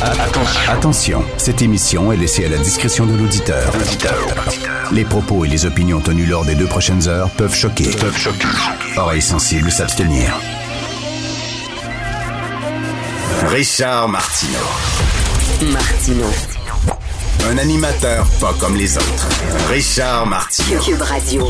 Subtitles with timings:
[0.00, 3.72] Attention, cette émission est laissée à la discrétion de l'auditeur.
[4.92, 7.90] Les propos et les opinions tenues lors des deux prochaines heures peuvent choquer.
[7.96, 8.46] Peuvent choquer.
[8.96, 10.32] Oreilles sensibles s'abstenir.
[13.48, 14.58] Richard Martineau.
[15.72, 16.26] Martino.
[17.50, 19.28] Un animateur pas comme les autres.
[19.68, 20.80] Richard Martineau.
[20.80, 21.48] Cube Radio.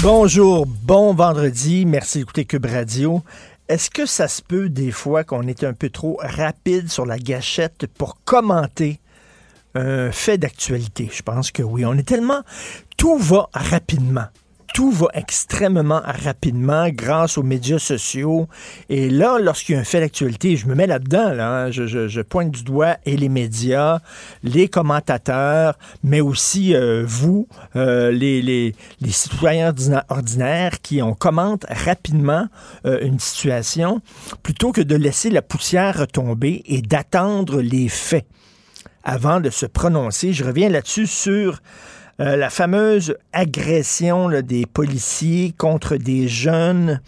[0.00, 1.84] Bonjour, bon vendredi.
[1.86, 3.22] Merci d'écouter Cube Radio.
[3.72, 7.18] Est-ce que ça se peut des fois qu'on est un peu trop rapide sur la
[7.18, 9.00] gâchette pour commenter
[9.74, 11.08] un fait d'actualité?
[11.10, 11.86] Je pense que oui.
[11.86, 12.42] On est tellement...
[12.98, 14.26] Tout va rapidement
[14.74, 18.48] tout va extrêmement rapidement grâce aux médias sociaux.
[18.88, 21.70] Et là, lorsqu'il y a un fait d'actualité, je me mets là-dedans, là, hein.
[21.70, 24.00] je, pointe du doigt et les médias,
[24.42, 29.74] les commentateurs, mais aussi euh, vous, euh, les, les, les, citoyens
[30.08, 32.48] ordinaires qui on commente rapidement
[32.86, 34.00] euh, une situation,
[34.42, 38.26] plutôt que de laisser la poussière retomber et d'attendre les faits
[39.04, 40.32] avant de se prononcer.
[40.32, 41.60] Je reviens là-dessus sur
[42.22, 47.00] la fameuse agression des policiers contre des jeunes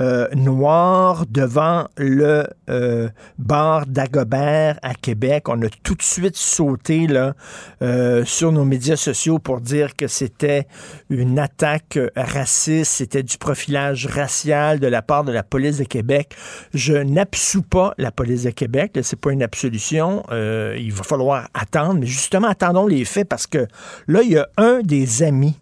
[0.00, 5.48] euh, noir devant le euh, bar d'Agobert à Québec.
[5.48, 7.34] On a tout de suite sauté là,
[7.82, 10.68] euh, sur nos médias sociaux pour dire que c'était
[11.10, 16.36] une attaque raciste, c'était du profilage racial de la part de la police de Québec.
[16.74, 20.22] Je n'absous pas la police de Québec, c'est pas une absolution.
[20.30, 23.66] il va falloir attendre, mais justement, attendons les faits parce que
[24.06, 25.58] là, il y a un des amis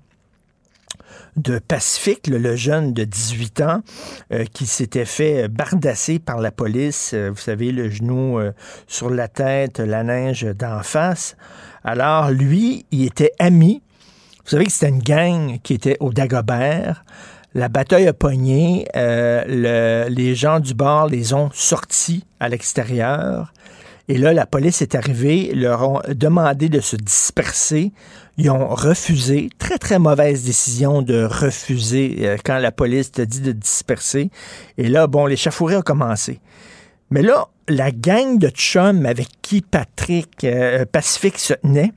[1.37, 3.83] de Pacifique, le, jeune de 18 ans
[4.33, 8.53] euh, qui s'était fait bardasser par la police, euh, vous savez, le genou euh,
[8.87, 11.37] sur la tête, la neige d'en face.
[11.85, 13.83] Alors, lui, il était ami.
[14.45, 17.05] Vous savez que c'était une gang qui était au Dagobert.
[17.55, 18.87] La bataille a pogné.
[18.95, 23.53] les gens du bar les ont sortis à l'extérieur.
[24.09, 27.93] Et là, la police est arrivée, leur ont demandé de se disperser.
[28.37, 29.51] Ils ont refusé.
[29.59, 34.31] Très, très mauvaise décision de refuser euh, quand la police te dit de disperser.
[34.79, 36.41] Et là, bon, l'échafourée a commencé.
[37.11, 41.93] Mais là, la gang de chums avec qui Patrick euh, Pacifique se tenait,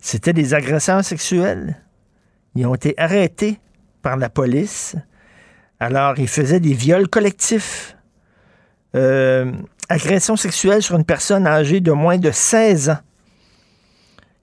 [0.00, 1.80] c'était des agresseurs sexuels.
[2.56, 3.60] Ils ont été arrêtés
[4.02, 4.96] par la police.
[5.78, 7.96] Alors, ils faisaient des viols collectifs.
[8.94, 9.52] Euh,
[9.88, 12.98] agression sexuelle sur une personne âgée de moins de 16 ans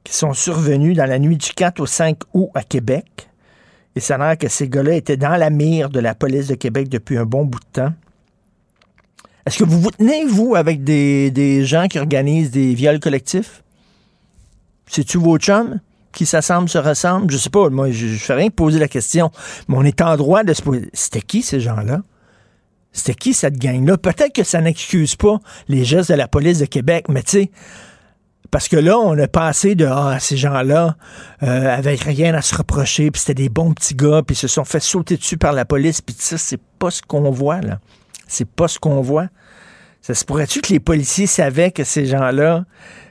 [0.04, 3.30] qui sont survenus dans la nuit du 4 au 5 août à Québec.
[3.96, 6.56] Et ça a l'air que ces gars-là étaient dans la mire de la police de
[6.56, 7.94] Québec depuis un bon bout de temps.
[9.46, 13.64] Est-ce que vous vous tenez, vous, avec des, gens qui organisent des viols collectifs?
[14.88, 15.80] C'est-tu vos chums
[16.12, 17.32] qui s'assemblent, se ressemblent?
[17.32, 19.32] Je sais pas, moi, je, ne fais rien poser la question.
[19.68, 20.90] Mais on est en droit de se poser.
[20.94, 22.02] C'était qui, ces gens-là?
[22.94, 23.98] C'était qui cette gang-là?
[23.98, 27.52] Peut-être que ça n'excuse pas les gestes de la police de Québec, mais tu sais,
[28.52, 30.96] parce que là, on a passé de ah, ces gens-là
[31.42, 34.80] euh, rien à se reprocher, puis c'était des bons petits gars, puis se sont fait
[34.80, 37.80] sauter dessus par la police, puis ça, c'est pas ce qu'on voit, là.
[38.28, 39.28] C'est pas ce qu'on voit.
[40.02, 42.66] Ça se pourrait-tu que les policiers savaient que ces gens-là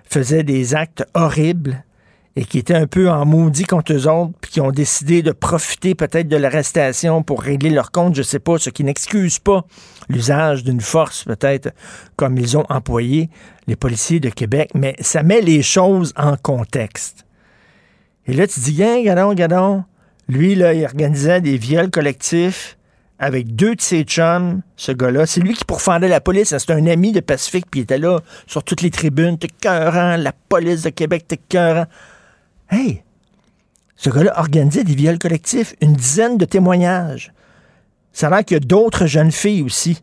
[0.08, 1.84] faisaient des actes horribles?
[2.34, 5.32] Et qui étaient un peu en maudit contre eux autres, puis qui ont décidé de
[5.32, 9.64] profiter peut-être de l'arrestation pour régler leur compte, je sais pas, ce qui n'excuse pas
[10.08, 11.70] l'usage d'une force peut-être
[12.16, 13.28] comme ils ont employé
[13.66, 17.26] les policiers de Québec, mais ça met les choses en contexte.
[18.26, 19.84] Et là, tu dis, Gain, gadon, gadon,
[20.28, 22.78] lui, là, il organisait des viols collectifs
[23.18, 25.26] avec deux de ses chums, ce gars-là.
[25.26, 26.56] C'est lui qui pourfendait la police.
[26.56, 29.38] C'est un ami de Pacifique, puis il était là sur toutes les tribunes.
[29.38, 31.86] T'es cœurant, la police de Québec, t'es cœurant.
[32.72, 33.02] Hey,
[33.96, 37.34] ce gars-là organisait des viols collectifs, une dizaine de témoignages.
[38.12, 40.02] Ça a l'air qu'il y a d'autres jeunes filles aussi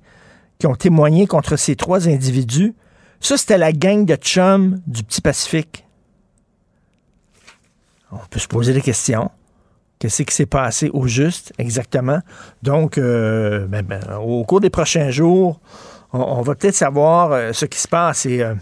[0.60, 2.75] qui ont témoigné contre ces trois individus.
[3.21, 5.86] Ça, c'était la gang de chums du petit Pacifique.
[8.12, 9.31] On peut se poser des questions.
[9.98, 12.19] Qu'est-ce qui s'est passé au juste, exactement?
[12.62, 15.60] Donc, euh, ben, ben, au cours des prochains jours,
[16.13, 18.25] on, va peut-être savoir euh, ce qui se passe.
[18.27, 18.56] Euh,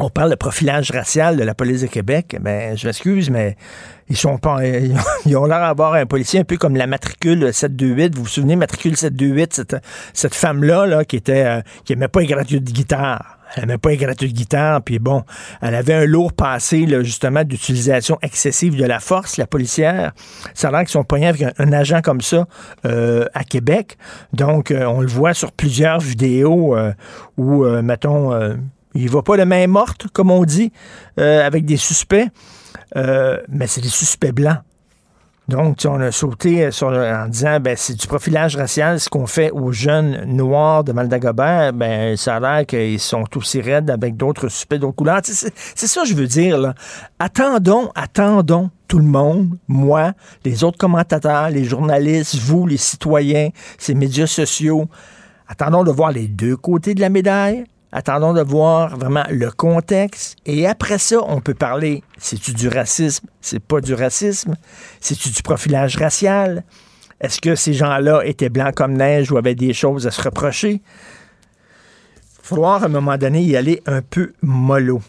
[0.00, 2.36] on parle de profilage racial de la police de Québec.
[2.40, 3.56] Ben, je m'excuse, mais
[4.08, 4.60] ils sont pas,
[5.26, 8.14] ils ont l'air d'avoir un policier un peu comme la matricule 728.
[8.14, 9.76] Vous vous souvenez, matricule 728, cette,
[10.14, 13.36] cette femme-là, là, qui était, euh, qui aimait pas les gratuits de guitare.
[13.56, 15.24] Elle n'aimait pas les gratuits de guitare, puis bon,
[15.60, 20.12] elle avait un lourd passé, là, justement, d'utilisation excessive de la force, la policière.
[20.54, 22.46] Ça a l'air qu'ils sont poignés avec un, agent comme ça
[22.84, 23.98] euh, à Québec.
[24.32, 26.76] Donc, euh, on le voit sur plusieurs vidéos
[27.36, 28.56] où, mettons,
[28.94, 30.72] il va pas de main morte, comme on dit,
[31.18, 32.28] euh, avec des suspects,
[32.96, 34.58] euh, mais c'est des suspects blancs.
[35.50, 39.72] Donc, on a sauté en disant, ben, c'est du profilage racial, ce qu'on fait aux
[39.72, 44.78] jeunes noirs de Maldagobert, ben, ça a l'air qu'ils sont aussi raides avec d'autres suspects
[44.78, 45.22] d'autres couleurs.
[45.24, 46.72] C'est ça que je veux dire.
[47.18, 50.12] Attendons, attendons tout le monde, moi,
[50.44, 54.86] les autres commentateurs, les journalistes, vous, les citoyens, ces médias sociaux,
[55.48, 57.64] attendons de voir les deux côtés de la médaille.
[57.92, 60.36] Attendons de voir vraiment le contexte.
[60.46, 63.26] Et après ça, on peut parler, c'est-tu du racisme?
[63.40, 64.54] C'est pas du racisme?
[65.00, 66.62] C'est-tu du profilage racial?
[67.20, 70.70] Est-ce que ces gens-là étaient blancs comme neige ou avaient des choses à se reprocher?
[70.72, 75.02] Il va falloir à un moment donné y aller un peu mollo.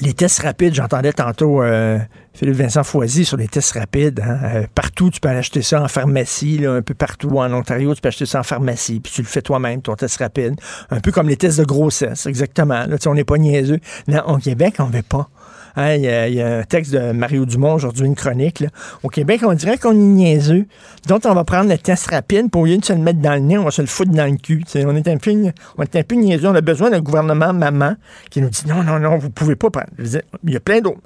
[0.00, 1.98] Les tests rapides, j'entendais tantôt euh,
[2.32, 4.20] Philippe Vincent Foisy sur les tests rapides.
[4.20, 4.38] hein.
[4.42, 8.00] Euh, partout, tu peux acheter ça en pharmacie, là, un peu partout en Ontario, tu
[8.00, 10.56] peux acheter ça en pharmacie, puis tu le fais toi-même, ton test rapide.
[10.90, 12.86] Un peu comme les tests de grossesse, exactement.
[12.86, 13.78] Là, on n'est pas niaiseux.
[14.08, 15.28] Non, au Québec, on ne veut pas.
[15.76, 18.60] Hein, Il y, y a un texte de Mario Dumont aujourd'hui, une chronique.
[18.60, 18.68] là.
[19.02, 20.66] Au Québec, on dirait qu'on est niaiseux.
[21.08, 23.34] Donc, on va prendre le test rapide, pour au lieu de se le mettre dans
[23.34, 24.62] le nez, on va se le foutre dans le cul.
[24.64, 25.32] Tu sais, on est un peu,
[25.76, 26.48] on est un peu niaiseux.
[26.48, 27.94] On a besoin d'un gouvernement maman
[28.30, 29.88] qui nous dit non, non, non, vous pouvez pas prendre.
[29.98, 31.00] Il y a plein d'autres.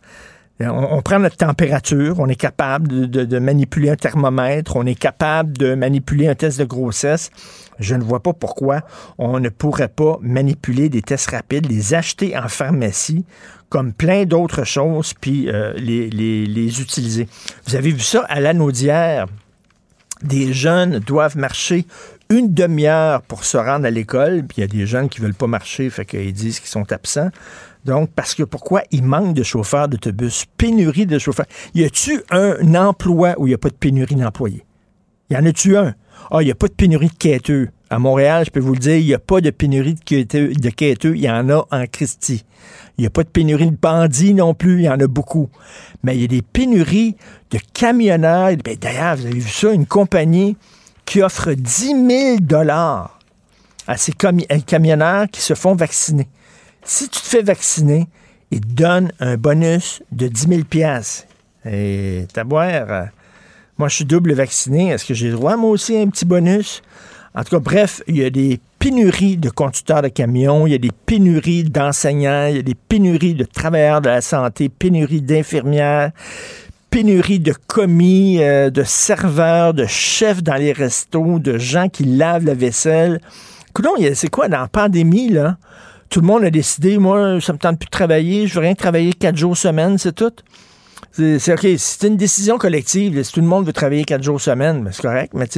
[0.60, 0.66] On,
[0.96, 4.96] on prend notre température, on est capable de, de- de manipuler un thermomètre, on est
[4.98, 7.30] capable de manipuler un test de grossesse.
[7.78, 8.80] Je ne vois pas pourquoi
[9.18, 13.24] on ne pourrait pas manipuler des tests rapides, les acheter en pharmacie
[13.68, 17.28] comme plein d'autres choses, puis euh, les, utiliser.
[17.66, 19.26] Vous avez vu ça à l'anaudière
[20.22, 21.86] des jeunes doivent marcher
[22.30, 25.34] une demi-heure pour se rendre à l'école, puis il y a des jeunes qui veulent
[25.34, 27.30] pas marcher, fait qu'ils disent qu'ils sont absents.
[27.84, 31.46] Donc, parce que pourquoi il manque de chauffeurs d'autobus, pénurie de chauffeurs.
[31.74, 34.64] Y a-tu un emploi où il n'y a pas de pénurie d'employés?
[35.30, 35.94] Y en a-tu un?
[36.30, 37.68] Ah, il n'y a pas de pénurie de quêteux.
[37.90, 39.94] À Montréal, je peux vous le dire, il n'y a pas de pénurie.
[39.94, 41.16] De quêteux.
[41.16, 42.44] Il y en a en Christie.
[42.98, 44.80] Il n'y a pas de pénurie de bandits non plus.
[44.80, 45.48] Il y en a beaucoup.
[46.02, 47.16] Mais il y a des pénuries
[47.50, 48.50] de camionneurs.
[48.64, 50.56] Ben, D'ailleurs, vous avez vu ça, une compagnie
[51.04, 52.60] qui offre 10 000
[53.86, 56.28] à ces camionneurs qui se font vacciner.
[56.84, 58.08] Si tu te fais vacciner,
[58.50, 60.60] ils te donnent un bonus de 10 000
[61.64, 63.04] Et t'as boire, euh,
[63.78, 66.24] moi je suis double vacciné, est-ce que j'ai le droit moi aussi à un petit
[66.24, 66.82] bonus?
[67.34, 70.74] En tout cas, bref, il y a des pénuries de conducteurs de camions, il y
[70.74, 75.22] a des pénuries d'enseignants, il y a des pénuries de travailleurs de la santé, pénuries
[75.22, 76.12] d'infirmières,
[76.90, 82.44] pénurie de commis, euh, de serveurs, de chefs dans les restos, de gens qui lavent
[82.44, 83.20] la vaisselle.
[83.74, 85.58] Coudon, c'est quoi dans la pandémie, là?
[86.08, 88.74] Tout le monde a décidé, moi, ça me tente plus de travailler, je veux rien
[88.74, 90.32] travailler quatre jours semaine, c'est tout.
[91.18, 93.20] C'est OK, c'est une décision collective.
[93.24, 95.48] Si tout le monde veut travailler quatre jours semaine, ben, c'est correct, mais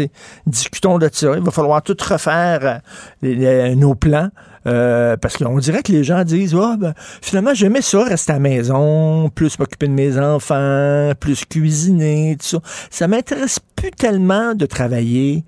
[0.47, 1.35] discutons de ça.
[1.37, 2.81] Il va falloir tout refaire
[3.23, 4.31] euh, nos plans.
[4.67, 8.37] euh, parce qu'on dirait que les gens disent Ah, ben, finalement, j'aimais ça, rester à
[8.37, 12.59] la maison, plus m'occuper de mes enfants, plus cuisiner, tout ça.
[12.90, 15.45] Ça m'intéresse plus tellement de travailler.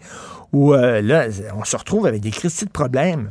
[0.53, 1.29] Ou euh, là,
[1.59, 3.31] on se retrouve avec des crises de problèmes.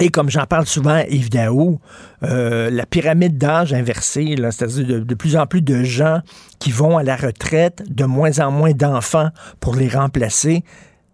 [0.00, 1.80] Et comme j'en parle souvent, Yves Daou,
[2.22, 6.20] euh, la pyramide d'âge inversée, c'est-à-dire de, plus en plus de gens
[6.60, 10.62] qui vont à la retraite, de moins en moins d'enfants pour les remplacer,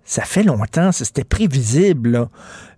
[0.06, 2.28] ça fait longtemps, c'était prévisible.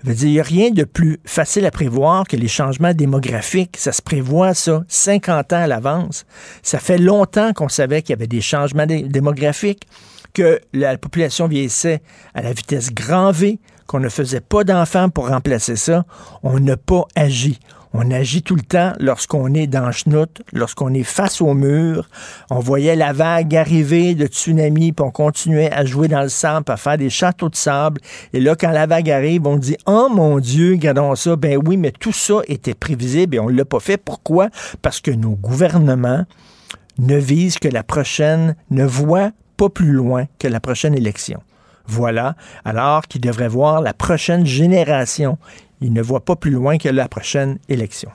[0.04, 2.94] Je veux dire, il n'y a rien de plus facile à prévoir que les changements
[2.94, 3.76] démographiques.
[3.78, 6.25] Ça se prévoit, ça, 50 ans à l'avance.
[6.62, 9.88] Ça fait longtemps qu'on savait qu'il y avait des changements dé- démographiques,
[10.34, 12.00] que la population vieillissait
[12.32, 16.04] à la vitesse grand V, qu'on ne faisait pas d'enfants pour remplacer ça.
[16.42, 17.58] On n'a pas agi.
[17.98, 22.10] On agit tout le temps lorsqu'on est dans chenoute, lorsqu'on est face au mur.
[22.50, 26.70] On voyait la vague arriver de tsunami, puis on continuait à jouer dans le sable,
[26.70, 28.02] à faire des châteaux de sable.
[28.34, 31.36] Et là, quand la vague arrive, on dit Oh mon Dieu, regardons ça.
[31.36, 33.96] Ben oui, mais tout ça était prévisible et on ne l'a pas fait.
[33.96, 34.50] Pourquoi?
[34.82, 36.26] Parce que nos gouvernements
[36.98, 41.40] ne visent que la prochaine, ne voient pas plus loin que la prochaine élection.
[41.86, 42.34] Voilà.
[42.64, 45.38] Alors qu'ils devraient voir la prochaine génération.
[45.80, 48.10] il ne voit pas plus loin que la prochaine élection.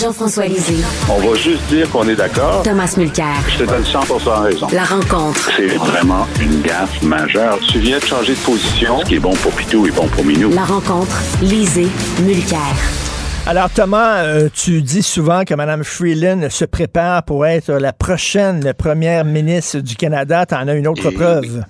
[0.00, 0.76] Jean-François Lisée.
[1.10, 2.62] On va juste dire qu'on est d'accord.
[2.62, 3.34] Thomas Mulcair.
[3.48, 4.00] Je te donne 100
[4.42, 4.68] raison.
[4.72, 5.50] La rencontre.
[5.56, 7.58] C'est vraiment une gaffe majeure.
[7.68, 9.00] Tu viens de changer de position.
[9.00, 10.50] Ce qui est bon pour Pitou est bon pour Minou.
[10.50, 11.20] La rencontre.
[11.42, 11.88] Lisée.
[12.22, 13.07] Mulcair.
[13.48, 18.74] Alors Thomas, euh, tu dis souvent que Mme Freeland se prépare pour être la prochaine
[18.74, 20.44] première ministre du Canada.
[20.44, 21.64] Tu en as une autre Et preuve?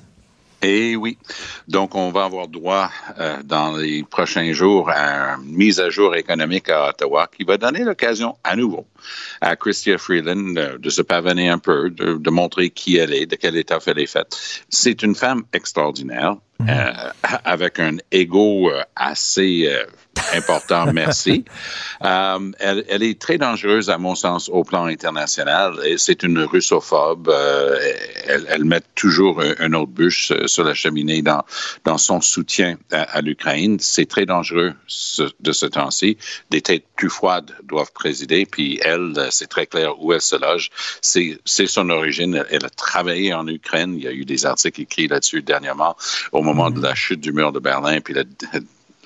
[0.61, 1.19] Et oui.
[1.69, 6.17] Donc, on va avoir droit euh, dans les prochains jours à une mise à jour
[6.17, 8.85] économique à Ottawa qui va donner l'occasion à nouveau
[9.41, 13.27] à Chrystia Freeland euh, de se pavaner un peu, de, de montrer qui elle est,
[13.27, 14.37] de quel état elle est faite.
[14.69, 16.35] C'est une femme extraordinaire.
[16.69, 16.93] euh,
[17.45, 19.71] avec un ego assez
[20.35, 21.45] important, merci.
[22.05, 25.79] Euh, elle, elle est très dangereuse, à mon sens, au plan international.
[25.85, 27.29] Et C'est une russophobe.
[27.29, 27.79] euh,
[28.27, 31.43] elle, elle met toujours un, un autre bûche euh, sur la cheminée dans,
[31.85, 33.79] dans son soutien à, à l'Ukraine.
[33.81, 36.17] C'est très dangereux ce- de ce temps-ci.
[36.51, 40.71] Des têtes plus froides doivent présider, puis elle, c'est très clair où elle se loge.
[41.01, 42.35] C'est son origine.
[42.37, 43.95] Elle, elle a travaillé en Ukraine.
[43.97, 45.97] Il y a eu des articles écrits là-dessus dernièrement,
[46.33, 48.25] au moment de la chute du mur de Berlin, puis la-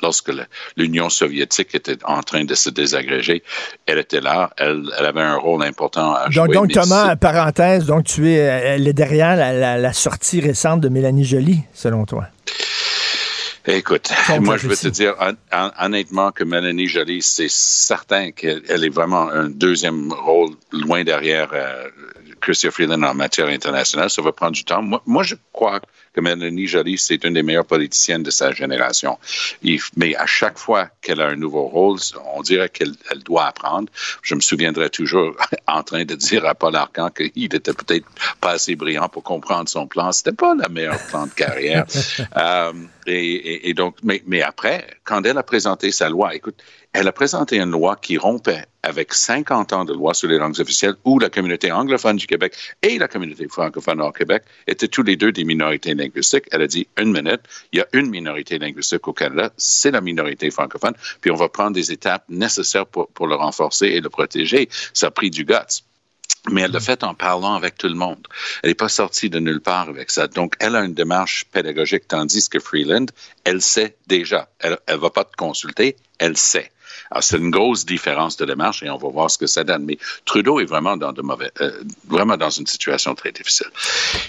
[0.02, 0.32] lorsque
[0.76, 3.42] l'Union soviétique était en train de se désagréger,
[3.86, 4.50] elle était là.
[4.58, 6.54] Elle, elle avait un rôle important à jouer.
[6.54, 10.88] Donc, Thomas, parenthèse, donc tu es, elle est derrière la, la- la sortie récente de
[10.88, 12.26] Mélanie Joly, selon toi?
[13.66, 18.62] Écoute, moi, je veux te dire hon- hon- honnêtement que Mélanie Joly, c'est certain qu'elle
[18.68, 21.86] elle est vraiment un deuxième rôle loin derrière euh,
[22.40, 24.10] Chrystia Freeland en matière internationale.
[24.10, 24.82] Ça va prendre du temps.
[24.82, 25.80] Moi, moi je crois
[26.12, 29.18] que Mélanie Joly, c'est une des meilleures politiciennes de sa génération.
[29.96, 31.98] Mais à chaque fois qu'elle a un nouveau rôle,
[32.34, 33.88] on dirait qu'elle elle doit apprendre.
[34.22, 35.34] Je me souviendrai toujours
[35.66, 38.06] en train de dire à Paul Arcan qu'il était peut-être
[38.40, 40.12] pas assez brillant pour comprendre son plan.
[40.12, 41.84] C'était pas le meilleur plan de carrière.
[42.36, 42.72] Euh,
[43.06, 46.56] et, et- et donc, mais, mais après, quand elle a présenté sa loi, écoute,
[46.92, 50.58] elle a présenté une loi qui rompait avec 50 ans de loi sur les langues
[50.60, 55.02] officielles où la communauté anglophone du Québec et la communauté francophone au Québec étaient tous
[55.02, 56.44] les deux des minorités linguistiques.
[56.52, 57.42] Elle a dit une minute,
[57.72, 61.48] il y a une minorité linguistique au Canada, c'est la minorité francophone, puis on va
[61.48, 64.68] prendre des étapes nécessaires pour, pour le renforcer et le protéger.
[64.92, 65.82] Ça a pris du guts.
[66.50, 68.26] Mais elle l'a fait en parlant avec tout le monde.
[68.62, 70.26] Elle n'est pas sortie de nulle part avec ça.
[70.26, 73.06] Donc, elle a une démarche pédagogique, tandis que Freeland,
[73.44, 74.48] elle sait déjà.
[74.58, 76.72] Elle ne va pas te consulter, elle sait.
[77.12, 79.84] Alors, c'est une grosse différence de démarche et on va voir ce que ça donne.
[79.84, 81.70] Mais Trudeau est vraiment dans, de mauvais, euh,
[82.08, 83.66] vraiment dans une situation très difficile.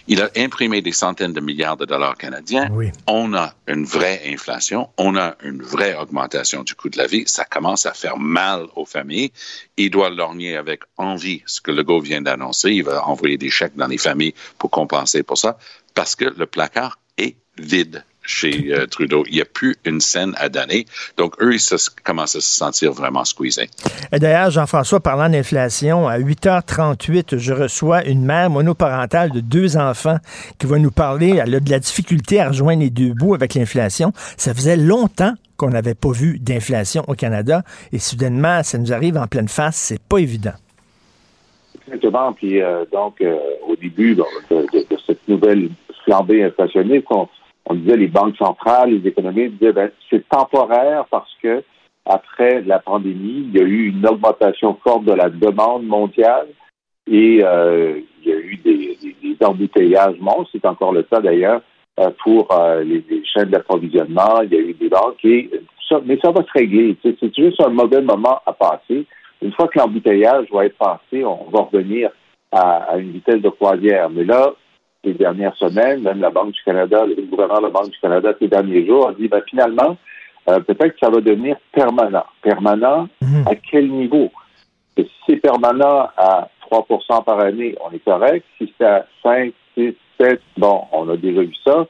[0.10, 2.68] Il a imprimé des centaines de milliards de dollars canadiens.
[2.74, 2.92] Oui.
[3.08, 4.90] On a une vraie inflation.
[4.98, 7.24] On a une vraie augmentation du coût de la vie.
[7.26, 9.32] Ça commence à faire mal aux familles.
[9.78, 12.72] Il doit lorgner avec envie ce que Legault vient d'annoncer.
[12.72, 15.58] Il va envoyer des chèques dans les familles pour compenser pour ça
[15.94, 19.24] parce que le placard est vide chez euh, Trudeau.
[19.28, 20.86] Il n'y a plus une scène à donner.
[21.18, 23.70] Donc, eux, ils se- commencent à se sentir vraiment squeezés.
[24.12, 30.18] Et D'ailleurs, Jean-François, parlant d'inflation, à 8h38, je reçois une mère monoparentale de deux enfants
[30.60, 31.40] qui va nous parler.
[31.44, 34.12] Elle a de la difficulté à rejoindre les deux bouts avec l'inflation.
[34.38, 39.18] Ça faisait longtemps qu'on n'avait pas vu d'inflation au Canada et soudainement, ça nous arrive
[39.18, 39.76] en pleine face.
[39.76, 40.54] C'est pas évident.
[41.88, 42.34] Exactement.
[42.34, 43.36] Puis euh, donc, euh,
[43.68, 45.70] au début de, de- de cette nouvelle
[46.06, 47.28] flambée inflationniste, on,
[47.66, 51.64] on disait les banques centrales, les économistes disaient ben, c'est temporaire parce que
[52.06, 56.48] après la pandémie, il y a eu une augmentation forte de la demande mondiale
[57.10, 61.22] et euh, il y a eu des, des, des embouteillages monstres, c'est encore le cas
[61.22, 61.62] d'ailleurs
[62.00, 64.42] euh, pour euh, les, les chaînes d'approvisionnement.
[64.44, 65.50] Il y a eu des banques et
[65.88, 66.98] ça, mais ça va se régler.
[67.04, 69.06] C'est juste un mauvais moment à passer.
[69.42, 72.10] Une fois que l'embouteillage va être passé, on va revenir
[72.52, 74.10] à, à une vitesse de croisière.
[74.10, 74.54] Mais là,
[75.04, 78.34] les dernières semaines, même la Banque du Canada, le gouverneur de la Banque du Canada
[78.40, 79.98] ces derniers jours a dit ben, finalement,
[80.50, 82.26] euh, peut-être que ça va devenir permanent.
[82.42, 83.46] Permanent, Mhm.
[83.48, 84.32] à quel niveau?
[84.98, 88.46] Et si c'est permanent à 3% par année, on est correct.
[88.58, 91.86] Si c'est à 5, 6, 7, bon, on a déjà vu ça.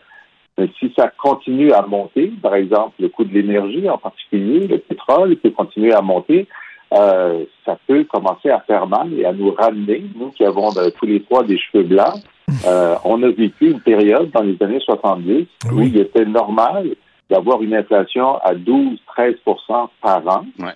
[0.58, 4.78] Mais si ça continue à monter, par exemple, le coût de l'énergie en particulier, le
[4.78, 6.48] pétrole peut continuer à monter,
[6.94, 10.92] euh, ça peut commencer à faire mal et à nous ramener, nous qui avons de-
[10.92, 12.22] tous les trois des cheveux blancs.
[12.66, 15.92] Euh, on a vécu une période dans les années 70 où Oui.
[15.94, 16.90] il était normal
[17.30, 20.46] d'avoir une inflation à 12-13% par an.
[20.60, 20.72] Ouais.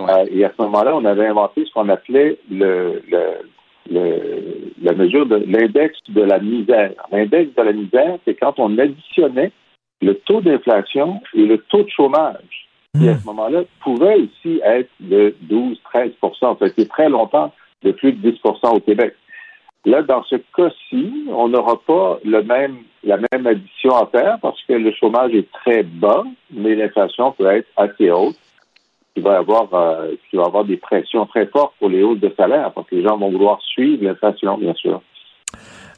[0.00, 3.22] Euh, et à ce moment-là, on avait inventé ce qu'on appelait le, le,
[3.90, 6.92] le- la mesure de l'index de la misère.
[7.12, 9.52] L'index de la misère, c'est quand on additionnait
[10.00, 14.90] le taux d'inflation et le taux de chômage, qui à ce moment-là pouvait aussi être
[15.00, 17.52] de 12-13% Ça a été très longtemps
[17.84, 19.14] de plus de 10% au Québec.
[19.84, 24.62] Là, dans ce cas-ci, on n'aura pas le même, la même addition à faire parce
[24.68, 26.22] que le chômage est très bas,
[26.52, 28.36] mais l'inflation peut être assez haute.
[29.16, 32.20] Il va y avoir, euh, il va avoir des pressions très fortes pour les hausses
[32.20, 35.02] de salaire parce que les gens vont vouloir suivre l'inflation, bien sûr.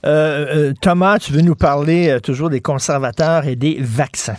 [0.06, 4.36] Euh, euh, Thomas, tu veux nous parler euh, toujours des conservateurs et des vaccins?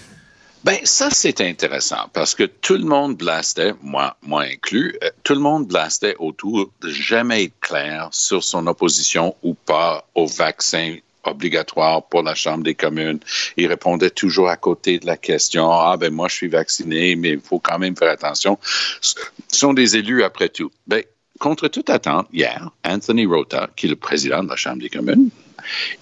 [0.65, 5.35] Ben, ça, c'est intéressant parce que tout le monde blastait, moi, moi inclus, euh, tout
[5.35, 10.95] le monde blastait autour de jamais être clair sur son opposition ou pas au vaccin
[11.23, 13.19] obligatoire pour la Chambre des communes.
[13.57, 17.33] Il répondait toujours à côté de la question, ah ben moi je suis vacciné, mais
[17.33, 18.57] il faut quand même faire attention.
[19.01, 19.13] Ce
[19.49, 20.71] sont des élus après tout.
[20.87, 21.03] Ben,
[21.37, 25.29] contre toute attente, hier, Anthony Rota, qui est le président de la Chambre des communes,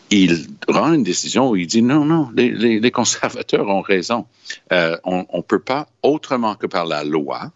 [0.10, 4.25] il rend une décision où il dit non, non, les, les, les conservateurs ont raison.
[4.72, 7.51] Euh, on ne peut pas, autrement que par la loi,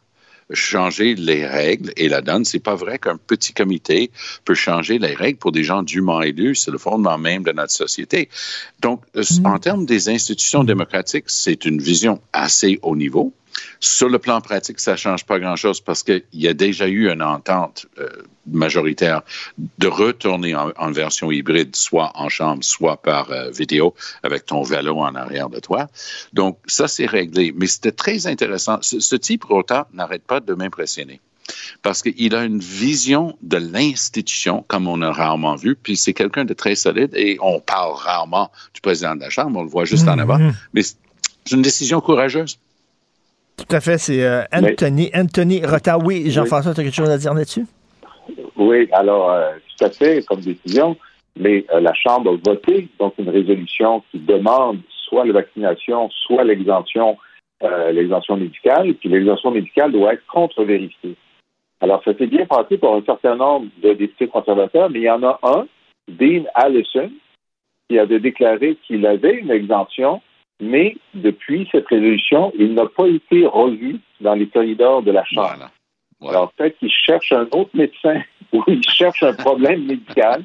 [0.53, 2.45] changer les règles et la donne.
[2.45, 4.11] C'est pas vrai qu'un petit comité
[4.45, 6.55] peut changer les règles pour des gens dûment élus.
[6.55, 8.29] C'est le fondement même de notre société.
[8.81, 9.45] Donc, mm.
[9.45, 13.33] en termes des institutions démocratiques, c'est une vision assez haut niveau.
[13.79, 17.09] Sur le plan pratique, ça ne change pas grand-chose parce qu'il y a déjà eu
[17.09, 18.07] une entente euh,
[18.51, 19.21] majoritaire
[19.77, 24.63] de retourner en, en, version hybride, soit en chambre, soit par euh, vidéo, avec ton
[24.63, 25.87] vélo en arrière de toi.
[26.33, 27.53] Donc, ça, c'est réglé.
[27.55, 28.79] Mais c'était très intéressant.
[28.81, 31.21] Ce, ce type Rota n'arrête pas de m'impressionner
[31.81, 36.45] parce qu'il a une vision de l'institution comme on a rarement vu, puis c'est quelqu'un
[36.45, 39.85] de très solide et on parle rarement du président de la Chambre, on le voit
[39.85, 40.53] juste mmh, en avant, mmh.
[40.73, 40.97] mais c'est
[41.51, 42.59] une décision courageuse.
[43.57, 45.11] Tout à fait, c'est euh, Anthony.
[46.03, 46.75] Oui, Jean-François, oui.
[46.75, 47.65] tu as quelque chose à dire là-dessus?
[48.55, 50.95] Oui, alors, euh, tout à fait, comme décision,
[51.37, 56.43] mais euh, la Chambre a voté donc une résolution qui demande soit la vaccination, soit
[56.43, 57.17] l'exemption
[57.63, 61.15] euh, l'exemption médicale, puis l'exemption médicale doit être contre-vérifiée.
[61.81, 65.09] Alors, ça s'est bien passé pour un certain nombre de députés conservateurs, mais il y
[65.09, 65.67] en a un,
[66.07, 67.09] Dean Allison,
[67.89, 70.21] qui avait déclaré qu'il avait une exemption
[70.59, 75.69] mais depuis cette résolution, il n'a pas été revu dans les corridors de la Chambre.
[76.21, 78.21] Alors peut-être qu'il cherche un autre médecin
[78.53, 80.43] ou il cherche un problème médical.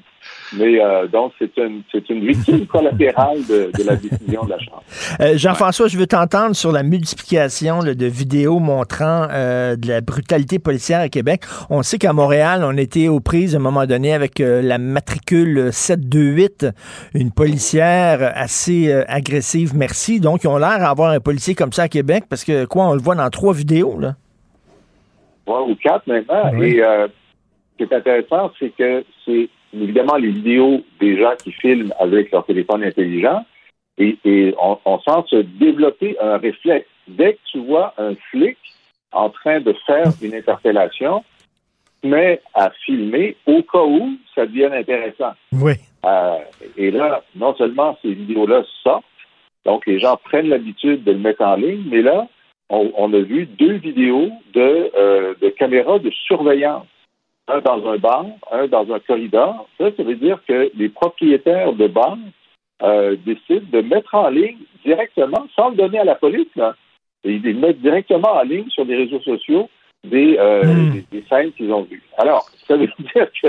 [0.55, 4.59] Mais euh, donc, c'est une, c'est une victime collatérale de, de, la décision de la
[4.59, 4.83] Chambre.
[5.21, 10.01] Euh, Jean-François, je veux t'entendre sur la multiplication là, de vidéos montrant euh, de la
[10.01, 11.43] brutalité policière à Québec.
[11.71, 14.79] On sait qu'à Montréal, on était aux prises à un moment donné avec euh, la
[14.79, 16.67] matricule 728,
[17.15, 20.21] une policière assez euh, agressive, merci.
[20.21, 22.95] Donc, ils ont l'air d'avoir un policier comme ça à Québec parce que, quoi, on
[22.95, 24.15] le voit dans trois vidéos, là.
[25.45, 26.51] Trois ou quatre maintenant.
[26.55, 26.77] Oui.
[26.77, 31.53] Et euh, ce qui est intéressant, c'est que c'est évidemment les vidéos des gens qui
[31.53, 33.45] filment avec leur téléphone intelligent
[33.99, 36.87] et, et on, on, sent se développer un réflexe.
[37.09, 38.57] Dès que tu vois un flic
[39.13, 41.25] en train de faire une interpellation,
[42.03, 45.33] mais à filmer au cas où ça devienne intéressant.
[45.53, 45.73] Oui.
[46.05, 46.39] Euh,
[46.77, 49.05] et là, non seulement ces vidéos-là sortent,
[49.65, 52.27] donc les gens prennent l'habitude de le mettre en ligne, mais là,
[52.73, 56.87] on, on a vu deux vidéos de, euh, de caméras de surveillance
[57.47, 59.69] un dans un bar, un dans un corridor.
[59.79, 62.17] Ça, ça veut dire que les propriétaires de bars
[62.83, 66.75] euh, décident de mettre en ligne directement, sans le donner à la police, là,
[67.25, 69.69] et ils mettent directement en ligne sur les réseaux sociaux
[70.05, 70.93] des, euh, mmh.
[70.93, 72.03] des, des scènes qu'ils ont vues.
[72.17, 73.49] Alors, ça veut dire que,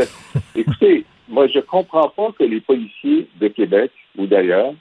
[0.55, 4.73] écoutez, moi, je comprends pas que les policiers de Québec ou d'ailleurs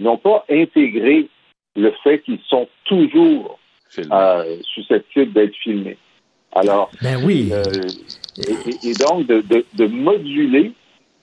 [0.00, 1.28] n'ont pas intégré
[1.76, 3.58] le fait qu'ils sont toujours
[3.98, 5.98] euh, susceptibles d'être filmés.
[6.52, 7.50] Alors, ben oui.
[7.52, 7.62] Euh,
[8.38, 10.72] et, et, donc de, de, de moduler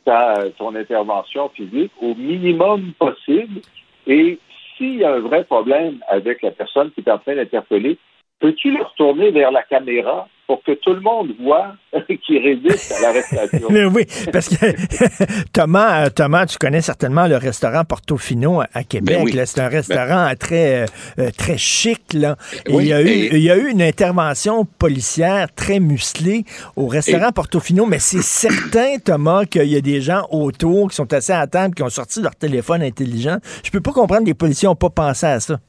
[0.05, 3.61] ta, ton intervention physique au minimum possible.
[4.07, 4.39] Et
[4.77, 7.97] s'il y a un vrai problème avec la personne qui est en train d'interpeller,
[8.39, 11.75] peux-tu le retourner vers la caméra pour que tout le monde voit
[12.25, 13.67] qu'il résiste à l'arrestation.
[13.93, 19.17] oui, parce que Thomas, Thomas, tu connais certainement le restaurant Portofino à Québec.
[19.17, 19.39] Ben oui.
[19.45, 20.35] C'est un restaurant ben...
[20.35, 20.85] très,
[21.19, 22.13] euh, très chic.
[22.13, 22.35] Là.
[22.65, 23.35] Et oui, il, y a eu, et...
[23.35, 27.33] il y a eu une intervention policière très musclée au restaurant et...
[27.33, 31.47] Portofino, mais c'est certain, Thomas, qu'il y a des gens autour qui sont assis à
[31.47, 33.37] table, qui ont sorti leur téléphone intelligent.
[33.63, 35.59] Je peux pas comprendre que les policiers n'ont pas pensé à ça.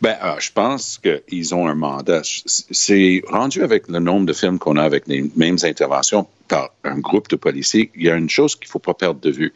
[0.00, 2.22] Ben, euh, je pense qu'ils ont un mandat.
[2.24, 6.98] C'est rendu avec le nombre de films qu'on a avec les mêmes interventions par un
[6.98, 7.90] groupe de policiers.
[7.94, 9.52] Il y a une chose qu'il ne faut pas perdre de vue,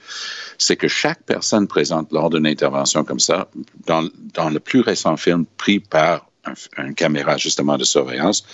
[0.58, 3.48] c'est que chaque personne présente lors d'une intervention comme ça,
[3.86, 8.44] dans, dans le plus récent film pris par un, un caméra justement de surveillance,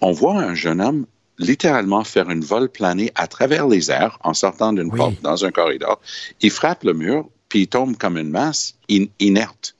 [0.00, 1.06] on voit un jeune homme
[1.38, 4.96] littéralement faire une vol planée à travers les airs en sortant d'une oui.
[4.96, 6.00] porte dans un corridor.
[6.40, 9.74] Il frappe le mur, puis il tombe comme une masse in inerte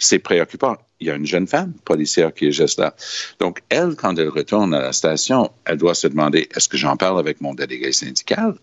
[0.00, 0.76] c'est préoccupant.
[0.98, 2.94] il y a une jeune femme policière qui est juste là.
[3.38, 6.96] Donc, elle, quand elle retourne à la station, elle doit se demander, est-ce que j'en
[6.96, 8.54] parle avec mon délégué syndical?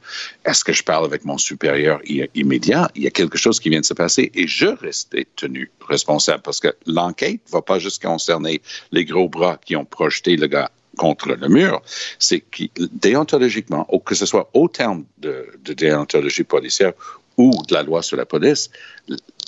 [0.45, 1.99] Est-ce que je parle avec mon supérieur
[2.35, 2.91] immédiat?
[2.95, 6.41] Il y a quelque chose qui vient de se passer et je restais tenu responsable
[6.43, 10.71] parce que l'enquête va pas juste concerner les gros bras qui ont projeté le gars
[10.97, 11.81] contre le mur,
[12.17, 16.93] c'est que déontologiquement, que ce soit au terme de déontologie policière
[17.37, 18.71] ou de la loi sur la police,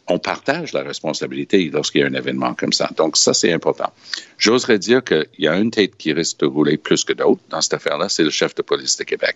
[0.10, 2.90] on partage la responsabilité lorsqu'il y a un événement comme ça.
[2.98, 3.92] Donc, ça, c'est important.
[4.38, 7.62] J'oserais dire qu'il y a une tête qui risque de rouler plus que d'autres dans
[7.62, 9.36] cette affaire-là, c'est le chef de police de Québec.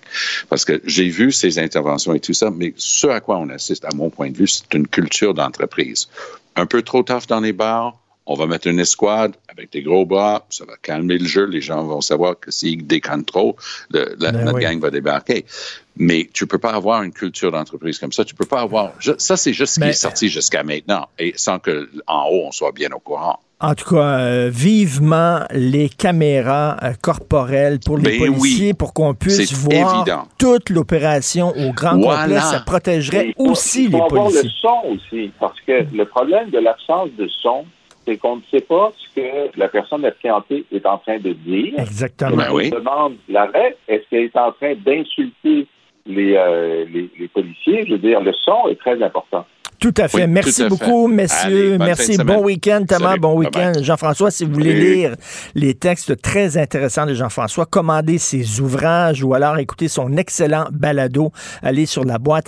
[0.50, 3.86] Parce que j'ai vu ses interventions et tout ça, mais ce à quoi on assiste,
[3.86, 6.10] à mon point de vue, c'est une culture d'entreprise.
[6.56, 10.06] Un peu trop tough dans les bars, on va mettre une escouade avec des gros
[10.06, 13.56] bras, ça va calmer le jeu, les gens vont savoir que s'ils décannent trop,
[13.92, 14.64] le, la, Ben notre oui.
[14.64, 15.46] gang va débarquer.
[15.98, 18.24] Mais tu peux pas avoir une culture d'entreprise comme ça.
[18.26, 18.94] Tu peux pas avoir.
[19.00, 22.24] je- ça, c'est juste ce qui Ben, est sorti jusqu'à maintenant, et sans que en
[22.32, 23.40] haut on soit bien au courant.
[23.60, 28.74] En tout cas, euh, vivement les caméras euh, corporelles pour les Ben policiers oui.
[28.74, 30.28] pour qu'on puisse voir évident.
[30.38, 32.24] toute l'opération au grand Voilà.
[32.24, 32.40] complet.
[32.42, 34.44] Ça protégerait Il faut- aussi il faut les avoir policiers.
[34.44, 37.64] le son aussi, parce que le problème de l'absence de son,
[38.06, 41.74] c'est qu'on ne sait pas ce que la personne appréhendée est en train de dire.
[41.80, 42.36] Exactement.
[42.38, 42.72] Ben oui.
[42.74, 43.78] On demande l'arrêt.
[43.88, 45.68] Est-ce qu'elle est en train d'insulter
[46.06, 47.86] les, euh, les, les policiers?
[47.88, 49.46] Je veux dire, le son est très important.
[49.80, 50.24] Tout à fait.
[50.24, 51.14] Oui, Merci à beaucoup, fait.
[51.14, 51.74] messieurs.
[51.74, 52.18] Allez, Merci.
[52.18, 53.10] Bon week-end, Thomas.
[53.10, 53.20] Salut.
[53.20, 53.74] Bon week-end.
[53.82, 54.94] Jean-François, si vous voulez Salut.
[54.96, 55.16] lire
[55.56, 61.32] les textes très intéressants de Jean-François, commandez ses ouvrages ou alors écoutez son excellent balado.
[61.62, 62.48] Allez sur la boîte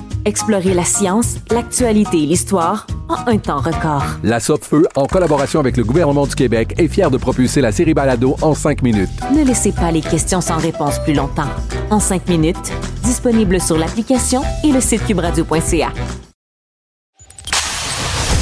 [0.23, 4.03] Explorez la science, l'actualité et l'histoire en un temps record.
[4.23, 7.95] La Feu, en collaboration avec le gouvernement du Québec, est fière de propulser la série
[7.95, 9.09] Balado en cinq minutes.
[9.35, 11.49] Ne laissez pas les questions sans réponse plus longtemps.
[11.89, 12.71] En cinq minutes,
[13.03, 15.89] disponible sur l'application et le site cubradio.ca.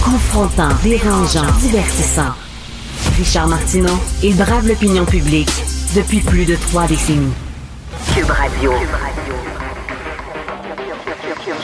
[0.04, 2.34] Confrontant, dérangeant, divertissant.
[3.18, 5.52] Richard Martineau, il brave l'opinion publique
[5.96, 7.34] depuis plus de trois décennies.
[8.14, 8.72] Cube Radio.
[8.72, 9.69] Cube Radio.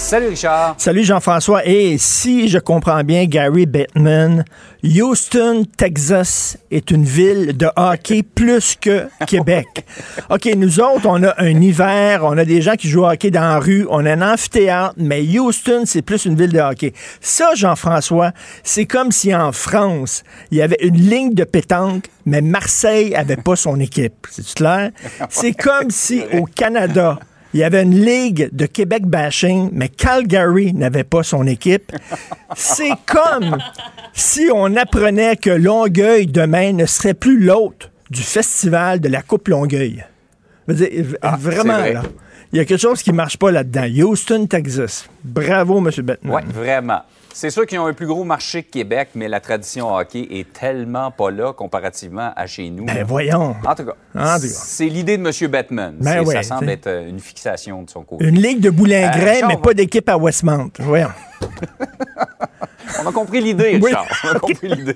[0.00, 0.74] Salut Richard.
[0.78, 1.64] Salut Jean-François.
[1.66, 4.44] Et si je comprends bien Gary Bettman,
[4.82, 9.86] Houston, Texas est une ville de hockey plus que Québec.
[10.30, 13.30] OK, nous autres, on a un hiver, on a des gens qui jouent au hockey
[13.30, 16.92] dans la rue, on a un amphithéâtre, mais Houston, c'est plus une ville de hockey.
[17.20, 18.32] Ça, Jean-François,
[18.64, 23.36] c'est comme si en France, il y avait une ligne de pétanque, mais Marseille avait
[23.36, 24.26] pas son équipe.
[24.30, 24.90] C'est clair?
[25.28, 27.18] C'est comme si au Canada,
[27.54, 31.92] il y avait une ligue de Québec bashing, mais Calgary n'avait pas son équipe.
[32.56, 33.58] C'est comme
[34.12, 39.48] si on apprenait que Longueuil demain ne serait plus l'hôte du festival de la Coupe
[39.48, 40.04] Longueuil.
[40.68, 41.92] Je veux dire, Ah, vraiment, c'est vrai.
[41.94, 42.02] là.
[42.52, 43.84] Il y a quelque chose qui marche pas là-dedans.
[44.04, 45.08] Houston, Texas.
[45.22, 45.90] Bravo, M.
[46.02, 46.34] Bettman.
[46.34, 47.02] Oui, vraiment.
[47.32, 50.52] C'est sûr qu'ils ont un plus gros marché que Québec, mais la tradition hockey est
[50.52, 52.84] tellement pas là comparativement à chez nous.
[52.86, 53.54] Ben voyons.
[53.64, 55.50] En tout cas, c'est l'idée de M.
[55.50, 55.94] Batman.
[56.00, 56.72] Ben ouais, ça semble t'sais.
[56.74, 58.24] être une fixation de son côté.
[58.24, 60.70] Une ligue de boulingrin, Euh, mais pas d'équipe à Westmount.
[60.80, 61.08] Voyons.
[63.02, 63.86] On a compris l'idée, Oui.
[63.90, 64.06] Richard.
[64.24, 64.94] On a compris l'idée.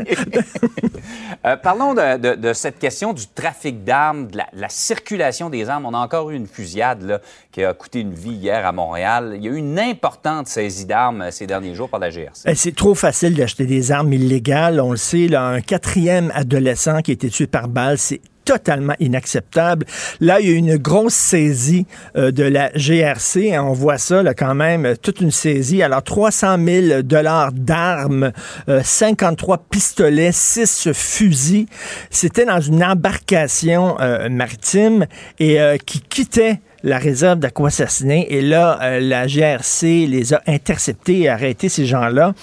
[1.46, 5.68] Euh, parlons de, de- de cette question du trafic d'armes, de la, la circulation des
[5.68, 5.87] armes.
[5.87, 7.20] On a encore eu une fusillade là,
[7.52, 9.35] qui a coûté une vie hier à Montréal.
[9.37, 12.42] Il y a eu une importante saisie d'armes euh, ces derniers jours par la GRC.
[12.46, 14.80] Eh, C'est trop facile d'acheter des armes illégales.
[14.80, 18.94] On le sait, là, un quatrième adolescent qui a été tué par balle, c'est totalement
[19.00, 19.87] inacceptable.
[20.20, 23.59] Là, il y a une grosse saisie euh, de la GRC.
[23.59, 25.83] on voit ça là, quand même, euh, toute une saisie.
[25.83, 28.33] Alors, 300 000 dollars d'armes,
[28.68, 31.66] euh, 53 pistolets, 6 fusils.
[32.11, 35.07] C'était dans une embarcation euh, maritime
[35.38, 38.33] et euh, qui quittait la réserve d'Aquassassiné.
[38.33, 42.35] Et là, euh, la GRC les a interceptés et arrêtés, ces gens-là.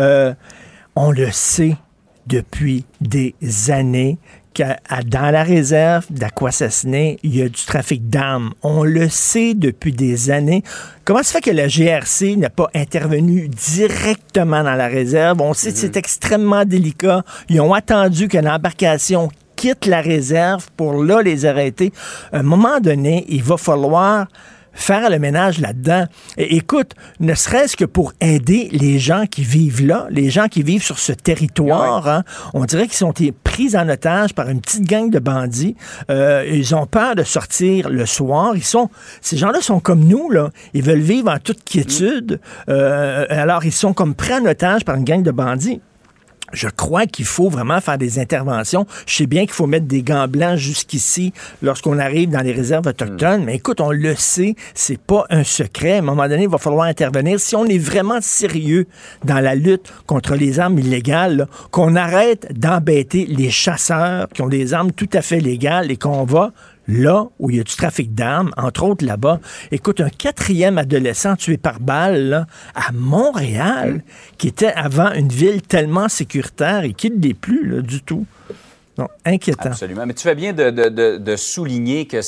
[0.00, 0.34] Euh,
[0.96, 1.76] on le sait
[2.26, 3.34] depuis des
[3.68, 4.18] années
[4.54, 4.62] que
[5.06, 8.52] dans la réserve d'Aquassassiné, il y a du trafic d'armes.
[8.62, 10.62] On le sait depuis des années.
[11.04, 15.40] Comment se fait que la GRC n'a pas intervenu directement dans la réserve?
[15.40, 17.22] On sait que c'est extrêmement délicat.
[17.48, 21.92] Ils ont attendu que l'embarcation quitte la réserve pour là les arrêter.
[22.32, 24.26] À un moment donné, il va falloir
[24.72, 26.04] faire le ménage là-dedans.
[26.36, 30.62] Et écoute, ne serait-ce que pour aider les gens qui vivent là, les gens qui
[30.62, 33.12] vivent sur ce territoire, hein, on dirait qu'ils sont
[33.76, 35.76] en otage par une petite gang de bandits.
[36.10, 38.52] Euh, ils ont peur de sortir le soir.
[38.56, 40.50] Ils sont, ces gens-là sont comme nous là.
[40.74, 42.40] Ils veulent vivre en toute quiétude.
[42.68, 45.80] Euh, alors ils sont comme pris en otage par une gang de bandits.
[46.52, 48.86] Je crois qu'il faut vraiment faire des interventions.
[49.06, 51.32] Je sais bien qu'il faut mettre des gants blancs jusqu'ici
[51.62, 55.96] lorsqu'on arrive dans les réserves autochtones, mais écoute, on le sait, c'est pas un secret.
[55.96, 57.38] À un moment donné, il va falloir intervenir.
[57.38, 58.86] Si on est vraiment sérieux
[59.24, 64.74] dans la lutte contre les armes illégales, qu'on arrête d'embêter les chasseurs qui ont des
[64.74, 66.52] armes tout à fait légales et qu'on va
[66.90, 69.40] là où il y a du trafic d'armes, entre autres là-bas.
[69.70, 74.02] Écoute, un quatrième adolescent tué par balle là, à Montréal,
[74.38, 78.26] qui était avant une ville tellement sécuritaire et qui ne l'est plus là, du tout.
[79.00, 79.70] Non, inquiétant.
[79.70, 80.04] Absolument.
[80.06, 82.18] Mais tu fais bien de, de- de- de souligner que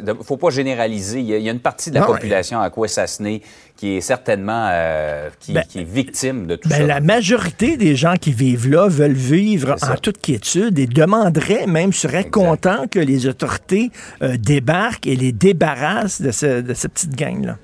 [0.00, 1.20] ne faut pas généraliser.
[1.20, 3.40] Il y, a, il y a une partie de la Non, population à Kwesasne
[3.76, 6.82] qui est certainement euh, qui, Ben, qui est victime de tout Ben, ça.
[6.86, 11.92] la majorité des gens qui vivent là veulent vivre en toute quiétude et demanderaient, même
[11.92, 13.90] seraient contents que les autorités
[14.22, 17.56] euh, débarquent et les débarrassent de, ce- de cette petite gang-là.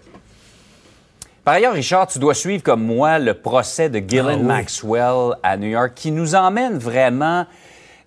[1.45, 4.43] Par ailleurs, Richard, tu dois suivre comme moi le procès de Ah oui.
[4.43, 7.47] Maxwell à New York qui nous emmène vraiment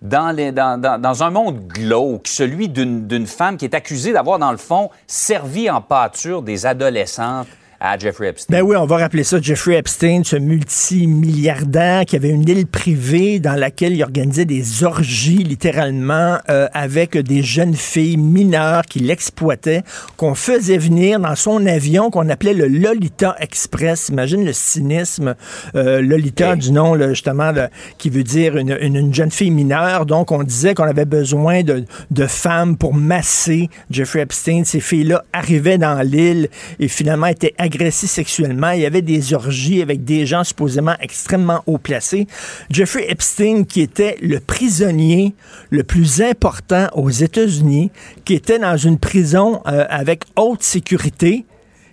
[0.02, 4.90] dans, un monde glauque, celui d'une d'une femme qui est accusée d'avoir, dans le fond,
[5.08, 7.48] servi en pâture des adolescentes
[7.84, 8.54] à Jeffrey Epstein.
[8.56, 13.40] Ben oui, on va rappeler ça Jeffrey Epstein, ce multimilliardaire qui avait une île privée
[13.40, 19.82] dans laquelle il organisait des orgies littéralement euh, avec des jeunes filles mineures qui l'exploitaient,
[20.16, 24.10] qu'on faisait venir dans son avion qu'on appelait le Lolita Express.
[24.10, 25.34] Imagine le cynisme.
[25.74, 29.50] Euh, Lolita du nom là, justement là, qui veut dire une, une- une jeune fille
[29.52, 30.06] mineure.
[30.06, 34.64] Donc on disait qu'on avait besoin de, de femmes pour masser Jeffrey Epstein.
[34.66, 36.48] Ces filles-là arrivaient dans l'île
[36.80, 38.72] et finalement étaient agressées sexuellement.
[38.72, 42.28] Il y avait des orgies avec des gens supposément extrêmement haut placés.
[42.70, 45.34] Jeffrey Epstein, qui était le prisonnier
[45.70, 47.92] le plus important aux États-Unis,
[48.26, 51.46] qui était dans une prison euh, avec haute sécurité,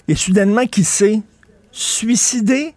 [0.09, 1.21] et soudainement qui s'est
[1.79, 2.75] suicidé.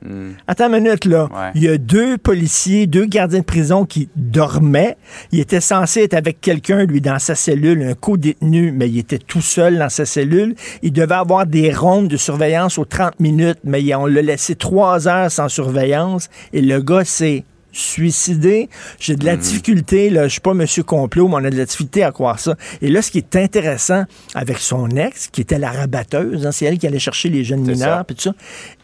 [0.47, 1.27] Attends une minute, là.
[1.55, 4.97] Il y a deux policiers, deux gardiens de prison qui dormaient.
[5.31, 9.17] Il était censé être avec quelqu'un, lui, dans sa cellule, un co-détenu, mais il était
[9.17, 10.55] tout seul dans sa cellule.
[10.83, 15.07] Il devait avoir des rondes de surveillance aux 30 minutes, mais on l'a laissé trois
[15.07, 18.69] heures sans surveillance et le gars s'est suicidé.
[18.99, 21.65] J'ai de la difficulté, là, je suis pas monsieur complot, mais on a de la
[21.65, 22.55] difficulté à croire ça.
[22.81, 24.03] Et là, ce qui est intéressant
[24.35, 27.61] avec son ex, qui était la rabatteuse, hein, c'est elle qui allait chercher les jeunes
[27.61, 28.33] mineurs, puis tout ça,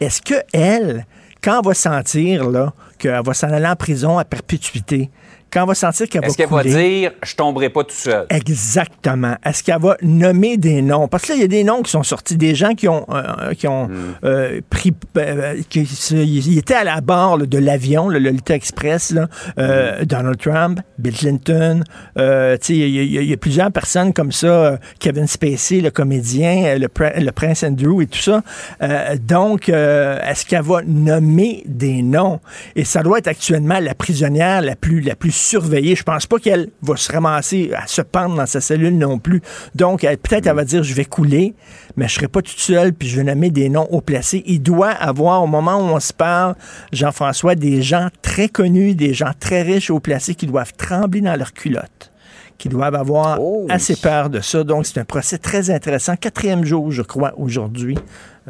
[0.00, 1.06] est-ce que elle,
[1.42, 5.10] quand elle va sentir là, qu'elle va s'en aller en prison à perpétuité,
[5.50, 8.26] quand elle va sentir qu'elle va Est-ce qu'elle va dire «je tomberai pas tout seul»
[8.30, 9.36] Exactement.
[9.44, 11.08] Est-ce qu'elle va nommer des noms?
[11.08, 13.06] Parce que là, il y a des noms qui sont sortis, des gens qui ont,
[13.10, 13.88] euh, qui ont
[14.24, 14.92] euh, pris...
[15.16, 20.04] euh, qui, ils étaient à la barre là, de l'avion, le Lolita Express, là, euh,
[20.04, 21.82] Donald Trump, Bill Clinton,
[22.18, 25.80] euh, tu sais, il y, y y a plusieurs personnes comme ça, euh, Kevin Spacey,
[25.80, 28.42] le comédien, euh, le, pr- le prince Andrew et tout ça.
[28.82, 32.40] Euh, donc, euh, est-ce qu'elle va nommer des noms?
[32.76, 35.96] Et ça doit être actuellement la prisonnière la plus, la plus surveillée.
[35.96, 39.40] Je pense pas qu'elle va se ramasser à se pendre dans sa cellule non plus.
[39.74, 41.54] Donc, elle- peut-être elle va dire, je vais couler,
[41.96, 44.42] mais je serai pas toute seule, puis je vais nommer des noms haut placés.
[44.46, 46.54] Il doit avoir, au moment où on se parle,
[46.92, 51.36] Jean-François, des gens très connus, des gens très riches haut placés qui doivent trembler dans
[51.36, 52.12] leurs culottes
[52.58, 54.64] qui doivent avoir assez peur de ça.
[54.64, 56.16] Donc, c'est un procès très intéressant.
[56.16, 57.96] Quatrième jour, je crois, aujourd'hui.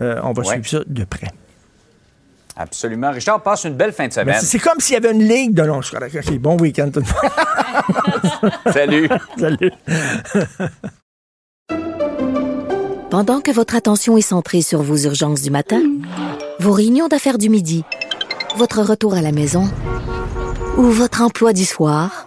[0.00, 0.48] Euh, on va Ouais.
[0.62, 1.26] suivre ça de près.
[2.58, 3.12] Absolument.
[3.12, 4.40] Richard, passe une belle fin de semaine.
[4.42, 5.78] C'est comme s'il y avait une ligue de long.
[5.78, 8.52] OK, bon week-end tout le monde.
[8.72, 9.08] Salut.
[9.38, 9.72] Salut.
[13.10, 15.80] Pendant que votre attention est centrée sur vos urgences du matin,
[16.58, 17.84] vos réunions d'affaires du midi,
[18.56, 19.64] votre retour à la maison
[20.76, 22.26] ou votre emploi du soir,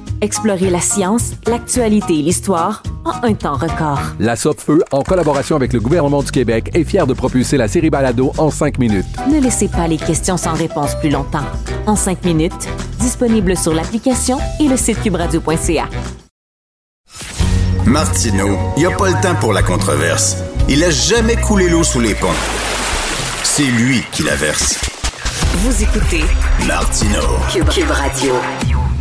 [0.21, 3.99] Explorez la science, l'actualité et l'histoire en un temps record.
[4.19, 7.89] La Feu, en collaboration avec le gouvernement du Québec, est fière de propulser la série
[7.89, 9.07] Balado en cinq minutes.
[9.27, 11.45] Ne laissez pas les questions sans réponse plus longtemps.
[11.87, 15.89] En cinq minutes, disponible sur l'application et le site cubradio.ca.
[17.85, 20.37] Martineau, il n'y a pas le temps pour la controverse.
[20.69, 22.27] Il a jamais coulé l'eau sous les ponts.
[23.43, 24.79] C'est lui qui la verse.
[25.55, 26.23] Vous écoutez
[26.67, 27.39] Martineau.
[27.49, 28.35] Cube Radio.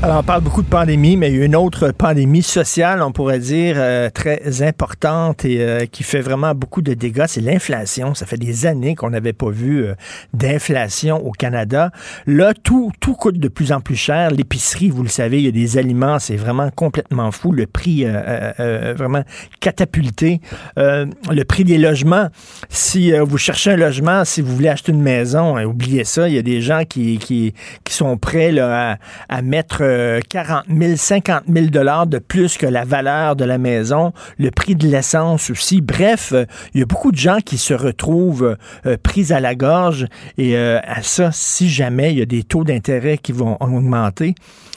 [0.02, 3.12] Alors, on parle beaucoup de pandémie, mais il y a une autre pandémie sociale, on
[3.12, 8.14] pourrait dire, euh, très importante et euh, qui fait vraiment beaucoup de dégâts, c'est l'inflation.
[8.14, 9.94] Ça fait des années qu'on n'avait pas vu euh,
[10.32, 11.90] d'inflation au Canada.
[12.26, 14.30] Là, tout, tout coûte de plus en plus cher.
[14.30, 17.52] L'épicerie, vous le savez, il y a des aliments, c'est vraiment complètement fou.
[17.52, 19.22] Le prix vraiment
[19.60, 20.40] catapulté.
[20.76, 22.28] le prix des logements,
[22.70, 26.38] si vous cherchez un logement, si vous voulez acheter une maison, oubliez ça, il y
[26.38, 27.52] a des gens qui, qui,
[27.84, 28.92] qui sont prêts là,
[29.28, 29.82] à, à mettre
[30.28, 34.74] 40 000, 50 000 dollars de plus que la valeur de la maison, le prix
[34.74, 35.80] de l'essence aussi.
[35.80, 36.34] Bref,
[36.74, 40.06] il y a beaucoup de gens qui se retrouvent euh, pris à la gorge
[40.38, 44.34] et euh, à ça, si jamais il y a des taux d'intérêt qui vont augmenter,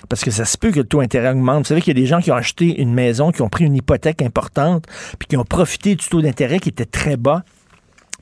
[0.10, 1.60] parce que ça se peut que le taux d'intérêt augmente.
[1.60, 3.66] Vous savez qu'il y a des gens qui ont acheté une maison, qui ont pris
[3.66, 4.86] une hypothèque importante,
[5.20, 7.44] puis qui ont profité du taux d'intérêt qui était très bas.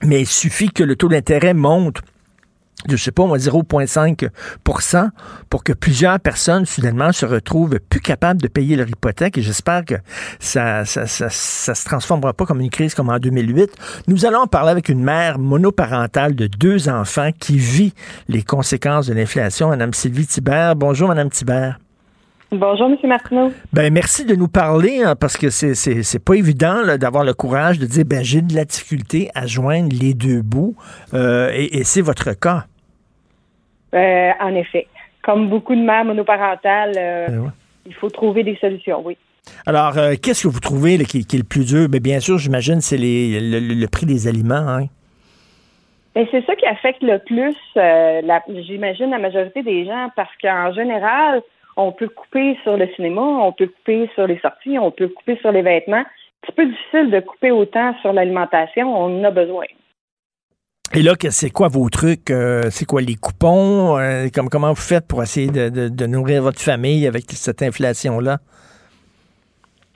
[0.04, 2.02] Mais il suffit que le taux d'intérêt monte
[2.90, 5.10] je sais pas, moi, 0,5%
[5.50, 9.38] pour que plusieurs personnes, soudainement, se retrouvent plus capables de payer leur hypothèque.
[9.38, 9.96] Et j'espère que
[10.40, 14.04] ça ça, ça, ça, se transformera pas comme une crise comme en 2008.
[14.08, 17.94] Nous allons parler avec une mère monoparentale de deux enfants qui vit
[18.28, 20.76] les conséquences de l'inflation, Madame Sylvie Thibert.
[20.76, 21.80] Bonjour, Madame Thibert.
[22.52, 22.98] Bonjour, M.
[23.08, 23.54] Martineau.
[23.72, 27.80] Ben, merci de nous parler, hein, parce que c'est, c'est, pas évident d'avoir le courage
[27.80, 30.76] de dire, ben, j'ai de la difficulté à joindre les deux bouts,
[31.14, 32.66] euh, et, et c'est votre cas.
[33.94, 34.88] Euh, en effet.
[35.22, 37.54] Comme beaucoup de mères monoparentales, euh, ben
[37.86, 39.18] il faut trouver des solutions, oui.
[39.66, 41.90] Alors, euh, qu'est-ce que vous trouvez qui, est le plus dur?
[41.90, 44.56] Bien, bien sûr, j'imagine, c'est le, prix des aliments.
[44.56, 44.86] Hein?
[46.16, 47.56] Ben, c'est ça qui affecte le plus,
[48.64, 51.42] j'imagine, la majorité des gens, parce qu'en général,
[51.76, 55.38] on peut couper sur le cinéma, on peut couper sur les sorties, on peut couper
[55.38, 56.04] sur les vêtements.
[56.44, 59.66] C'est un peu difficile de couper autant sur l'alimentation, on en a besoin.
[60.94, 62.30] Et là, c'est quoi vos trucs?
[62.30, 63.98] Euh, c'est quoi les coupons?
[63.98, 68.40] Euh, comme, comment vous faites pour essayer de, nourrir votre famille avec cette inflation-là?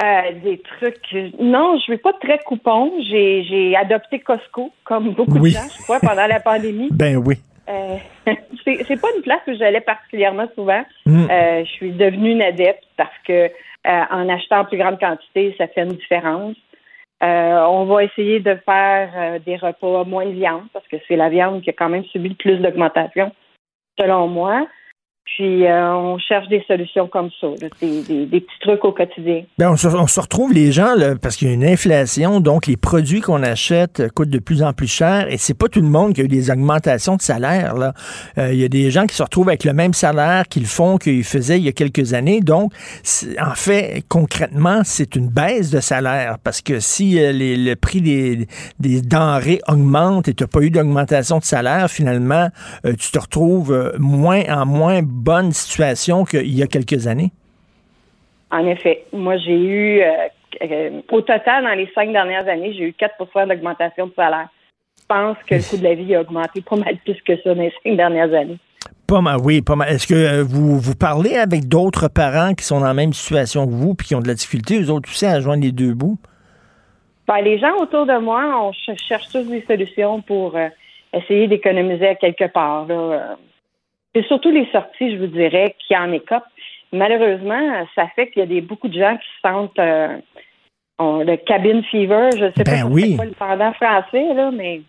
[0.01, 0.05] Euh,
[0.41, 1.13] des trucs.
[1.39, 2.93] Non, je ne vais pas très coupons.
[3.09, 6.89] J'ai adopté Costco, comme beaucoup de gens, je crois, pendant la pandémie.
[6.91, 7.35] Ben oui.
[8.63, 10.83] c'est pas une place où j'allais particulièrement souvent.
[11.07, 11.25] Mm.
[11.29, 13.49] je suis devenue une adepte parce que
[13.83, 16.55] en achetant en plus grande quantité, ça fait une différence.
[17.23, 21.15] Euh, on va essayer de faire euh, des repas moins de viande parce que c'est
[21.15, 23.31] la viande qui a quand même subi le plus d'augmentation,
[23.97, 24.67] selon moi.
[25.25, 27.47] Puis euh, on cherche des solutions comme ça,
[27.81, 29.41] des, petits trucs au quotidien.
[29.57, 33.21] Bien, on, se, retrouve les gens parce qu'il y a une inflation, donc les produits
[33.21, 36.21] qu'on achète coûtent de plus en plus cher et c'est pas tout le monde qui
[36.21, 37.73] a eu des augmentations de salaire.
[37.75, 37.93] Là.
[38.37, 40.97] Euh, il y a des gens qui se retrouvent avec le même salaire qu'ils font
[40.97, 42.41] qu'ils faisaient il y a quelques années.
[42.41, 42.71] Donc,
[43.41, 48.47] en fait, concrètement, c'est une baisse de salaire parce que si euh, le prix des,
[48.79, 52.49] denrées augmente et tu n'as pas eu d'augmentation de salaire, finalement,
[52.83, 57.31] tu te retrouves moins en moins bonne situation qu'il y a quelques années?
[58.51, 59.05] En effet.
[59.11, 60.11] Moi, j'ai eu, euh,
[60.61, 64.49] euh, au total, dans les cinq dernières années, j'ai eu 4 d'augmentation de salaire.
[64.99, 67.53] Je pense que le coût de la vie a augmenté pas mal plus que ça
[67.53, 68.57] dans les cinq dernières années.
[69.07, 69.89] Pas mal, oui, pas mal.
[69.89, 73.65] Est-ce que euh, vous, vous parlez avec d'autres parents qui sont dans la même situation
[73.65, 75.93] que vous puis qui ont de la difficulté, eux autres aussi, à joindre les deux
[75.93, 76.17] bouts?
[77.27, 80.55] Ben, les gens autour de moi, on cherche tous des solutions pour
[81.11, 82.85] essayer d'économiser à quelque part.
[82.85, 83.37] Là.
[84.15, 86.47] C'est surtout les sorties, je vous dirais, qui en écopent.
[86.93, 90.17] Malheureusement, ça fait qu'il y a des, beaucoup de gens qui se sentent euh,
[90.99, 92.29] le cabin fever.
[92.37, 93.11] Je ne sais ben pas oui.
[93.11, 94.81] c'est pas le pendant français, là, mais.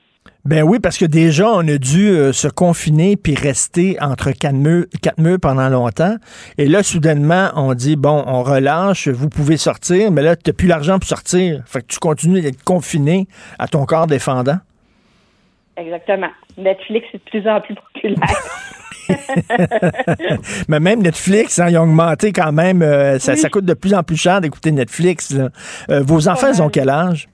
[0.44, 4.54] Ben oui, parce que déjà, on a dû euh, se confiner puis rester entre quatre
[4.54, 6.14] murs, quatre murs pendant longtemps.
[6.56, 10.54] Et là, soudainement, on dit, bon, on relâche, vous pouvez sortir, mais là, tu n'as
[10.54, 11.64] plus l'argent pour sortir.
[11.66, 13.26] Fait que tu continues d'être confiné
[13.58, 14.58] à ton corps défendant.
[15.76, 16.30] Exactement.
[16.56, 18.20] Netflix est de plus en plus populaire.
[20.68, 22.82] Mais même Netflix, hein, ils ont augmenté quand même.
[22.82, 25.36] Euh, ça, coûte de plus en plus cher d'écouter Netflix.
[25.90, 27.28] Euh, vos enfants, ils ont quel âge?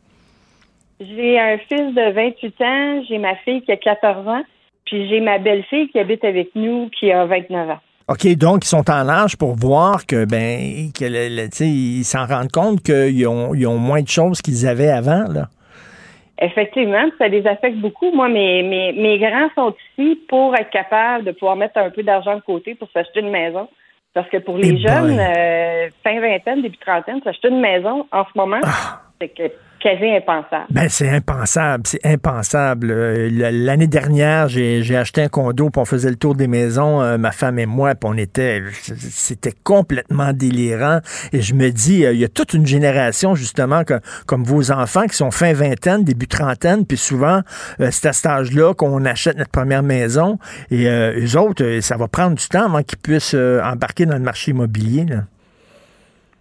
[1.01, 4.43] J'ai un fils de 28 ans, j'ai ma fille qui a 14 ans,
[4.85, 7.81] puis j'ai ma belle-fille qui habite avec nous qui a 29 ans.
[8.09, 12.83] OK, donc ils sont en âge pour voir que ben que ils s'en rendent compte
[12.83, 15.49] qu'ils ont, ils ont moins de choses qu'ils avaient avant là.
[16.41, 18.11] Effectivement, ça les affecte beaucoup.
[18.13, 22.03] Moi, mes, mes, mes grands sont ici pour être capables de pouvoir mettre un peu
[22.03, 23.69] d'argent de côté pour s'acheter une maison.
[24.15, 28.25] Parce que pour les Eh jeunes, euh, fin vingtaine, début trentaine, s'acheter une maison en
[28.25, 28.61] ce moment,
[29.21, 29.51] c'est que
[29.83, 30.67] quasi impensable.
[30.71, 32.91] Ben c'est impensable, c'est impensable.
[32.91, 37.19] Euh, L'année dernière, j'ai acheté un condo, puis on faisait le tour des maisons, euh,
[37.19, 41.01] ma femme et moi, puis on était, c'était complètement délirant.
[41.33, 43.83] Et je me dis, euh, il y a toute une génération justement
[44.27, 47.41] comme vos enfants qui sont fin vingtaine, début trentaine, puis souvent
[47.91, 50.39] c'est à cet âge-là qu'on achète notre première maison.
[50.71, 54.53] Et eux autres, ça va prendre du temps avant qu'ils puissent embarquer dans le marché
[54.53, 55.07] immobilier.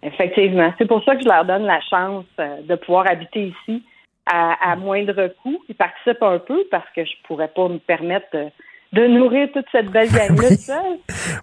[0.02, 0.72] Effectivement.
[0.78, 3.82] C'est pour ça que je leur donne la chance euh, de pouvoir habiter ici
[4.26, 5.58] à, à moindre coût.
[5.68, 8.46] Ils participent un peu parce que je pourrais pas me permettre de,
[8.92, 10.48] de nourrir toute cette belle gang-là.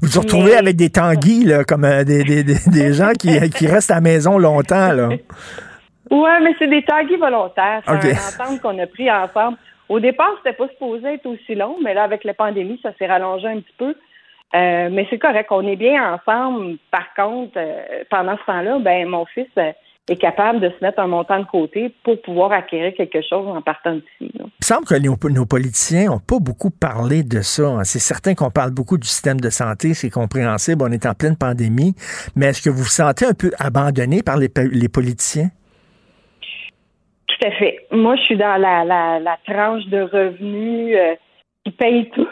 [0.01, 3.12] Vous vous retrouvez Mais- avec des tanguis, là, comme euh, des, des, des, des gens
[3.20, 4.91] qui, qui restent à la maison longtemps.
[4.93, 5.10] Là.
[6.12, 7.82] Ouais, mais c'est des tanguis volontaires.
[7.86, 8.05] C'est OK.
[8.05, 9.57] un entente qu'on a pris ensemble.
[9.88, 13.07] Au départ, c'était pas supposé être aussi long, mais là, avec la pandémie, ça s'est
[13.07, 13.95] rallongé un petit peu.
[14.56, 16.78] Euh, mais c'est correct, on est bien ensemble.
[16.89, 19.72] Par contre, euh, pendant ce temps-là, ben mon fils euh,
[20.08, 23.62] est capable de se mettre un montant de côté pour pouvoir acquérir quelque chose en
[23.62, 24.32] partant d'ici.
[24.34, 27.68] Il me semble que nos, nos politiciens n'ont pas beaucoup parlé de ça.
[27.68, 27.84] hein.
[27.84, 31.38] C'est certain qu'on parle beaucoup du système de santé, c'est compréhensible, on est en pleine
[31.38, 31.93] pandémie,
[32.36, 35.50] mais est-ce que vous vous sentez un peu abandonné par les, politiciens?
[37.28, 37.86] Tout à fait.
[37.91, 40.97] Moi, je suis dans la, la, la tranche de revenus
[41.64, 42.28] qui paye tout,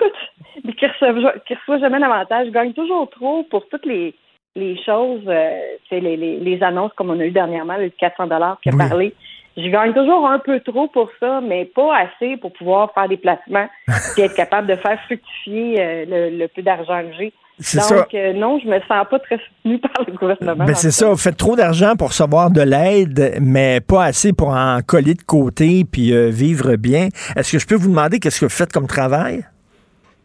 [0.64, 2.48] mais qui reçoit, qui reçoit jamais d'avantage.
[2.48, 4.14] Je gagne toujours trop pour toutes les,
[4.56, 8.28] les choses, euh, c'est les, les, les annonces comme on a eu dernièrement, le 400
[8.28, 8.88] dollars qui a Oui.
[8.90, 9.14] parlé.
[9.56, 13.18] Je gagne toujours un peu trop pour ça, mais pas assez pour pouvoir faire des
[13.18, 13.68] placements
[14.18, 17.34] et être capable de faire fructifier euh, le, le peu d'argent que j'ai.
[17.60, 18.18] C'est Donc, ça.
[18.18, 20.66] euh, non, je me sens pas très soutenue par le gouvernement.
[20.66, 24.50] Ben, c'est ça, vous faites trop d'argent pour recevoir de l'aide, mais pas assez pour
[24.50, 27.08] en coller de côté puis euh, vivre bien.
[27.36, 29.44] Est-ce que je peux vous demander qu'est-ce que vous faites comme travail?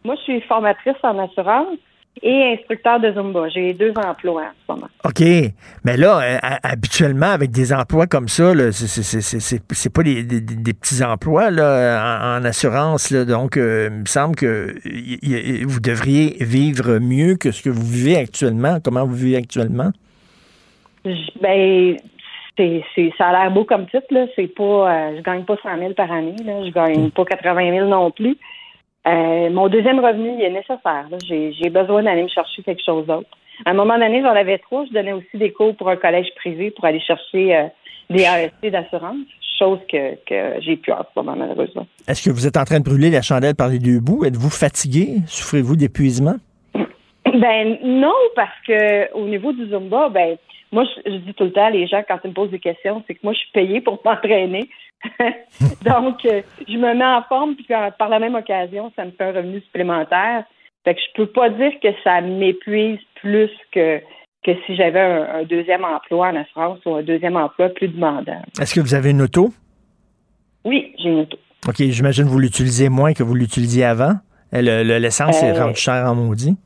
[0.05, 1.77] Moi, je suis formatrice en assurance
[2.21, 3.49] et instructeur de Zumba.
[3.49, 4.87] J'ai deux emplois en ce moment.
[5.03, 5.21] OK.
[5.83, 10.73] Mais là, euh, ha- habituellement, avec des emplois comme ça, c'est- pas des, des- des
[10.73, 13.09] petits emplois là, en, en assurance.
[13.09, 17.63] Là, donc, euh, il me semble que y- y- vous devriez vivre mieux que ce
[17.63, 18.77] que vous vivez actuellement.
[18.83, 19.91] Comment vous vivez actuellement?
[21.05, 21.97] Je- Ben,
[22.55, 24.25] c'est, c'est, ça a l'air beau comme titre, là.
[24.35, 26.63] C'est pas, euh, je gagne pas 100 000 par année, là.
[26.63, 28.37] Je gagne pas 80 000 non plus.
[29.05, 31.07] Euh, mon deuxième revenu, il est nécessaire.
[31.27, 33.29] J'ai, j'ai besoin d'aller me chercher quelque chose d'autre.
[33.65, 34.85] À un moment donné, j'en avais trois.
[34.85, 37.63] Je donnais aussi des cours pour un collège privé pour aller chercher euh,
[38.09, 39.17] des ASC d'assurance,
[39.59, 41.85] chose que, que j'ai pu en ce moment, malheureusement.
[42.07, 44.25] Est-ce que vous êtes en train de brûler la chandelle par les deux bouts?
[44.25, 45.17] Êtes-vous fatigué?
[45.27, 46.35] Souffrez-vous d'épuisement?
[47.25, 50.37] Ben non, parce que au niveau du Zumba, ben
[50.73, 52.59] moi je, je dis tout le temps à les gens quand ils me posent des
[52.59, 54.69] questions, c'est que moi je suis payée pour m'entraîner.
[55.85, 59.11] Donc euh, je me mets en forme puis par par la même occasion, ça me
[59.11, 60.43] fait un revenu supplémentaire.
[60.83, 63.99] Fait que je peux pas dire que ça m'épuise plus que
[64.45, 68.41] que si j'avais un, un deuxième emploi en assurance ou un deuxième emploi plus demandant.
[68.59, 69.53] Est-ce que vous avez une auto?
[70.65, 71.37] Oui, j'ai une auto.
[71.67, 74.13] OK, j'imagine que vous l'utilisez moins que vous l'utilisiez avant.
[74.53, 76.57] Euh, Le- le- L'essence est Euh, rendu cher en maudit.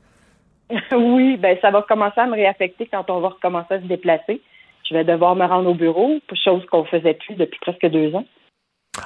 [0.92, 4.40] oui, ben ça va commencer à me réaffecter quand on va recommencer à se déplacer.
[4.88, 8.24] Je vais devoir me rendre au bureau, chose qu'on faisait plus depuis presque deux ans.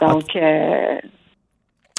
[0.01, 0.99] Donc, euh,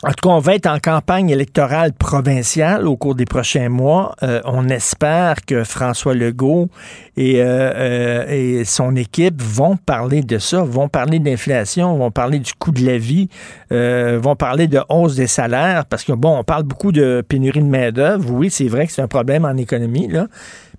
[0.06, 4.16] En tout cas, on va être en campagne électorale provinciale au cours des prochains mois.
[4.22, 6.68] Euh, on espère que François Legault
[7.16, 12.40] et, euh, euh, et son équipe vont parler de ça, vont parler d'inflation, vont parler
[12.40, 13.30] du coût de la vie,
[13.72, 17.66] vont parler de hausse des salaires, parce que, bon, on parle beaucoup de pénurie de
[17.66, 18.30] main-d'œuvre.
[18.30, 20.28] Oui, c'est vrai que c'est un problème en économie, là,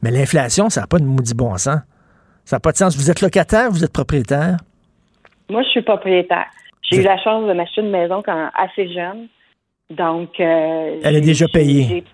[0.03, 1.79] mais l'inflation, ça n'a pas de maudit bon sens.
[2.45, 2.95] Ça n'a pas de sens.
[2.95, 4.59] Vous êtes locataire, vous êtes propriétaire?
[5.49, 6.47] moi, je suis propriétaire.
[6.91, 9.29] J'ai eu la chance de m'acheter une maison quand assez jeune.
[9.91, 12.05] Donc, euh, Elle est déjà payée.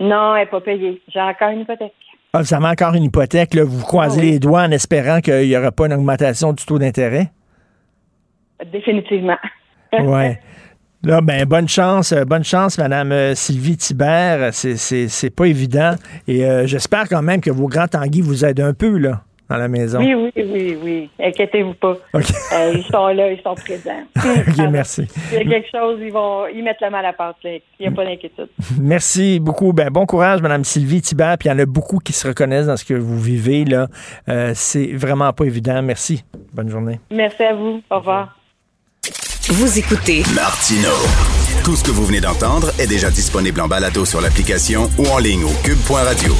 [0.00, 1.00] Non, elle n'est pas payée.
[1.08, 1.92] J'ai encore une hypothèque.
[2.32, 4.30] Ah, vous avez encore une hypothèque, là, vous croisez Ah oui.
[4.32, 7.30] les doigts en espérant qu'il n'y aura pas une augmentation du taux d'intérêt?
[8.72, 9.38] Définitivement.
[9.92, 10.40] Ouais.
[11.02, 14.52] Là, ben, bonne chance, euh, bonne chance, Madame euh, Sylvie Thibert.
[14.52, 15.92] C'est, pas évident.
[16.26, 19.56] Et euh, j'espère quand même que vos grands tanguis vous aident un peu, là, dans
[19.56, 19.98] la maison.
[19.98, 21.10] Oui, oui, oui, oui.
[21.20, 21.96] Inquiétez-vous pas.
[22.12, 22.24] OK.
[22.52, 24.04] Euh, ils sont là, ils sont présents.
[24.16, 25.06] OK, merci.
[25.28, 27.36] S'il y a quelque chose, ils vont ils mettent la main à la pâte.
[27.44, 28.48] Il n'y a pas d'inquiétude.
[28.80, 29.72] Merci beaucoup.
[29.72, 31.38] Ben, bon courage, Madame Sylvie Thibert.
[31.38, 33.88] Puis il y en a beaucoup qui se reconnaissent dans ce que vous vivez, là.
[34.28, 35.82] Euh, c'est vraiment pas évident.
[35.82, 36.24] Merci.
[36.52, 37.00] Bonne journée.
[37.10, 37.82] Merci à vous.
[37.90, 38.36] Au revoir.
[39.48, 40.90] Vous écoutez Martino.
[41.64, 45.18] Tout ce que vous venez d'entendre est déjà disponible en balado sur l'application ou en
[45.18, 46.34] ligne au cube.radio.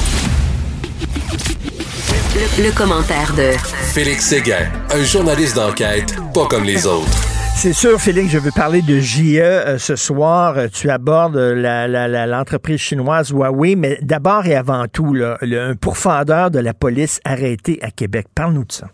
[2.37, 3.51] le, le commentaire de
[3.93, 7.07] Félix Séguin, un journaliste d'enquête pas comme les autres.
[7.55, 10.57] C'est sûr, Félix, je veux parler de JE euh, ce soir.
[10.57, 15.37] Euh, Tu abordes la- la- la- l'entreprise chinoise Huawei, mais d'abord et avant tout, là,
[15.41, 18.27] le- un pourfendeur de la police arrêté à Québec.
[18.35, 18.87] Parle-nous de ça.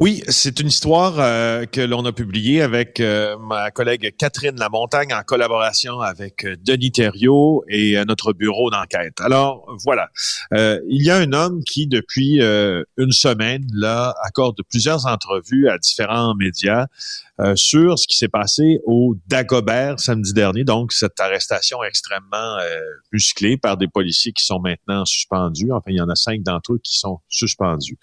[0.00, 5.12] Oui, c'est une histoire euh, que l'on a publiée avec euh, ma collègue Catherine Lamontagne
[5.12, 9.20] en collaboration avec euh, Denis Thériault et euh, notre bureau d'enquête.
[9.20, 10.08] Alors voilà,
[10.52, 15.78] Euh, il y a un homme qui depuis une semaine là accorde plusieurs entrevues à
[15.78, 16.86] différents médias
[17.40, 20.64] euh, sur ce qui s'est passé au Dagobert samedi dernier.
[20.64, 22.80] Donc cette arrestation extrêmement euh,
[23.12, 25.70] musclée par des policiers qui sont maintenant suspendus.
[25.70, 27.98] Enfin, il y en a cinq d'entre eux qui sont suspendus.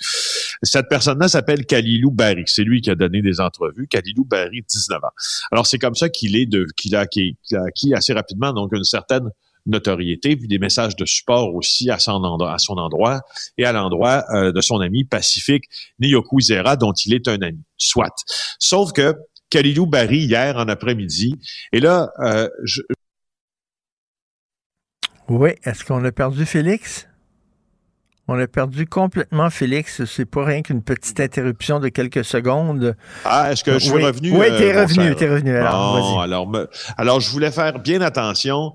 [0.64, 2.44] Cette personne-là s'appelle Kalilou Barry.
[2.46, 3.88] C'est lui qui a donné des entrevues.
[3.88, 5.10] Kalilou Barry, 19 ans.
[5.52, 8.54] Alors, c'est comme ça qu'il est de, qu'il a, acquis- qu'il a acquis assez rapidement
[8.54, 9.30] donc une certaine
[9.66, 13.22] notoriété, puis des messages de support aussi à son endroit, à son endroit
[13.58, 15.66] et à l'endroit euh, de son ami Pacifique
[16.00, 17.64] Niyokwizera, dont il est un ami.
[17.78, 18.14] Soit.
[18.60, 19.16] Sauf que
[19.50, 21.40] Kalilou Barry, hier en après-midi,
[21.72, 22.82] et là, euh, je,
[25.28, 27.08] Oui, est-ce qu'on a perdu Félix?
[28.28, 30.04] On a perdu complètement Félix.
[30.06, 32.96] C'est pas rien qu'une petite interruption de quelques secondes.
[33.24, 34.04] Ah, est-ce que je suis Oui.
[34.04, 34.32] revenu?
[34.32, 35.56] Oui, euh, t'es revenu, t'es revenu.
[35.56, 36.24] Alors, vas-y.
[36.24, 38.74] alors, me- alors, je voulais faire bien attention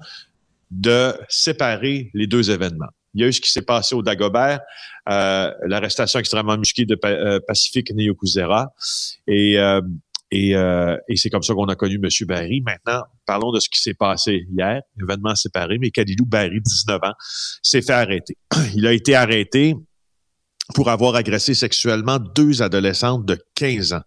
[0.71, 2.91] de séparer les deux événements.
[3.15, 4.61] Il y a eu ce qui s'est passé au Dagobert,
[5.09, 7.93] euh, l'arrestation extrêmement musquée de euh, Pacifique
[10.33, 12.09] et, euh, et c'est comme ça qu'on a connu M.
[12.29, 12.61] Barry.
[12.61, 17.15] Maintenant, parlons de ce qui s'est passé hier, événement séparé, mais Kalilou Barry, 19 ans,
[17.63, 18.37] s'est fait arrêter.
[18.77, 19.75] Il a été arrêté
[20.73, 24.03] pour avoir agressé sexuellement deux adolescentes de 15 ans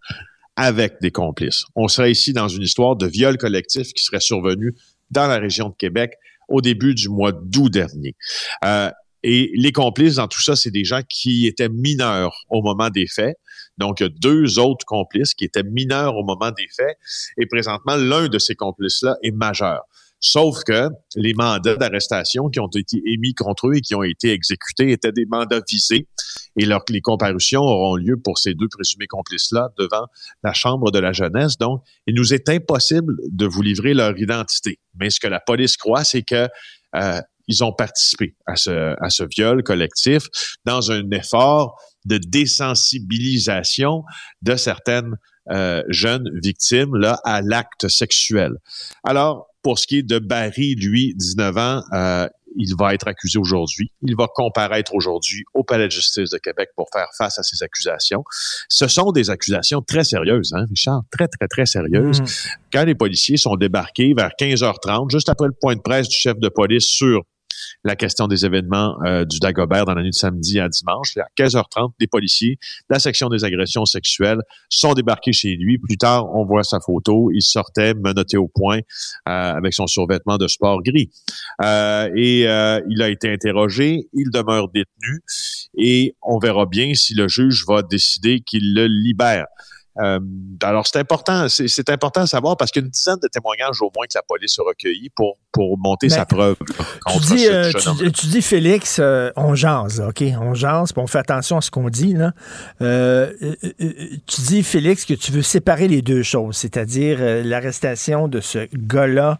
[0.56, 1.64] avec des complices.
[1.74, 4.74] On serait ici dans une histoire de viol collectif qui serait survenu
[5.10, 6.16] dans la région de Québec
[6.48, 8.14] au début du mois d'août dernier.
[8.64, 8.90] Euh,
[9.22, 13.06] et les complices dans tout ça, c'est des gens qui étaient mineurs au moment des
[13.06, 13.36] faits.
[13.78, 16.98] Donc, il deux autres complices qui étaient mineurs au moment des faits.
[17.38, 19.80] Et présentement, l'un de ces complices-là est majeur.
[20.26, 24.32] Sauf que les mandats d'arrestation qui ont été émis contre eux et qui ont été
[24.32, 26.08] exécutés étaient des mandats visés.
[26.56, 30.06] Et leur- les comparutions auront lieu pour ces deux présumés complices-là devant
[30.42, 31.58] la Chambre de la jeunesse.
[31.58, 34.80] Donc, il nous est impossible de vous livrer leur identité.
[34.98, 36.48] Mais ce que la police croit, c'est que
[36.96, 40.28] euh, ils ont participé à ce, à ce viol collectif
[40.64, 44.04] dans un effort de désensibilisation
[44.40, 45.18] de certaines
[45.50, 48.52] euh, jeunes victimes là, à l'acte sexuel.
[49.02, 53.38] Alors, pour ce qui est de Barry, lui, 19 ans, euh, il va être accusé
[53.38, 53.90] aujourd'hui.
[54.02, 57.62] Il va comparaître aujourd'hui au Palais de justice de Québec pour faire face à ces
[57.64, 58.22] accusations.
[58.68, 61.02] Ce sont des accusations très sérieuses, hein, Richard?
[61.10, 62.20] Très, très, très sérieuses.
[62.20, 62.26] Mhm.
[62.72, 66.38] Quand les policiers sont débarqués vers 15h30, juste après le point de presse du chef
[66.38, 67.22] de police sur
[67.84, 71.16] la question des événements euh, du Dagobert dans la nuit de samedi à dimanche.
[71.16, 75.78] À 15h30, les policiers de la section des agressions sexuelles sont débarqués chez lui.
[75.78, 77.30] Plus tard, on voit sa photo.
[77.32, 81.10] Il sortait menotté au point euh, avec son survêtement de sport gris.
[81.62, 84.08] Euh, et il a été interrogé.
[84.12, 85.22] Il demeure détenu.
[85.76, 89.46] Et on verra bien si le juge va décider qu'il le libère.
[90.00, 90.18] Euh,
[90.62, 93.80] alors, c'est important, c'est important à savoir parce qu'il y a une dizaine de témoignages
[93.80, 96.56] au moins que la police a recueillis pour, pour monter Ben, sa preuve
[97.12, 100.22] Tu dis, euh, jeune tu, dis, Félix, euh, on jase, là, OK?
[100.40, 102.14] On jase, puis on fait attention à ce qu'on dit.
[102.14, 102.32] Là.
[104.26, 109.38] Tu dis, Félix, que tu veux séparer les deux choses, c'est-à-dire l'arrestation de ce gars-là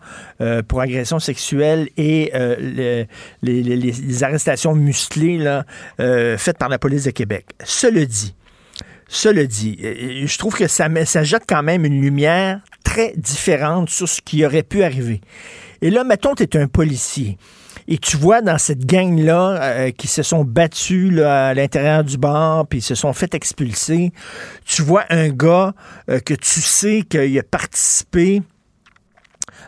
[0.68, 3.06] pour agression sexuelle et le-
[3.42, 5.64] les, les- les- les arrestations musclées là,
[5.98, 7.46] faites par la police de Québec.
[7.64, 8.34] Cela dit,
[9.08, 10.88] cela dit, je trouve que ça,
[11.22, 15.20] jette quand même une lumière très différente sur ce qui aurait pu arriver.
[15.82, 17.36] Et là, mettons, tu es un policier.
[17.86, 22.66] Et tu vois dans cette gang-là euh, qui se sont battus à l'intérieur du bar,
[22.66, 24.12] puis se sont fait expulser,
[24.64, 25.74] tu vois un gars
[26.08, 28.42] euh, que tu sais qu'il a participé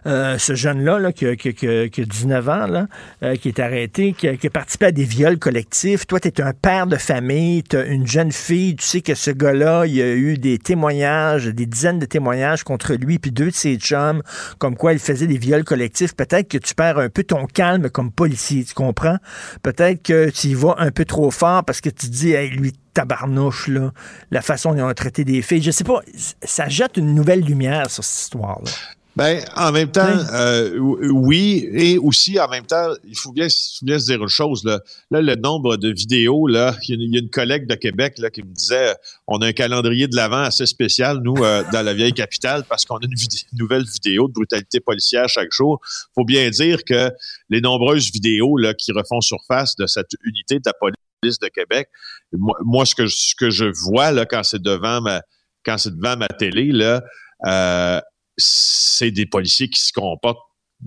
[0.06, 2.86] euh, ce jeune-là, là, qui, a, qui a- qui a- qui a 19 ans, là,
[3.22, 6.06] euh, qui est arrêté, qui a, participé à des viols collectifs.
[6.06, 9.30] Toi, tu es un père de famille, tu une jeune fille, tu sais que ce
[9.30, 13.46] gars-là, il y a eu des témoignages, des dizaines de témoignages contre lui, puis deux
[13.50, 14.22] de ses chums,
[14.58, 16.14] comme quoi il faisait des viols collectifs.
[16.14, 19.16] Peut-être que tu perds un peu ton calme comme policier, tu comprends?
[19.62, 22.72] Peut-être que tu y vas un peu trop fort parce que tu dis, hey, lui,
[22.94, 23.92] tabarnouche, là,
[24.30, 25.62] la façon dont ils ont traité des filles.
[25.62, 26.00] Je sais pas,
[26.42, 28.70] ça jette une nouvelle lumière sur cette histoire-là.
[29.16, 33.86] Ben, en même temps, euh, oui, et aussi en même temps, il faut bien, faut
[33.86, 34.80] bien se dire une chose là.
[35.10, 38.42] Là, le nombre de vidéos là, il y, a une, collègue de Québec là qui
[38.42, 38.94] me disait,
[39.26, 42.84] on a un calendrier de l'avant assez spécial nous euh, dans la vieille capitale parce
[42.84, 45.80] qu'on a une, vid- nouvelle vidéo de brutalité policière chaque jour.
[46.14, 47.10] Faut bien dire que
[47.48, 51.88] les nombreuses vidéos là qui refont surface de cette unité de la police de Québec,
[52.32, 55.22] moi, moi, ce que je- ce que je vois là quand c'est devant ma
[55.64, 57.02] quand c'est devant ma télé là.
[57.46, 58.00] Euh,
[58.36, 60.40] c'est des policiers qui se comportent,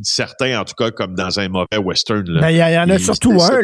[0.04, 2.24] certains en tout cas, comme dans un mauvais western.
[2.40, 3.60] Ben, il y, en a surtout un.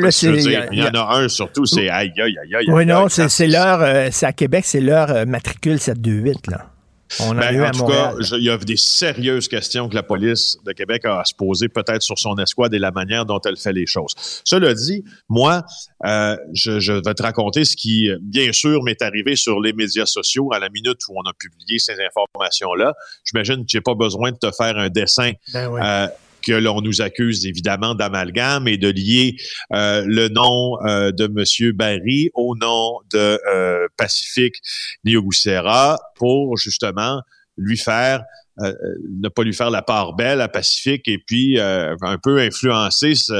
[0.71, 2.65] Il y en a un surtout, c'est aïe, aïe, aïe, aïe.
[2.69, 3.81] Oui, non, c'est leur.
[3.81, 6.74] euh, c'est à Québec, c'est leur euh, matricule 728, là.
[7.19, 8.15] On en a Ben, eu en à tout Montréal.
[8.19, 11.33] cas, il y a des sérieuses questions que la police de Québec a à se
[11.35, 14.13] poser, peut-être sur son escouade et la manière dont elle fait les choses.
[14.43, 15.63] Cela dit, moi,
[16.05, 20.05] euh, je, je vais te raconter ce qui, bien sûr, m'est arrivé sur les médias
[20.07, 22.93] sociaux à la minute où on a publié ces informations-là.
[23.23, 25.81] J'imagine que j'ai pas besoin de te faire un dessin Ben oui.
[25.83, 26.07] euh,
[26.45, 29.35] que l'on nous accuse évidemment d'amalgame et de lier
[29.73, 34.55] euh, le nom euh, de Monsieur Barry au nom de euh, Pacifique
[35.03, 37.21] Niogusera pour justement
[37.57, 38.23] lui faire
[38.61, 38.73] euh,
[39.19, 43.33] ne pas lui faire la part belle à Pacifique et puis un peu influencer ce,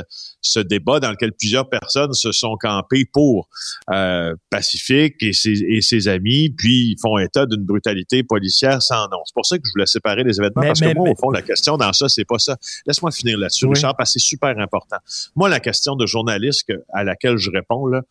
[0.45, 3.49] ce débat dans lequel plusieurs personnes se sont campées pour
[3.91, 9.07] euh, Pacifique et ses, et ses amis, puis ils font état d'une brutalité policière sans
[9.09, 9.17] nom.
[9.25, 11.11] C'est pour ça que je voulais séparer les événements, Mais- parce mais- que moi, mais-
[11.13, 12.57] au fond, la question dans ça, c'est pas ça.
[12.85, 13.73] Laisse-moi finir là-dessus, Oui.
[13.73, 14.97] Richard, parce que c'est super important.
[15.35, 18.01] Moi, la question de journaliste à laquelle je réponds, là,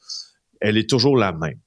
[0.61, 1.59] elle est toujours la même.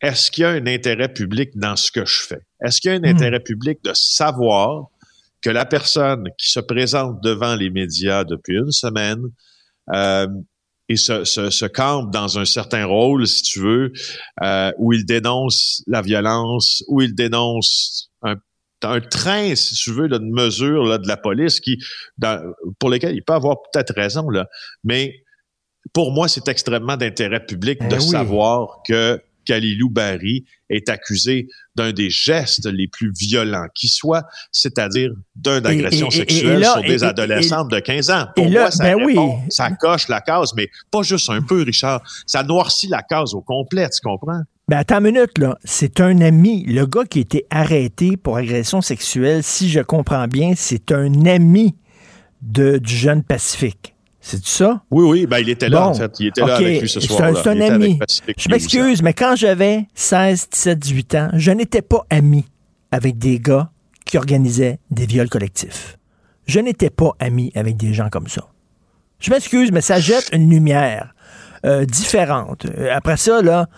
[0.00, 2.40] Est-ce qu'il y a un intérêt public dans ce que je fais?
[2.62, 3.16] Est-ce qu'il y a un Hmm.
[3.16, 4.86] intérêt public de savoir
[5.42, 9.22] que la personne qui se présente devant les médias depuis une semaine
[9.92, 10.26] euh,
[10.88, 13.92] et se, se, se campe dans un certain rôle, si tu veux,
[14.42, 18.36] euh, où il dénonce la violence, où il dénonce un,
[18.82, 21.78] un train, si tu veux, là, de mesures là, de la police qui,
[22.18, 22.40] dans,
[22.78, 24.46] pour lesquelles il peut avoir peut-être raison, là,
[24.84, 25.14] mais
[25.92, 28.02] pour moi, c'est extrêmement d'intérêt public de oui.
[28.02, 35.12] savoir que Kalilou Barry est accusé d'un des gestes les plus violents qui soient, c'est-à-dire
[35.36, 38.26] d'une agression et- et- sexuelle et là- sur des adolescentes de 15 ans.
[38.34, 39.16] Pour là, moi, ça, ben oui.
[39.48, 42.02] ça coche la case, mais pas juste un peu, Richard.
[42.26, 44.40] Ça noircit la case au complet, tu comprends?
[44.68, 45.56] Ben attends une minute, là.
[45.64, 46.64] C'est un ami.
[46.64, 51.24] Le gars qui a été arrêté pour agression sexuelle, si je comprends bien, c'est un
[51.26, 51.76] ami
[52.42, 53.94] de, du jeune Pacifique.
[54.28, 54.82] C'est ça?
[54.90, 55.86] Oui, oui, ben il était là, Bon.
[55.90, 56.10] en fait.
[56.18, 57.30] Il était là avec lui ce soir.
[57.44, 57.96] C'est un, ami.
[58.36, 62.44] Je m'excuse, mais quand j'avais 16, 17, 18 ans, je n'étais pas ami
[62.90, 63.70] avec des gars
[64.04, 65.96] qui organisaient des viols collectifs.
[66.48, 68.42] Je n'étais pas ami avec des gens comme ça.
[69.20, 71.14] Je m'excuse, mais ça jette une lumière
[71.64, 72.66] euh, différente.
[72.66, 73.68] Euh, Après ça, là,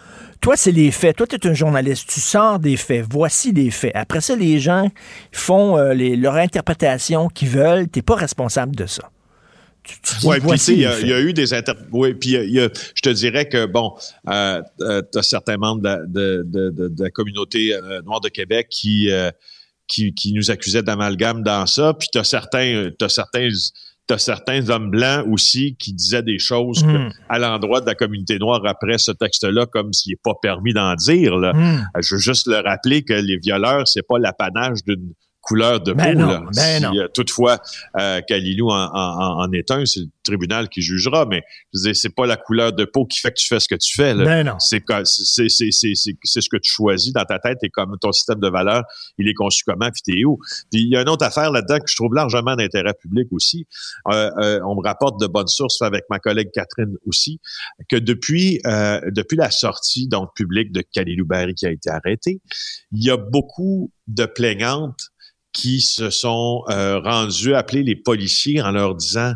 [0.41, 1.17] toi, c'est les faits.
[1.17, 2.09] Toi, tu es un journaliste.
[2.09, 3.05] Tu sors des faits.
[3.11, 3.93] Voici les faits.
[3.95, 4.91] Après ça, les gens
[5.31, 7.89] font euh, les- leur interprétation qu'ils veulent.
[7.91, 9.11] Tu n'es pas responsable de ça.
[10.25, 11.73] Oui, puis il y, a- eu des inter...
[11.93, 12.45] Oui, puis a-
[12.95, 13.95] je te dirais que, bon,
[14.29, 18.21] euh, tu as certains membres de la, de, de- de- de la communauté euh, noire
[18.21, 19.31] de Québec qui, euh,
[19.87, 23.49] qui, qui nous accusaient d'amalgame dans ça, puis tu as certains, t'as certains,
[24.07, 27.13] t'as certains hommes blancs aussi qui disaient des choses que- Mm.
[27.29, 30.95] à l'endroit de la communauté noire après ce texte-là, comme s'il n'est pas permis d'en
[30.95, 31.37] dire.
[31.37, 31.53] Là.
[31.53, 31.59] Mm.
[31.97, 35.13] Euh, Je veux juste le rappeler que les violeurs, c'est pas l'apanage d'une
[35.49, 35.99] couleur de peau.
[35.99, 36.41] Ben non, là.
[36.55, 36.95] ben Si, non.
[36.97, 37.59] euh, toutefois,
[37.99, 41.43] euh, Kalilou en, en- en est un, c'est le tribunal qui jugera, mais
[41.95, 44.13] c'est pas la couleur de peau qui fait que tu fais ce que tu fais.
[44.15, 44.25] Là.
[44.25, 44.59] Ben non.
[44.59, 47.71] C'est, co- c'est, c'est, c'est, c'est, c'est ce que tu choisis dans ta tête et
[47.71, 48.85] comme ton système de valeurs,
[49.17, 50.39] il est conçu comment, puis t'es où.
[50.71, 53.67] Puis il y a une autre affaire là-dedans que je trouve largement d'intérêt public aussi.
[54.13, 57.41] Euh, euh, on me rapporte de bonnes sources avec ma collègue Catherine aussi,
[57.89, 62.41] que depuis, euh, depuis la sortie donc publique de Kalilou Barry qui a été arrêté,
[62.93, 65.09] il y a beaucoup de plaignantes
[65.59, 69.33] qui se sont euh, rendues appeler les policiers en leur disant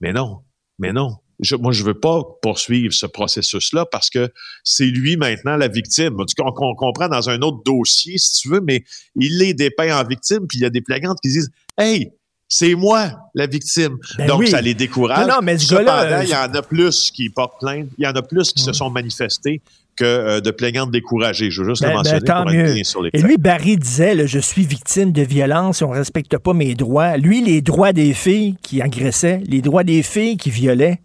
[0.00, 0.40] mais non,
[0.78, 1.16] mais non.
[1.38, 4.28] Je, moi, je veux pas poursuivre ce processus-là parce que
[4.62, 6.16] c'est lui maintenant la victime.
[6.18, 10.06] On, on comprend dans un autre dossier, si tu veux, mais il les dépeint en
[10.06, 12.10] victime, puis il y a des plaignantes qui disent Hey,
[12.48, 13.96] c'est moi la victime.
[14.18, 14.50] Ben Donc, oui.
[14.50, 15.26] ça les décourage.
[15.26, 18.04] Non, non, mais ce Cependant, euh, il y en a plus qui portent plainte, il
[18.04, 19.62] y en a plus qui se sont manifestés
[20.00, 21.50] que euh, de plaignantes découragées.
[21.50, 22.72] Je veux juste Ben, le mentionner ben, tant pour être mieux.
[22.72, 26.36] bien sur les Et lui, Barry disait, là, je suis victime de violence on respecte
[26.38, 27.16] pas mes droits.
[27.16, 31.00] Lui, les droits des filles qui agressaient, les droits des filles qui violaient,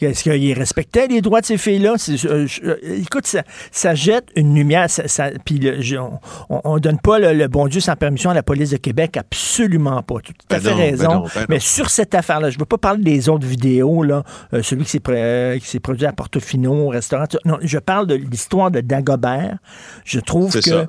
[0.00, 1.94] est-ce qu'il respectait les droits de ces filles-là?
[2.26, 4.90] Euh, euh, écoute, ça, ça jette une lumière.
[4.90, 5.60] Ça, ça- puis
[6.50, 9.16] on, on donne pas le, le bon Dieu sans permission à la police de Québec,
[9.16, 10.16] absolument pas.
[10.22, 11.04] Tu as Ben fait non, ben raison.
[11.14, 11.46] non, ben non.
[11.48, 14.90] mais sur cette affaire-là, je veux pas parler des autres vidéos, là, euh, celui qui
[14.90, 17.24] s'est, euh, produit à Portofino, au restaurant.
[17.44, 19.58] Non, je parle de l'histoire de Dagobert.
[20.04, 20.86] Je trouve que.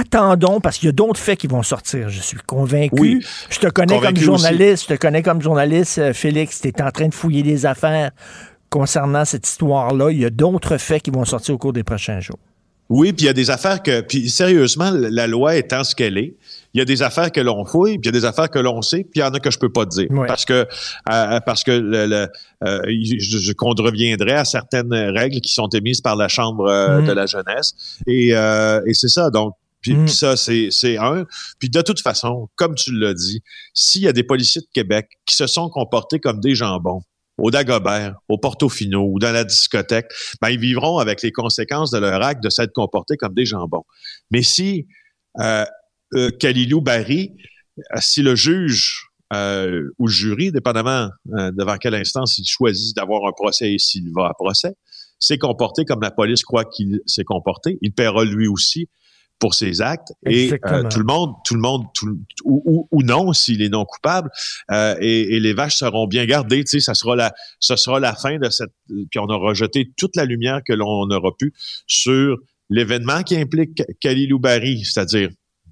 [0.00, 3.00] Attendons, parce qu'il y a d'autres faits qui vont sortir, je suis convaincu.
[3.00, 3.26] Oui.
[3.50, 6.90] Je te connais comme journaliste, je te connais comme journaliste, euh, Félix, tu es en
[6.90, 8.10] train de fouiller des affaires
[8.70, 10.10] concernant cette histoire-là.
[10.10, 12.38] Il y a d'autres faits qui vont sortir au cours des prochains jours.
[12.88, 16.18] Oui, puis il y a des affaires que, puis sérieusement, la loi étant ce qu'elle
[16.18, 16.36] est,
[16.72, 18.60] il y a des affaires que l'on fouille, puis il y a des affaires que
[18.60, 20.52] l'on sait, puis il y en a que je peux pas dire, parce que
[21.10, 22.28] euh, parce que le, le,
[22.64, 27.06] euh, je, je contreviendrais à certaines règles qui sont émises par la Chambre euh, Mm.
[27.06, 27.74] de la jeunesse,
[28.06, 29.30] et, et c'est ça.
[29.30, 29.54] Donc,
[29.86, 30.04] puis, Mm.
[30.06, 31.24] puis ça, c'est un.
[31.58, 35.08] Puis de toute façon, comme tu l'as dit, s'il y a des policiers de Québec
[35.26, 37.02] qui se sont comportés comme des jambons,
[37.38, 40.06] au Dagobert, au Portofino ou dans la discothèque,
[40.40, 43.84] ben, ils vivront avec les conséquences de leur acte de s'être comportés comme des jambons.
[44.30, 44.86] Mais si
[45.38, 45.64] euh,
[46.14, 47.32] euh, Kalilou Barry,
[47.78, 53.28] euh, si le juge euh, ou le jury, dépendamment devant quelle instance il choisit d'avoir
[53.28, 54.72] un procès et s'il va à procès,
[55.18, 58.88] s'est comporté comme la police croit qu'il s'est comporté, il paiera lui aussi
[59.38, 62.88] pour ses actes et euh, tout le monde, tout le monde, tout le- ou, ou-
[62.90, 64.30] ou non s'il est non coupable
[64.70, 66.64] euh, et, et les vaches seront bien gardées.
[66.64, 68.70] Tu sais, ça sera la, ce sera la fin de cette.
[68.88, 71.52] Puis on aura jeté toute la lumière que l'on aura pu
[71.86, 72.38] sur
[72.70, 75.28] l'événement qui implique Khalilou Barry, c'est-à-dire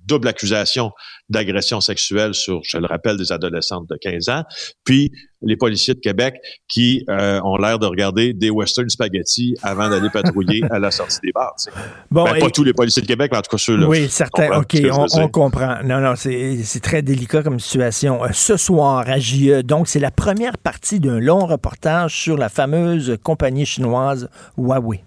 [0.06, 0.90] double accusation
[1.28, 4.42] d'agression sexuelle sur, je le rappelle, des adolescentes de 15 ans,
[4.84, 5.10] puis
[5.42, 6.34] les policiers de Québec
[6.68, 11.18] qui euh, ont l'air de regarder des western spaghetti avant d'aller patrouiller à la sortie
[11.22, 11.54] des bars.
[11.58, 11.70] tu sais.
[12.10, 13.86] Bon, Ben, et- pas tous les policiers de Québec, mais en tout cas ceux-là.
[13.86, 14.58] Oui, certains.
[14.58, 15.82] OK, on, on comprend.
[15.84, 18.24] Non, non, c'est c'est très délicat comme situation.
[18.24, 22.48] Euh, Ce soir, à JE, donc, c'est la première partie d'un long reportage sur la
[22.48, 25.02] fameuse compagnie chinoise Huawei.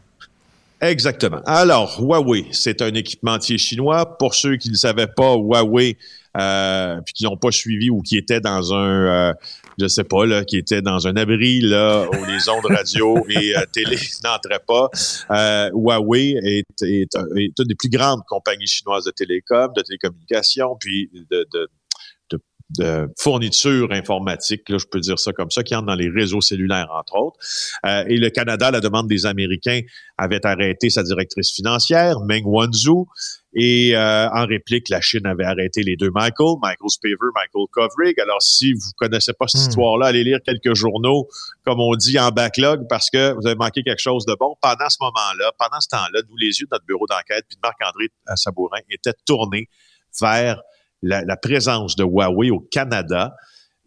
[0.80, 1.42] Exactement.
[1.46, 4.18] Alors, Huawei, c'est un équipementier chinois.
[4.18, 5.98] Pour ceux qui ne savaient pas, Huawei,
[6.38, 9.34] euh, puis qui n'ont pas suivi ou qui étaient dans un, euh,
[9.80, 13.58] je sais pas, là, qui étaient dans un abri là où les ondes radio et
[13.58, 14.90] euh, télé n'entraient pas.
[15.32, 20.78] Euh, Huawei est, est, est une des plus grandes compagnies chinoises de télécom, de télécommunications,
[20.80, 21.68] puis de, de
[22.70, 26.42] de, fourniture informatique, là, je peux dire ça comme ça, qui entre dans les réseaux
[26.42, 27.38] cellulaires, entre autres.
[27.86, 29.82] Euh, et le Canada, à la demande des Américains,
[30.18, 33.08] avait arrêté sa directrice financière, Meng Wanzhou,
[33.54, 38.20] et euh, en réplique, la Chine avait arrêté les deux Michael, Michael Spavor, Michael Kovrig.
[38.20, 41.28] Alors, si vous connaissez pas cette histoire-là, allez lire quelques journaux,
[41.66, 44.56] comme on dit, en backlog, parce que vous avez manqué quelque chose de bon.
[44.62, 47.62] Pendant ce moment-là, pendant ce temps-là, nous, les yeux de notre bureau d'enquête, puis de
[47.64, 49.70] Marc-André Sabourin, étaient tournés
[50.22, 50.62] vers
[51.02, 53.36] la, la présence de Huawei au Canada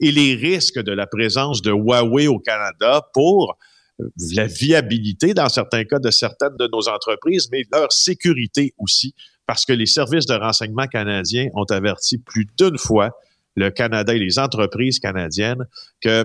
[0.01, 3.57] et les risques de la présence de Huawei au Canada pour
[4.01, 4.05] euh,
[4.35, 9.15] la viabilité, dans certains cas, de certaines de nos entreprises, mais leur sécurité aussi,
[9.47, 13.11] parce que les services de renseignement canadiens ont averti plus d'une fois
[13.57, 15.67] le Canada et les entreprises canadiennes
[16.01, 16.25] que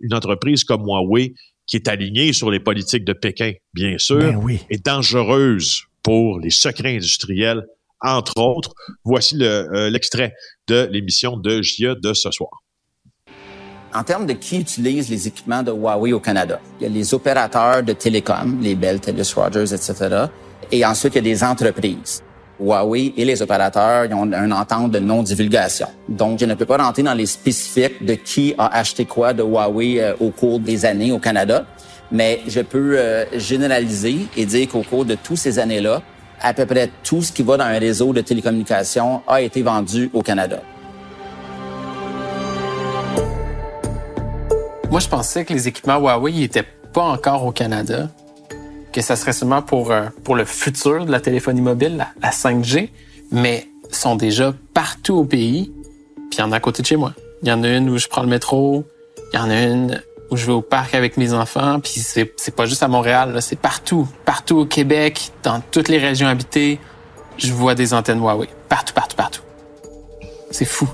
[0.00, 1.34] une entreprise comme Huawei,
[1.66, 4.60] qui est alignée sur les politiques de Pékin, bien sûr, Ben oui.
[4.70, 7.64] est dangereuse pour les secrets industriels,
[8.04, 8.72] entre autres.
[9.02, 10.34] Voici euh, l'extrait
[10.68, 12.50] de l'émission de JE de ce soir.
[13.94, 17.14] En termes de qui utilise les équipements de Huawei au Canada, il y a les
[17.14, 20.26] opérateurs de télécom, les Bell, Telus, Rogers, etc.
[20.72, 22.22] Et ensuite, il y a des entreprises.
[22.58, 25.86] Huawei et les opérateurs ont une entente de non-divulgation.
[26.08, 29.42] Donc, je ne peux pas rentrer dans les spécifiques de qui a acheté quoi de
[29.42, 31.64] Huawei euh, au cours des années au Canada,
[32.10, 36.02] mais je peux euh, généraliser et dire qu'au cours de toutes ces années-là,
[36.44, 40.10] à peu près tout ce qui va dans un réseau de télécommunications a été vendu
[40.12, 40.60] au Canada.
[44.90, 48.10] Moi, je pensais que les équipements Huawei n'étaient pas encore au Canada,
[48.92, 52.30] que ça serait seulement pour, euh, pour le futur de la téléphonie mobile, la, la
[52.30, 52.90] 5G,
[53.32, 55.72] mais sont déjà partout au pays,
[56.30, 57.14] puis il y en a à côté de chez moi.
[57.42, 58.84] Il y en a une où je prends le métro,
[59.32, 60.02] il y en a une
[60.34, 63.40] où je vais au parc avec mes enfants, puis c'est c'est pas juste à Montréal,
[63.40, 66.80] c'est partout, partout au Québec, dans toutes les régions habitées,
[67.38, 69.42] je vois des antennes Huawei, partout, partout, partout.
[70.50, 70.88] C'est fou.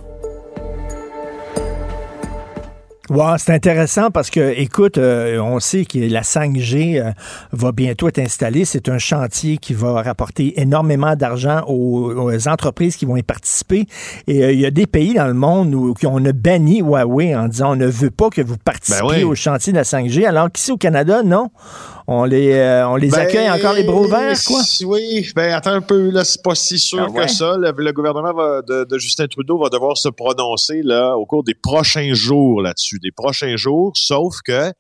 [3.11, 7.11] Wow, c'est intéressant parce que, écoute, euh, on sait que la 5G euh,
[7.50, 8.64] va bientôt être installée.
[8.64, 13.86] C'est un chantier qui va rapporter énormément d'argent aux, aux entreprises qui vont y participer.
[14.28, 17.34] Et euh, il y a des pays dans le monde où on a banni Huawei
[17.34, 19.24] en disant on ne veut pas que vous participiez Ben oui.
[19.24, 21.50] au chantier de la 5G, alors qu'ici au Canada, non.
[22.12, 24.62] On les, euh, on les Ben, accueille encore les bras ouverts, quoi?
[24.84, 27.26] Oui, ben attends un peu, là, c'est pas si sûr Ah ouais?
[27.26, 27.56] que ça.
[27.56, 31.44] Le, le gouvernement va- de, de Justin Trudeau va devoir se prononcer là au cours
[31.44, 34.72] des prochains jours là-dessus, des prochains jours, sauf que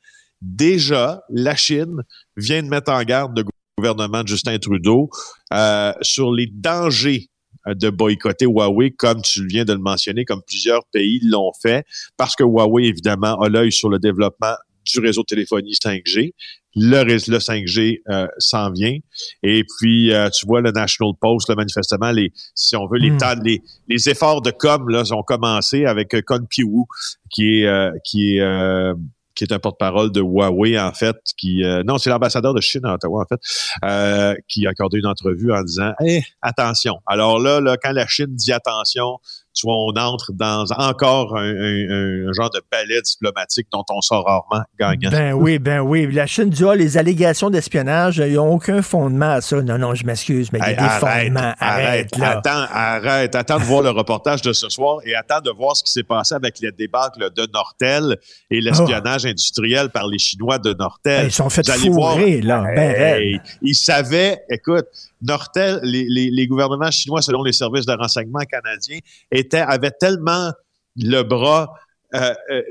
[0.42, 2.02] déjà, la Chine
[2.36, 3.44] vient de mettre en garde le
[3.78, 5.08] gouvernement de Justin Trudeau
[5.52, 7.28] euh, sur les dangers
[7.66, 11.84] de boycotter Huawei, comme tu viens de le mentionner, comme plusieurs pays l'ont fait,
[12.16, 14.54] parce que Huawei, évidemment, a l'œil sur le développement
[14.86, 16.32] du réseau de téléphonie 5G
[16.76, 18.96] le, le 5G euh, s'en vient.
[19.42, 23.10] Et puis, euh, tu vois, le National Post, là, manifestement, les, si on veut, les,
[23.10, 23.16] Mm.
[23.16, 26.84] temps- les, les efforts de com là, ont commencé avec euh, Con Piwu,
[27.30, 28.94] qui est, euh, qui est euh,
[29.36, 32.84] qui est un porte-parole de Huawei, en fait, qui euh, non, c'est l'ambassadeur de Chine
[32.84, 33.40] à Ottawa, en fait,
[33.84, 36.96] euh, qui a accordé une entrevue en disant Eh, attention.
[37.06, 39.18] Alors là, là, quand la Chine dit attention,
[39.52, 44.00] tu vois, on entre dans encore un, un- un genre de ballet diplomatique dont on
[44.00, 45.10] sort rarement gagnant.
[45.10, 46.10] Ben oui, ben oui.
[46.12, 49.60] La Chine dit, les allégations d'espionnage, ils n'ont aucun fondement à ça.
[49.62, 50.88] Non, non, je m'excuse, mais il y a Hey, des
[51.34, 51.54] fondements.
[51.58, 52.38] Arrête, là.
[52.38, 53.34] Attends, arrête.
[53.34, 56.02] Attends de voir le reportage de ce soir et attends de voir ce qui s'est
[56.04, 58.16] passé avec les débâcle de Nortel
[58.50, 61.22] et l'espionnage industriel par les Chinois de Nortel.
[61.22, 63.40] Ben, ils sont fait allez voir- fourrer, là, ben Hey.
[63.62, 64.86] Ils savaient, écoute,
[65.22, 68.98] Nortel, les, les- les gouvernements chinois, selon les services de renseignement canadiens,
[69.30, 70.50] étaient, avaient tellement
[70.96, 71.72] le bras
[72.14, 72.62] euh, euh,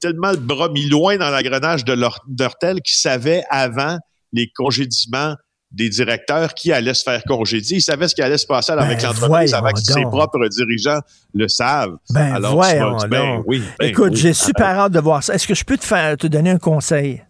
[0.00, 3.96] tellement le bras mis loin dans l'engrenage de Nortel qu'ils savaient avant
[4.34, 5.34] les congédiements
[5.70, 7.78] des directeurs qui allaient se faire congédier.
[7.78, 10.10] Ils savaient ce qui allait se passer avec Ben, l'entreprise que voyons ses donc.
[10.12, 11.00] propres dirigeants
[11.34, 11.96] le savent.
[12.10, 12.62] Ben, Alors,
[13.02, 13.44] tu ben donc.
[13.46, 14.16] oui, ben Écoute, oui.
[14.18, 15.34] j'ai super hâte de voir ça.
[15.34, 17.22] Est-ce que je peux te faire te donner un conseil?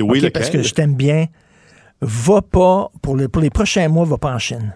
[0.00, 1.26] Oui, parce que je t'aime bien.
[2.00, 4.74] Va pas, pour, le- pour les prochains mois, va pas en Chine.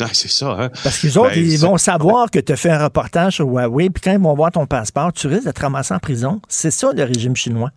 [0.00, 0.70] Ah, c'est ça, hein?
[0.84, 3.46] Parce que les autres, Ben, ils vont savoir que tu as fait un reportage sur
[3.48, 6.40] Huawei, puis quand ils vont voir ton passeport, tu risques d'être ramassé en prison.
[6.48, 7.70] C'est ça, le régime chinois.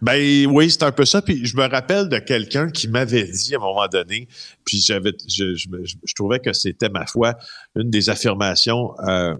[0.00, 1.22] Ben oui, c'est un peu ça.
[1.22, 4.28] Puis je me rappelle de quelqu'un qui m'avait dit à un moment donné,
[4.64, 5.68] puis j'avais, je, je-
[6.04, 7.34] je trouvais que c'était ma foi
[7.76, 9.34] une des affirmations euh,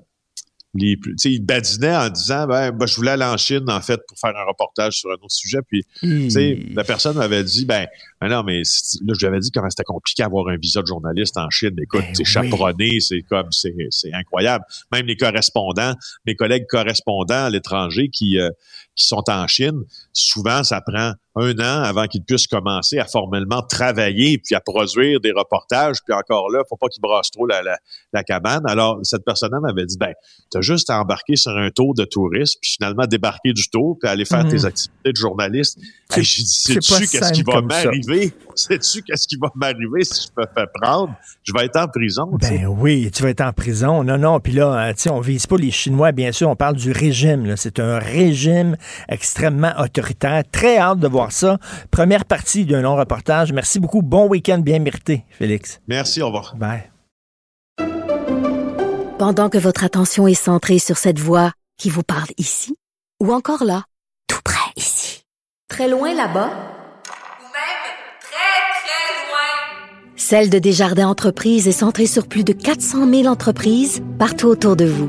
[0.75, 1.15] les plus.
[1.17, 4.01] Tu sais, il badinait en disant, ben, ben, je voulais aller en Chine en fait
[4.09, 5.59] pour faire un reportage sur un autre sujet.
[5.67, 7.87] Puis tu sais, la personne m'avait dit, ben,
[8.21, 10.87] ben non, mais là, je lui avais dit comment c'était compliqué d'avoir un visa de
[10.87, 11.77] journaliste en Chine.
[11.79, 14.65] Écoute, c'est chaperonné, c'est comme, c'est, c'est incroyable.
[14.93, 15.95] Même les correspondants,
[16.27, 18.51] mes collègues correspondants à l'étranger qui, euh,
[18.95, 23.63] qui sont en Chine, souvent, ça prend un an avant qu'ils puissent commencer à formellement
[23.63, 25.97] travailler puis à produire des reportages.
[26.07, 27.79] Puis encore là, faut pas qu'ils brassent trop la, la,
[28.13, 28.61] la cabane.
[28.69, 30.13] Alors, cette personne-là m'avait dit, ben,
[30.51, 34.11] t'as juste à embarquer sur un tour de tourisme, puis finalement débarquer du tour, puis
[34.11, 34.51] aller faire Mhm.
[34.51, 35.79] tes activités de journaliste.
[36.15, 38.33] Hey, J'ai dit, sais-tu qu'est-ce qui va m'arriver?
[38.55, 41.15] Sais-tu qu'est-ce qui va m'arriver si je me fais prendre?
[41.45, 42.29] Je vais être en prison.
[42.43, 42.47] tu.
[42.51, 44.05] Ben oui, tu vas être en prison.
[44.05, 44.39] Non, non.
[44.41, 46.51] Puis là, euh, tu sais, on vise pas les Chinois, bien sûr.
[46.51, 47.57] On parle du régime.
[47.57, 48.77] C'est un régime
[49.09, 50.02] extrêmement autoritaire.
[50.53, 51.59] Très hâte de voir ça.
[51.91, 53.53] Première partie d'un long reportage.
[53.53, 54.03] Merci beaucoup.
[54.03, 55.81] Bon week-end bien mérité, Félix.
[55.89, 56.55] Merci, au revoir.
[56.57, 56.91] Bye.
[59.19, 62.75] Pendant que votre attention est centrée sur cette voix qui vous parle ici,
[63.23, 63.85] ou encore là,
[64.27, 65.25] tout près ici,
[65.69, 67.83] très loin là-bas, Ou même
[68.21, 70.17] très, très loin.
[70.17, 74.87] Celle de Desjardins Entreprises est centrée sur plus de 400 000 entreprises partout autour de
[74.87, 75.09] vous.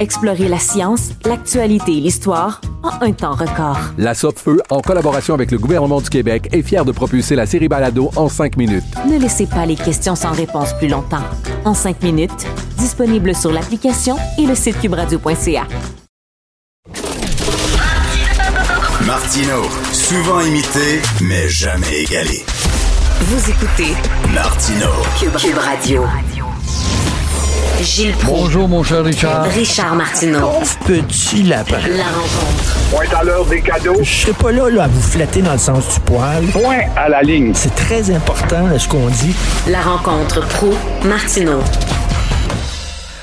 [0.00, 3.78] Explorez la science, l'actualité et l'histoire en un temps record.
[3.98, 7.68] La Feu, en collaboration avec le gouvernement du Québec, est fière de propulser la série
[7.68, 8.84] Balado en cinq minutes.
[9.10, 11.24] Ne laissez pas les questions sans réponse plus longtemps.
[11.64, 12.46] En cinq minutes,
[12.76, 15.66] disponible sur l'application et le site cubradio.ca.
[19.04, 22.44] Martino, souvent imité, mais jamais égalé.
[23.22, 23.94] Vous écoutez
[24.32, 24.86] Martino.
[25.18, 26.04] Cube, Cube Radio.
[27.80, 28.42] Gilles Proulx.
[28.42, 29.44] Bonjour, mon cher Richard.
[29.44, 30.40] Richard Martineau.
[30.40, 31.78] Pauvre petit lapin.
[31.96, 32.90] La rencontre.
[32.90, 34.02] Point à l'heure des cadeaux.
[34.02, 36.44] Je serai pas là, là à vous flatter dans le sens du poil.
[36.52, 37.54] Point à la ligne.
[37.54, 39.34] C'est très important là, ce qu'on dit.
[39.70, 40.70] La rencontre pro
[41.08, 41.60] martineau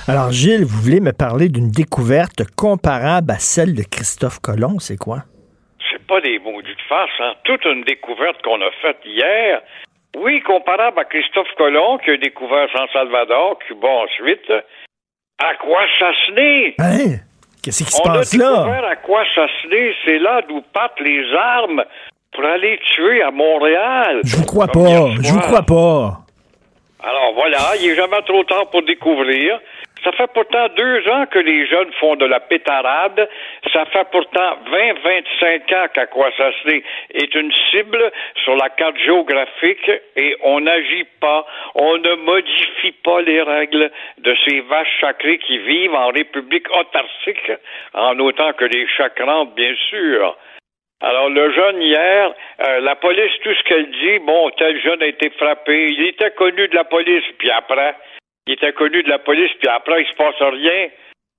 [0.08, 4.98] Alors, Gilles, vous voulez me parler d'une découverte comparable à celle de Christophe Colomb, c'est
[4.98, 5.24] quoi?
[5.92, 7.34] C'est pas des maudites farces, hein.
[7.44, 9.60] Toute une découverte qu'on a faite hier.
[10.16, 14.52] Oui, comparable à Christophe Colomb qui a découvert San Salvador, Cuba ensuite.
[15.38, 16.76] À quoi s'assener?
[16.80, 17.18] Hein?
[17.62, 18.50] Qu'est-ce qui se On a passe là?
[18.50, 19.94] découvert à quoi s'assener.
[20.06, 21.84] C'est là d'où partent les armes
[22.32, 24.22] pour aller tuer à Montréal.
[24.24, 25.10] Je vous crois pas.
[25.22, 26.20] Je vous crois pas.
[27.04, 29.60] Alors voilà, il n'est jamais trop tard pour découvrir.
[30.06, 33.28] Ça fait pourtant deux ans que les jeunes font de la pétarade.
[33.74, 38.12] Ça fait pourtant 20-25 ans qu'Aquasasné est une cible
[38.44, 41.44] sur la carte géographique et on n'agit pas,
[41.74, 43.90] on ne modifie pas les règles
[44.20, 47.52] de ces vaches sacrées qui vivent en République autarcique,
[47.96, 50.38] en autant que les chacrantes, bien sûr.
[51.02, 52.32] Alors, le jeune hier,
[52.62, 56.32] euh, la police, tout ce qu'elle dit, bon, tel jeune a été frappé, il était
[56.32, 57.96] connu de la police, puis après,
[58.48, 60.90] il était connu de la police, puis après, il se passe rien.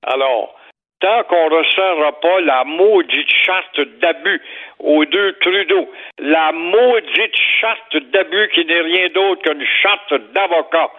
[0.07, 0.55] Alors,
[1.01, 4.41] tant qu'on ne resserrera pas la maudite charte d'abus
[4.81, 10.91] aux deux Trudeau, la maudite charte d'abus qui n'est rien d'autre qu'une charte d'avocat,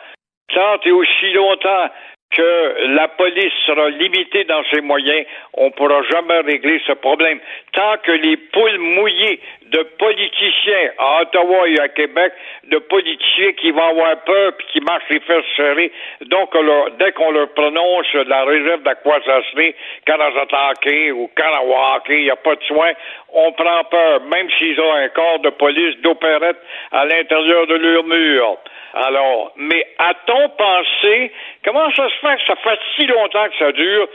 [0.54, 1.90] tant et aussi longtemps
[2.32, 7.40] que la police sera limitée dans ses moyens, on ne pourra jamais régler ce problème.
[7.72, 12.34] Tant que les poules mouillées de politiciens à Ottawa et à Québec,
[12.66, 15.92] de politiciens qui vont avoir peur puis qui marchent les fesses serrées,
[16.26, 16.54] donc
[17.00, 19.76] dès qu'on leur prononce la réserve d'Aquasasné,
[20.06, 22.92] Kanazatake ou Kanawake, il n'y a pas de soin,
[23.34, 26.58] on prend peur, même s'ils ont un corps de police d'opérette
[26.92, 28.58] à l'intérieur de leur mur.
[29.00, 31.32] Alors, mais a-t-on pensé,
[31.64, 34.08] comment ça se fait que ça fait si longtemps que ça dure,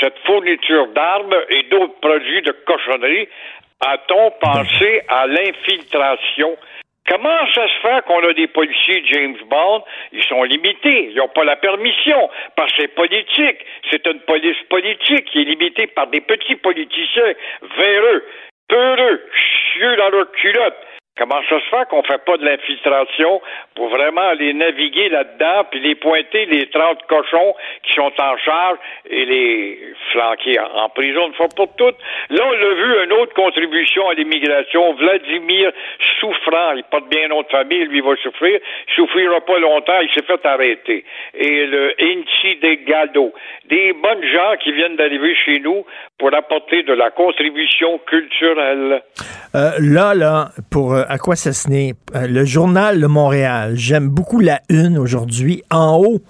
[0.00, 3.28] cette fourniture d'armes et d'autres produits de cochonnerie?
[3.80, 6.56] A-t-on pensé à l'infiltration?
[7.06, 9.84] Comment ça se fait qu'on a des policiers James Bond?
[10.12, 11.10] Ils sont limités.
[11.10, 12.30] Ils n'ont pas la permission.
[12.56, 13.58] Parce que c'est politique.
[13.90, 17.34] C'est une police politique qui est limitée par des petits politiciens
[17.76, 18.24] véreux,
[18.68, 20.76] peureux, chieux dans leur culotte.
[21.20, 23.42] Comment ça se fait qu'on fait pas de l'infiltration
[23.74, 28.78] pour vraiment aller naviguer là-dedans puis les pointer les 30 cochons qui sont en charge
[29.04, 29.78] et les
[30.12, 31.98] flanquer en, prison une fois pour toutes?
[32.30, 35.72] Là, on l'a vu, une autre contribution à l'immigration, Vladimir
[36.20, 38.58] Souffrant, il porte bien nom de famille, lui va souffrir,
[38.88, 41.04] il souffrira pas longtemps, il s'est fait arrêter.
[41.34, 43.34] Et le Inci de Galdo,
[43.66, 45.84] des bonnes gens qui viennent d'arriver chez nous
[46.18, 49.02] pour apporter de la contribution culturelle.
[49.54, 54.98] Euh, là, là, pour euh, Aquasasné, euh, le journal de Montréal, j'aime beaucoup la une
[54.98, 55.62] aujourd'hui.
[55.70, 56.20] En haut,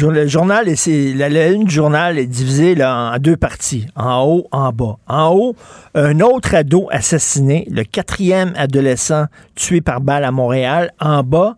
[0.00, 3.86] le journal, et c'est, la, la une du journal est divisée là, en deux parties,
[3.96, 4.96] en haut, en bas.
[5.08, 5.56] En haut,
[5.94, 10.92] un autre ado assassiné, le quatrième adolescent tué par balle à Montréal.
[11.00, 11.56] En bas,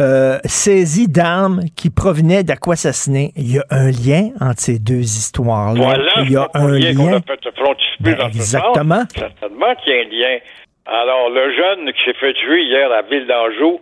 [0.00, 3.32] euh, saisi d'armes qui provenaient d'Aquasasné.
[3.36, 5.80] Il y a un lien entre ces deux histoires-là.
[5.80, 7.16] Voilà, Il y a un lien qu'on lien.
[7.18, 9.00] a fait frontispicer dans ce exactement.
[9.00, 9.08] sens.
[9.14, 10.38] Certainement qu'il y a un lien.
[10.92, 13.80] Alors, le jeune qui s'est fait tuer hier à Ville d'Anjou,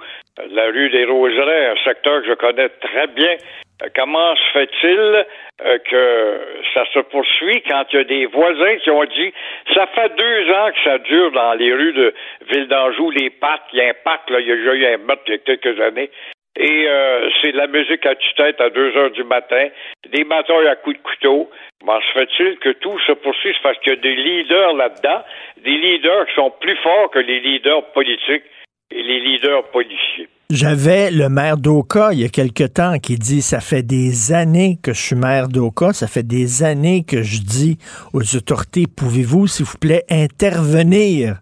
[0.50, 3.34] la rue des Roseraies, un secteur que je connais très bien,
[3.82, 5.26] euh, comment se fait-il
[5.64, 6.40] euh, que
[6.74, 9.32] ça se poursuit quand il y a des voisins qui ont dit
[9.74, 12.14] ça fait deux ans que ça dure dans les rues de
[12.50, 14.98] Ville d'Anjou, les parcs, il y a un parc, là, il y a eu un
[14.98, 16.10] meurtre il y a quelques années.
[16.58, 19.68] Et euh, c'est de la musique à tue-tête à 2 heures du matin,
[20.10, 21.48] des batailles à coups de couteau.
[21.78, 23.52] Comment se fait-il que tout se poursuit?
[23.54, 25.22] C'est parce qu'il y a des leaders là-dedans,
[25.62, 28.42] des leaders qui sont plus forts que les leaders politiques
[28.90, 30.28] et les leaders policiers.
[30.50, 34.78] J'avais le maire d'Oka il y a quelque temps qui dit ça fait des années
[34.82, 37.78] que je suis maire d'Oka, ça fait des années que je dis
[38.14, 41.36] aux autorités pouvez-vous s'il vous plaît intervenir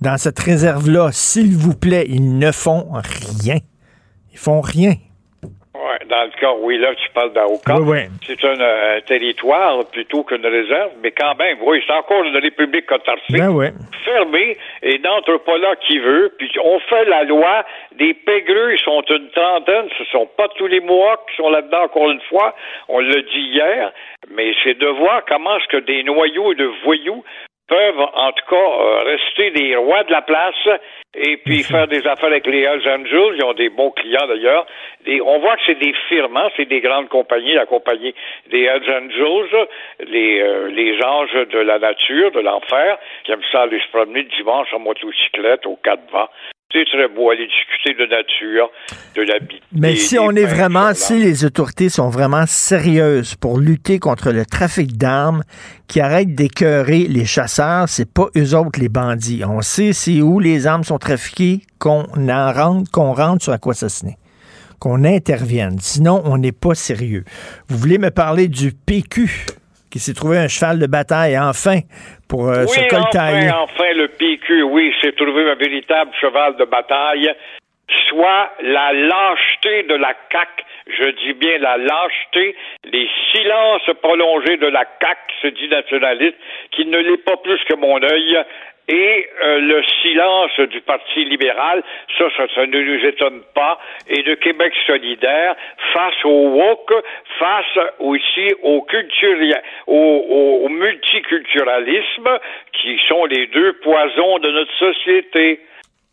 [0.00, 1.10] dans cette réserve-là?
[1.12, 2.86] S'il vous plaît, ils ne font
[3.42, 3.58] rien.
[4.34, 4.94] Ils font rien.
[5.74, 7.76] Ouais, dans le cas, oui, là, tu parles d'Aoka.
[7.78, 7.98] Oui, oui.
[8.26, 12.90] C'est un, euh, territoire plutôt qu'une réserve, mais quand même, oui, c'est encore une république
[12.90, 13.36] autarcique.
[13.36, 13.72] Ben ouais.
[14.04, 16.34] fermée et n'entre pas là qui veut.
[16.36, 17.64] Puis on fait la loi.
[17.96, 19.88] Des pégreux, ils sont une trentaine.
[19.98, 22.54] Ce sont pas tous les Mohawks qui sont là-dedans encore une fois.
[22.88, 23.92] On l'a dit hier.
[24.30, 27.22] Mais c'est de voir comment est-ce que des noyaux de voyous
[27.68, 30.80] peuvent en tout cas euh, rester des rois de la place
[31.14, 33.36] et puis faire des affaires avec les Hells Angels.
[33.38, 34.66] Ils ont des bons clients d'ailleurs.
[35.24, 38.14] On voit que c'est des firmes, hein, c'est des grandes compagnies, la compagnie
[38.50, 39.66] des Hells Angels,
[40.06, 44.22] les, euh, les anges de la nature, de l'enfer, qui aiment ça aller se promener
[44.22, 46.28] le dimanche en motocyclette au quatre vents.
[46.72, 48.68] C'est très beau aller discuter de nature,
[49.14, 49.60] de la vie.
[49.72, 54.44] Mais si on est vraiment, si les autorités sont vraiment sérieuses pour lutter contre le
[54.44, 55.42] trafic d'armes,
[55.88, 59.42] qui arrêtent d'écœurer les chasseurs, c'est pas eux autres les bandits.
[59.44, 64.16] On sait c'est où les armes sont trafiquées, qu'on en rentre, qu'on rentre sur Aquasasné,
[64.80, 65.78] qu'on intervienne.
[65.80, 67.24] Sinon, on n'est pas sérieux.
[67.68, 69.46] Vous voulez me parler du PQ
[69.94, 71.78] qui s'est trouvé un cheval de bataille enfin
[72.28, 73.48] pour euh, se oui, coltailler.
[73.48, 77.30] enfin, enfin, le PQ, oui, s'est trouvé un véritable cheval de bataille,
[78.08, 82.54] soit la lâcheté de la CAQ, je dis bien la lâcheté,
[82.84, 86.36] les silences prolongés de la CAQ, se dit nationaliste,
[86.70, 88.44] qui ne l'est pas plus que mon œil,
[88.86, 91.82] et euh, le silence du Parti libéral,
[92.18, 95.56] ça, ça, ne nous étonne pas, et de Québec solidaire
[95.94, 96.92] face au woke,
[97.38, 98.86] face aussi au,
[99.86, 102.38] au, au multiculturalisme,
[102.72, 105.60] qui sont les deux poisons de notre société.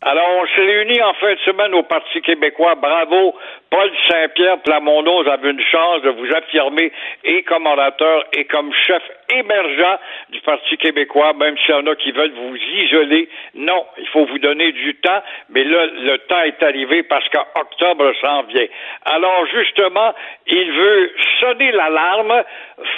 [0.04, 2.74] Alors, on s'est réunis en fin de semaine au Parti québécois.
[2.74, 3.36] Bravo,
[3.70, 6.90] Paul Saint-Pierre Plamondon, vous avez une chance de vous affirmer
[7.22, 9.98] et comme orateur et comme chef émergent
[10.30, 13.28] du Parti québécois, même s'il y en a qui veulent vous isoler.
[13.54, 18.12] Non, il faut vous donner du temps, mais là, le temps est arrivé parce qu'octobre
[18.20, 18.66] s'en vient.
[19.04, 20.12] Alors, justement,
[20.48, 22.42] il veut sonner l'alarme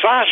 [0.00, 0.28] face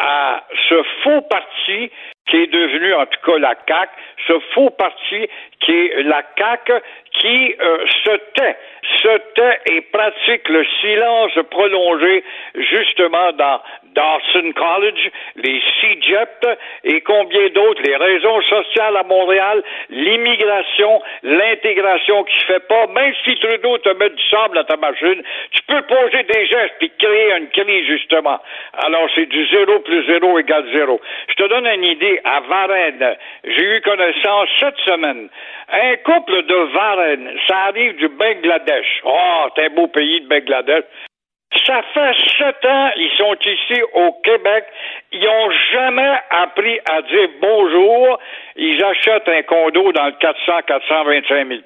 [0.00, 1.92] à ce faux parti
[2.26, 3.90] qui est devenu en tout cas la CAC,
[4.26, 5.28] ce faux parti
[5.60, 6.70] qui est la CAC
[7.12, 8.56] qui euh, se tait,
[9.02, 12.24] se tait et pratique le silence prolongé
[12.54, 13.60] justement dans
[13.96, 16.46] Dawson College, les CEGEP
[16.84, 23.14] et combien d'autres, les raisons sociales à Montréal, l'immigration, l'intégration qui se fait pas, même
[23.24, 26.90] si Trudeau te met du sable à ta machine, tu peux poser des gestes et
[26.98, 28.38] créer une crise justement.
[28.84, 31.00] Alors c'est du zéro plus zéro égale zéro.
[31.28, 33.16] Je te donne une idée à Varennes.
[33.44, 35.28] J'ai eu connaissance cette semaine.
[35.68, 39.02] Un couple de Varennes, ça arrive du Bangladesh.
[39.04, 40.84] Oh, c'est un beau pays de Bangladesh.
[41.54, 44.64] Ça fait sept ans, ils sont ici au Québec.
[45.12, 48.18] Ils n'ont jamais appris à dire bonjour.
[48.56, 51.60] Ils achètent un condo dans le 400-425 000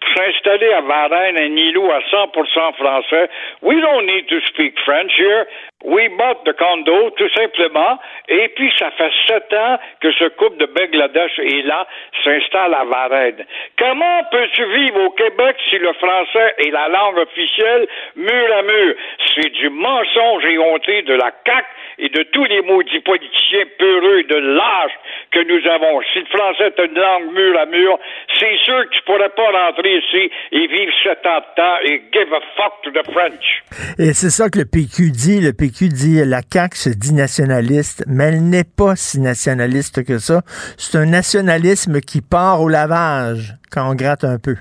[0.00, 3.30] pour s'installer à Varennes, un îlot à 100% français.
[3.62, 5.46] We don't need to speak French here.
[5.84, 7.98] We bought the condo, tout simplement.
[8.28, 11.86] Et puis, ça fait sept ans que ce couple de Bangladesh est là,
[12.24, 13.44] s'installe à Varennes.
[13.78, 17.86] Comment peux-tu vivre au Québec si le français est la langue officielle
[18.16, 18.94] mur à mur?
[19.34, 21.66] C'est du mensonge et honté de la CAQ
[21.98, 24.98] et de tous les maudits politiciens peureux de lâches
[25.30, 26.00] que nous avons.
[26.12, 27.98] Si le français est une langue mur à mur,
[28.38, 32.02] c'est sûr que tu pourrais pas rentrer ici et vivre sept ans de temps et
[32.12, 33.62] give a fuck to the French.
[33.98, 35.40] Et c'est ça que le PQ dit.
[35.40, 40.18] Le PQ dit la CAQ se dit nationaliste, mais elle n'est pas si nationaliste que
[40.18, 40.42] ça.
[40.76, 44.56] C'est un nationalisme qui part au lavage quand on gratte un peu.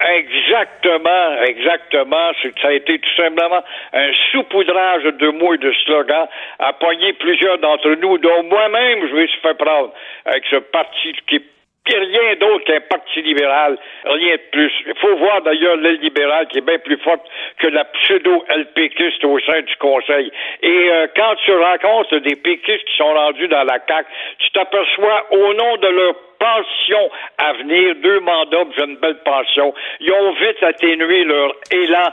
[0.00, 2.30] Exactement, exactement.
[2.62, 6.28] Ça a été tout simplement un saupoudrage de mots et de slogans
[6.60, 9.92] à poigner plusieurs d'entre nous, dont moi-même je me suis fait prendre
[10.24, 11.42] avec ce parti qui
[11.86, 14.72] est rien d'autre qu'un parti libéral, rien de plus.
[14.86, 17.22] Il faut voir d'ailleurs l'aile libérale qui est bien plus forte
[17.58, 20.30] que la pseudo-LPQiste au sein du Conseil.
[20.62, 24.08] Et euh, quand tu rencontres des péquistes qui sont rendus dans la CAQ,
[24.38, 29.74] tu t'aperçois au nom de leur pension à venir, deux mandats pour une belle pension.
[30.00, 32.10] Ils ont vite atténué leur élan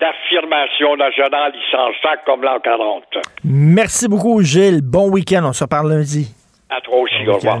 [0.00, 1.52] d'affirmation nationale.
[1.54, 3.04] Ils s'en sacent comme l'an 40.
[3.44, 4.80] Merci beaucoup, Gilles.
[4.82, 5.42] Bon week-end.
[5.44, 6.34] On se reparle lundi.
[6.70, 7.24] À toi aussi.
[7.24, 7.60] Bon au revoir.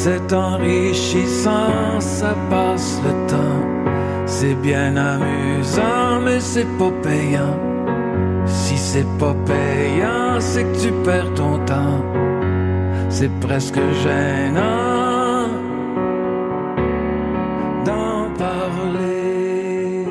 [0.00, 3.64] c'est enrichissant, ça passe le temps.
[4.26, 7.56] C'est bien amusant, mais c'est pas payant.
[8.46, 12.00] Si c'est pas payant, c'est que tu perds ton temps.
[13.08, 15.48] C'est presque gênant
[17.84, 20.04] d'en parler.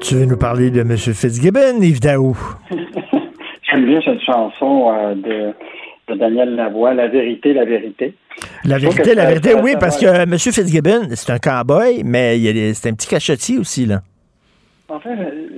[0.00, 0.96] Tu veux nous parler de M.
[0.96, 2.34] Fitzgibbon, Yves Daou?
[2.70, 5.54] J'aime bien cette chanson euh, de
[6.08, 8.14] de Daniel Lavoie, La vérité, la vérité.
[8.64, 10.38] La vérité, la vérité, oui, parce que M.
[10.38, 12.38] Fitzgibbon, c'est un cowboy, mais
[12.74, 14.00] c'est un petit cachetier aussi, là.
[14.88, 15.16] En fait,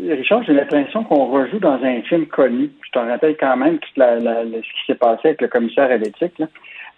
[0.08, 2.70] Richard, j'ai l'impression qu'on rejoue dans un film connu.
[2.86, 5.90] Je te rappelle quand même tout la, la, ce qui s'est passé avec le commissaire
[5.90, 6.40] à l'éthique.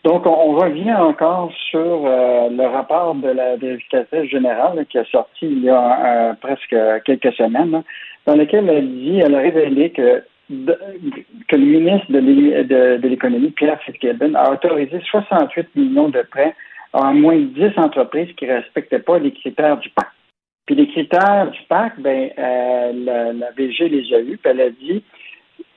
[0.04, 5.46] Donc, on, revient encore sur euh, le rapport de la vérificatrice générale qui a sorti
[5.46, 7.82] il y a euh, presque quelques semaines,
[8.26, 14.34] dans lequel elle dit, elle a révélé que que le ministre de l'économie, Pierre Fitzgibbon,
[14.34, 16.54] a autorisé 68 millions de prêts
[16.92, 20.08] à moins de 10 entreprises qui ne respectaient pas les critères du PAC.
[20.66, 24.70] Puis les critères du PAC, ben, euh, la, la, les a eus, puis elle a
[24.70, 25.02] dit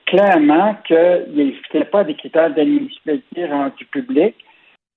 [0.05, 4.35] clairement qu'ils n'étaient pas des critères d'admissibilité rendus publics,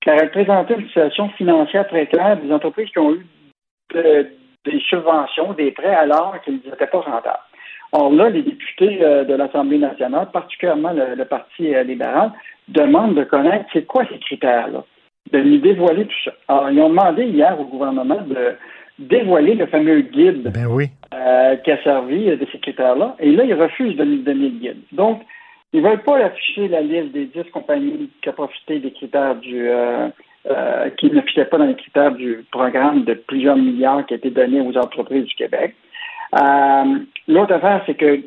[0.00, 3.26] car elle présentait une situation financière très claire des entreprises qui ont eu
[3.92, 7.38] des subventions, des prêts, alors qu'ils n'étaient pas rentables.
[7.96, 12.32] Or là, les députés euh, de l'Assemblée nationale, particulièrement le, Parti euh, libéral,
[12.68, 14.84] demandent de connaître c'est quoi ces critères-là.
[15.32, 16.32] de nous dévoiler tout ça.
[16.48, 18.56] Alors, ils ont demandé hier au gouvernement de
[18.98, 20.86] dévoiler le fameux guide Ben oui.
[21.14, 23.16] euh, qui a servi de ces critères-là.
[23.20, 24.80] Et là, ils refusent de nous donner le guide.
[24.92, 25.22] Donc,
[25.72, 29.36] ils ne veulent pas afficher la liste des 10 compagnies qui ont profité des critères
[29.36, 29.68] du.
[29.68, 30.08] euh,
[30.46, 34.28] euh, qui ne pas dans les critères du programme de plusieurs milliards qui a été
[34.28, 35.74] donné aux entreprises du Québec.
[36.34, 36.98] Euh,
[37.28, 38.20] L'autre affaire, c'est que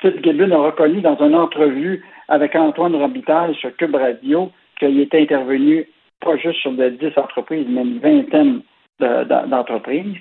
[0.00, 5.86] Fitzgibbon a reconnu dans une entrevue avec Antoine Robitaille sur Cube Radio qu'il était intervenu
[6.20, 8.60] pas juste sur de 10 entreprises, mais une vingtaine
[9.00, 10.16] de- de- d'entreprises.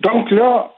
[0.00, 0.72] Donc là,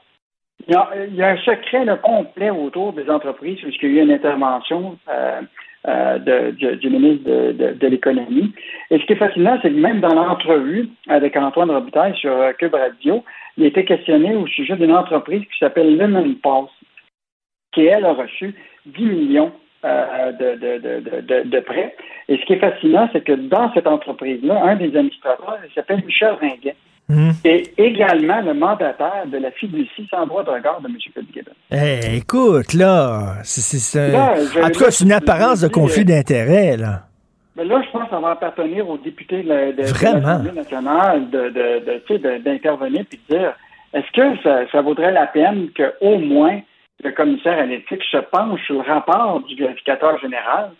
[0.67, 4.97] il y, a, un secret complet autour des entreprises, puisqu'il y a eu une intervention
[5.07, 5.41] euh,
[5.87, 8.53] euh, du, ministre de, l'Économie.
[8.91, 12.51] Et ce qui est fascinant, c'est que même dans l'entrevue avec Antoine Robitaille sur euh,
[12.53, 13.23] Cube Radio,
[13.57, 16.71] il été questionné au sujet d'une entreprise qui s'appelle Lemon Pulse,
[17.71, 18.55] qui, elle, a reçu
[18.85, 19.51] 10 millions
[19.85, 21.95] euh, de, de, de, de, prêts.
[22.27, 26.03] Et ce qui est fascinant, c'est que dans cette entreprise-là, un des administrateurs, il s'appelle
[26.05, 26.75] Michel Ringuet,
[27.11, 27.31] Hum.
[27.43, 30.93] est également le mandataire de la fiducie sans droit de regard de M.
[30.99, 31.53] Fitzgibbon.
[31.71, 36.77] Eh, écoute, là, c'est, un- en tout cas, c'est une apparence de conflit euh, d'intérêt,
[36.77, 37.01] là.
[37.55, 41.29] Mais là, je pense que ça va appartenir aux députés de, la- de- l'Assemblée nationale
[41.31, 43.53] de, de, de, d'intervenir et de dire
[43.91, 46.59] est-ce que ça, ça vaudrait la peine qu'au moins
[47.03, 50.71] le commissaire à l'éthique se penche sur le rapport du vérificateur général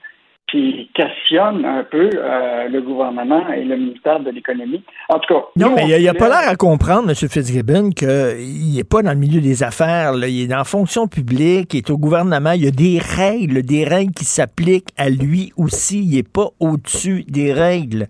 [0.49, 4.83] qui questionne un peu euh, le gouvernement et le ministère de l'Économie.
[5.09, 7.15] En tout cas, Non, nous, mais il n'a se pas l'air à comprendre, M.
[7.15, 10.13] Fitzgibbon, qu'il n'est pas dans le milieu des affaires.
[10.13, 10.27] là.
[10.27, 12.51] Il est dans la fonction publique, il est au gouvernement.
[12.51, 16.03] Il y a des règles, des règles qui s'appliquent à lui aussi.
[16.03, 18.07] Il n'est pas au-dessus des règles.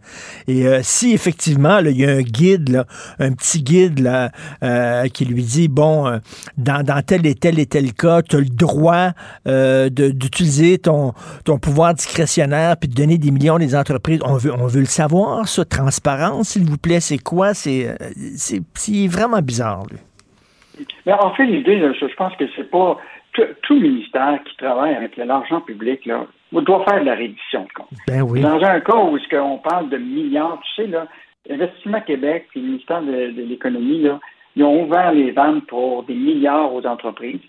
[0.47, 2.85] Et euh, si effectivement, là, il y a un guide, là,
[3.19, 4.31] un petit guide là,
[4.63, 6.17] euh, qui lui dit, bon, euh,
[6.57, 9.09] dans, dans tel et tel et tel cas, tu as le droit
[9.47, 11.13] euh, d'utiliser ton,
[11.43, 12.28] ton pouvoir discrétionnaire
[12.79, 14.21] puis de donner des millions à des entreprises.
[14.25, 15.65] On veut, on veut le savoir, ça.
[15.65, 17.53] Transparence, s'il vous plaît, c'est quoi?
[17.53, 17.95] C'est euh,
[18.35, 19.97] c'est- c'est vraiment bizarre, lui.
[21.05, 22.97] Mais en fait, l'idée, là, je pense que c'est pas
[23.33, 27.73] tout, tout ministère qui travaille avec l'argent public là, doit faire de la reddition de
[27.75, 27.87] comptes.
[28.07, 28.41] Ben oui.
[28.41, 31.07] Dans un cas où est-ce qu'on parle de milliards, tu sais, là,
[31.49, 34.19] Investissement Québec et le ministère de, de l'Économie, là,
[34.55, 37.39] ils ont ouvert les vannes pour des milliards aux entreprises.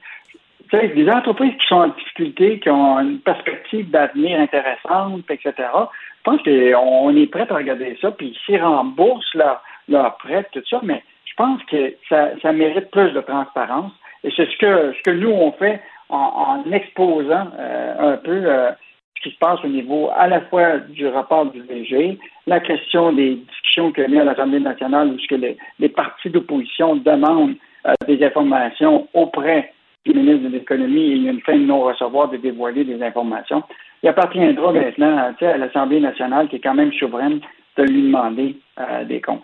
[0.72, 5.52] Des entreprises qui sont en difficulté, qui ont une perspective d'avenir intéressante, etc.
[5.56, 10.62] Je pense qu'on est prêt à regarder ça, puis s'ils remboursent leurs leur prêts, tout
[10.70, 13.92] ça, mais je pense que ça, mérite plus de transparence.
[14.22, 18.70] Et c'est ce que, ce que nous, on fait en, exposant euh, un peu euh,
[19.16, 23.12] ce qui se passe au niveau à la fois du rapport du VG, la question
[23.12, 27.56] des discussions qu'il y a eu à l'Assemblée nationale où les, les partis d'opposition demandent
[27.86, 29.72] euh, des informations auprès
[30.06, 33.02] du ministre de l'Économie et il y a une fin de non-recevoir de dévoiler des
[33.02, 33.62] informations.
[34.02, 37.40] Il appartiendra maintenant tu sais, à l'Assemblée nationale, qui est quand même souveraine,
[37.77, 39.43] de lui demander euh, des comptes.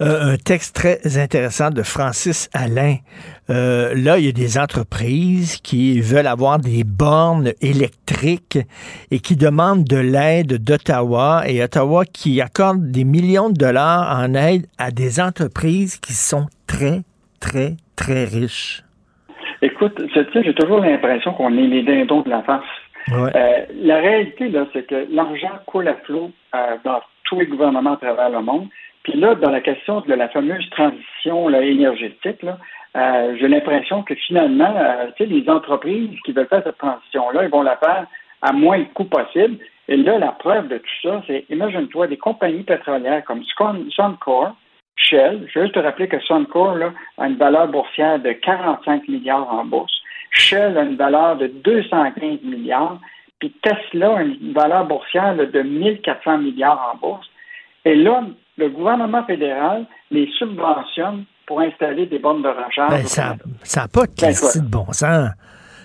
[0.00, 2.96] Euh, un texte très intéressant de Francis Alain.
[3.48, 8.58] Euh, là, il y a des entreprises qui veulent avoir des bornes électriques
[9.12, 14.34] et qui demandent de l'aide d'Ottawa et Ottawa qui accorde des millions de dollars en
[14.34, 17.02] aide à des entreprises qui sont très,
[17.38, 18.82] très, très riches.
[19.62, 22.62] Écoute, tu sais, j'ai toujours l'impression qu'on est les dindons de la face.
[23.08, 23.30] Ouais.
[23.34, 27.94] Euh, la réalité, là, c'est que l'argent coule à flot euh, dans tous les gouvernements
[27.94, 28.68] à travers le monde.
[29.04, 32.58] Puis là, dans la question de la fameuse transition là, énergétique, là,
[32.96, 34.74] euh, j'ai l'impression que finalement,
[35.16, 38.06] tu sais, les entreprises qui veulent faire cette transition-là, ils vont la faire
[38.42, 39.58] à moins de coûts possible.
[39.88, 44.54] Et là, la preuve de tout ça, c'est, imagine-toi, des compagnies pétrolières comme Sun- Suncor,
[44.96, 49.08] Shell, je veux juste te rappeler que Suncor là, a une valeur boursière de 45
[49.08, 49.92] milliards en bourse.
[50.30, 52.98] Shell a une valeur de 215 milliards,
[53.38, 57.26] puis Tesla a une valeur boursière là, de 1400 milliards en bourse.
[57.84, 58.24] Et là,
[58.58, 62.90] le gouvernement fédéral les subventionne pour installer des bornes de recharge.
[62.90, 63.36] Ben, ça
[63.80, 65.30] n'a pas de Ben, de bon sens.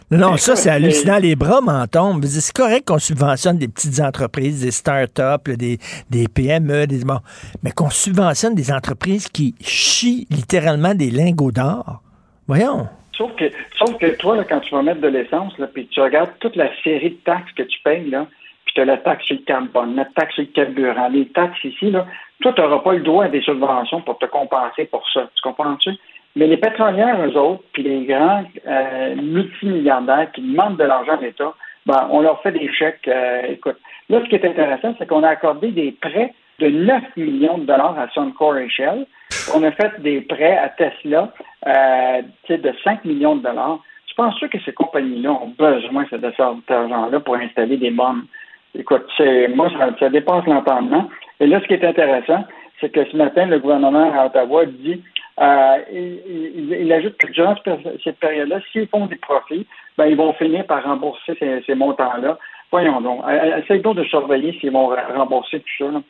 [0.10, 1.16] Non, non, Ben, ça, c'est hallucinant.
[1.16, 2.24] c'est- Les bras m'en tombent.
[2.26, 5.80] C'est correct qu'on subventionne des petites entreprises, des start-up, des,
[6.10, 7.20] des PME, des, bon,
[7.62, 12.02] mais qu'on subventionne des entreprises qui chient littéralement des lingots d'or.
[12.48, 12.88] Voyons.
[13.18, 13.46] Sauf que,
[13.78, 16.70] sauf que toi, là, quand tu vas mettre de l'essence, puis tu regardes toute la
[16.84, 18.28] série de taxes que tu payes, là,
[18.64, 21.62] puis tu as la taxe sur le carbone, la taxe sur le carburant, les taxes
[21.66, 22.06] ici, là,
[22.42, 25.28] toi, tu n'auras pas le droit à des subventions pour te compenser pour ça.
[25.36, 25.90] Tu comprends-tu?
[26.38, 31.22] Mais les pétrolières, eux autres, puis les grands euh, multimilliardaires qui demandent de l'argent à
[31.22, 31.56] l'État,
[31.88, 33.08] ben, on leur fait des chèques.
[33.08, 33.78] euh, écoute,
[34.08, 37.66] là, ce qui est intéressant, c'est qu'on a accordé des prêts de 9 millions de
[37.66, 39.08] dollars à Suncor et Shell.
[39.56, 41.34] On a fait des prêts à Tesla
[41.66, 43.80] euh, de 5 millions de dollars.
[44.08, 48.26] Je pense que ces compagnies-là ont besoin de cet argent-là pour installer des bombes.
[48.78, 49.08] Écoute,
[49.56, 51.10] moi, ça, ça dépasse l'entendement.
[51.40, 52.46] Et là, ce qui est intéressant,
[52.80, 55.02] c'est que ce matin, le gouvernement à Ottawa dit,
[55.40, 57.56] euh, il, il, ajoute que durant
[58.04, 62.40] cette période-là, s'ils font des profits, ben, ils vont finir par rembourser ces, ces montants-là.
[62.72, 63.24] Voyons donc,
[63.64, 65.92] essayez donc de surveiller s'ils vont rembourser tout ça.
[65.92, 66.02] Là.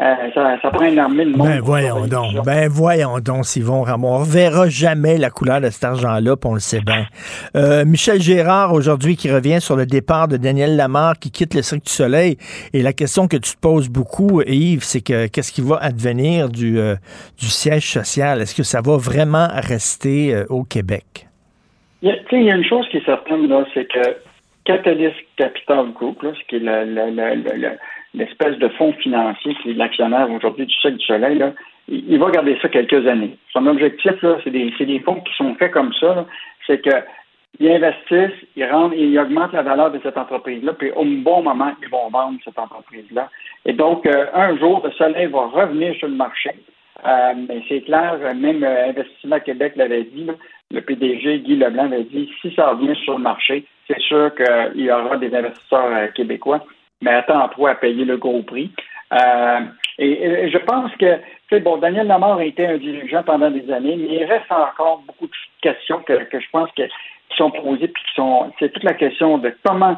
[0.00, 0.02] Euh,
[0.34, 1.46] ça, ça, prend énormément de monde.
[1.46, 5.84] Ben voyons donc, ben voyons donc s'ils vont On verra jamais la couleur de cet
[5.84, 7.06] argent-là, puis on le sait bien.
[7.54, 11.62] Euh, Michel Gérard, aujourd'hui, qui revient sur le départ de Daniel Lamar qui quitte le
[11.62, 12.38] Cirque du Soleil.
[12.72, 16.48] Et la question que tu te poses beaucoup, Yves, c'est que qu'est-ce qui va advenir
[16.48, 16.96] du, euh,
[17.38, 18.40] du siège social?
[18.40, 21.28] Est-ce que ça va vraiment rester au Québec?
[22.02, 24.16] Il y, a, il y a une chose qui est certaine, là, c'est que
[24.64, 27.70] Catalyst Capital Group, là, ce qui est le, le, le
[28.14, 31.52] l'espèce de fonds financier qui est l'actionnaire aujourd'hui du Cirque du Soleil, là,
[31.88, 33.36] il, va garder ça quelques années.
[33.52, 34.12] Son objectif,
[34.42, 36.26] c'est des, des, fonds qui sont faits comme ça,
[36.66, 41.42] c'est qu'ils investissent, ils rendent, ils augmentent la valeur de cette entreprise-là, puis au bon
[41.42, 43.28] moment, ils vont vendre cette entreprise-là.
[43.66, 46.50] Et donc, euh, un jour, le Soleil va revenir sur le marché.
[47.04, 50.26] Euh, mais c'est clair, même euh, Investissement Québec l'avait dit,
[50.70, 54.80] le PDG Guy Leblanc avait dit, si ça revient sur le marché, c'est sûr qu'il
[54.82, 56.64] y aura des investisseurs québécois
[57.02, 58.70] mais attends-toi à payer le gros prix.
[59.12, 59.60] Euh,
[59.98, 63.70] et, je pense que, tu sais, bon, Daniel Lamar a été un dirigeant pendant des
[63.70, 67.88] années, mais il reste encore beaucoup de questions que, je pense que, qui sont posées,
[67.88, 69.96] puis qui sont, c'est toute la question de comment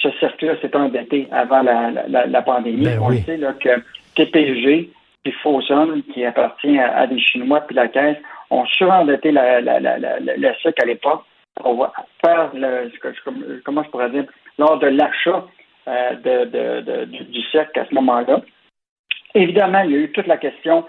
[0.00, 2.84] ce cercle-là s'est endetté avant la, pandémie.
[2.84, 3.82] Ben On sait là, que
[4.14, 4.90] TPG
[5.24, 8.18] puis Fosun, qui appartient à, des Chinois, puis la Caisse,
[8.50, 11.22] ont surendetté la, la, la, le cercle à l'époque.
[11.64, 11.92] Va
[12.22, 12.90] faire le,
[13.64, 14.24] comment je pourrais dire,
[14.58, 15.44] lors de l'achat
[15.86, 18.40] euh, de, du cercle à ce moment-là.
[19.34, 20.84] Évidemment, il y a eu toute la question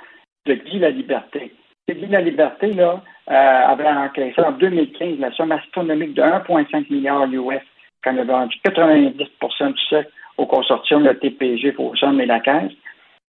[0.45, 1.51] de Guy la liberté.
[1.89, 7.25] Guy la liberté là, euh, avait encaissé en 2015 la somme astronomique de 1,5 milliard
[7.25, 7.61] US
[8.03, 12.71] quand il a vendu 90% du cercle au consortium de TPG, Fosson et la Caisse.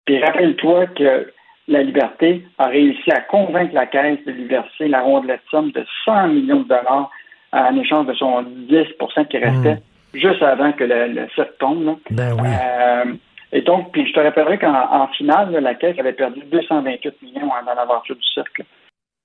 [0.05, 1.33] Puis rappelle-toi que
[1.69, 5.85] la Liberté a réussi à convaincre la Caisse de lui verser la rondelette somme de
[6.05, 7.11] 100 millions de dollars
[7.53, 11.99] en échange de son 10% qui restait hmm juste avant que le, le tombe.
[12.11, 12.49] Ben oui.
[12.49, 13.15] Euh,
[13.53, 17.75] et donc, puis je te rappellerai qu'en finale, la Caisse avait perdu 228 millions dans
[17.75, 18.65] l'aventure du cercle.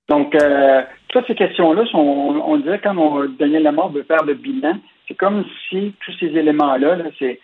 [0.09, 4.33] Donc, euh, toutes ces questions-là, sont, on, dirait quand on, Daniel Lamar veut faire le
[4.33, 4.77] bilan,
[5.07, 7.39] c'est comme si tous ces éléments-là, là, c'est,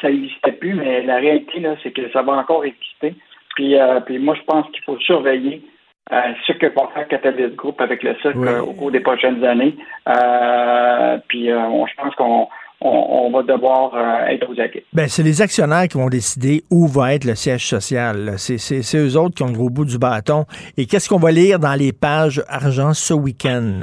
[0.00, 3.14] ça n'existait plus, mais la réalité, là, c'est que ça va encore exister.
[3.54, 5.62] Puis, euh, puis moi, je pense qu'il faut surveiller
[6.12, 9.76] euh, ce que va faire Catalyst Group avec le cercle au cours des prochaines années.
[11.28, 12.48] puis, je pense qu'on
[12.80, 14.84] on, va devoir euh, être aux aguets.
[14.92, 18.34] Ben, c'est les actionnaires qui vont décider où va être le siège social.
[18.38, 20.44] C'est eux autres qui ont le gros bout du bâton.
[20.76, 23.80] Et qu'est-ce qu'on va lire dans les pages argent ce week-end?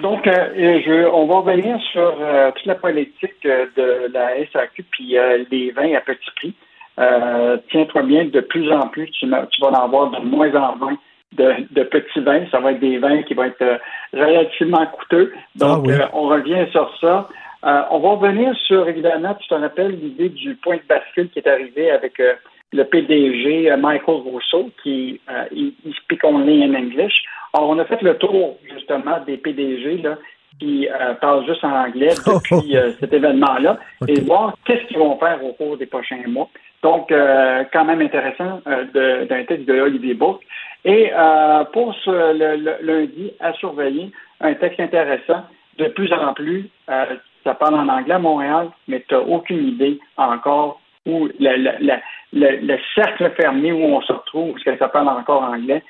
[0.00, 5.16] Donc, euh, je, on va revenir sur euh, toute la politique de la SAQ puis
[5.50, 6.54] les vins à petit prix.
[7.70, 10.96] Tiens-toi bien, de plus en plus, tu, vas en avoir de moins en moins
[11.36, 12.44] de, petits vins.
[12.50, 13.80] Ça va être des vins qui vont être
[14.12, 15.32] relativement coûteux.
[15.56, 17.28] Donc, ah on revient sur ça.
[17.64, 21.40] Euh, on va revenir sur, évidemment, tu te rappelles l'idée du point de bascule qui
[21.40, 22.34] est arrivé avec euh,
[22.72, 27.22] le PDG euh, Michael Rousseau, qui euh, il, speak only in English.
[27.52, 30.16] Alors, on a fait le tour, justement, des PDG là,
[30.58, 30.86] qui
[31.22, 35.78] parlent juste en anglais depuis cet événement-là et voir qu'est-ce qu'ils vont faire au cours
[35.78, 36.50] des prochains mois.
[36.82, 40.42] Donc, quand même intéressant d'un texte de Olivier Bourque.
[40.84, 41.10] Et
[41.72, 44.12] pour ce le, lundi, à surveiller,
[44.42, 45.44] un texte intéressant
[45.78, 46.68] de plus en plus
[47.44, 53.32] ça parle en anglais à Montréal, mais tu n'as aucune idée encore où le, cercle
[53.36, 55.82] fermé où on se retrouve, parce que ça parle encore anglais,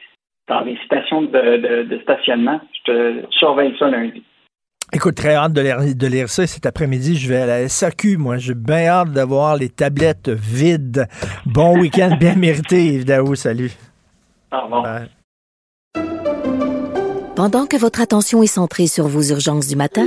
[0.49, 2.61] dans les stations de, stationnement.
[2.73, 4.23] Je te surveille ça lundi.
[4.93, 6.47] Écoute, très hâte de lire, de lire ça.
[6.47, 8.39] Cet après-midi, je vais à la SAQ, moi.
[8.39, 11.07] J'ai bien hâte de voir les tablettes vides.
[11.47, 13.71] Bon week-end bien mérité, Yves Salut.
[14.53, 15.03] Au revoir.
[17.37, 20.07] Pendant que votre attention est centrée sur vos urgences du matin,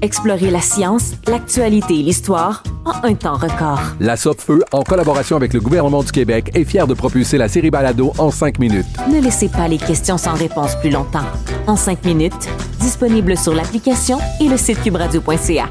[0.00, 3.80] Explorer la science, l'actualité et l'histoire en un temps record.
[3.98, 7.70] La Feu, en collaboration avec le gouvernement du Québec, est fière de propulser la série
[7.70, 8.86] Balado en cinq minutes.
[9.10, 11.26] Ne laissez pas les questions sans réponse plus longtemps.
[11.66, 12.48] En cinq minutes,
[12.80, 15.68] disponible sur l'application et le site cubradio.ca.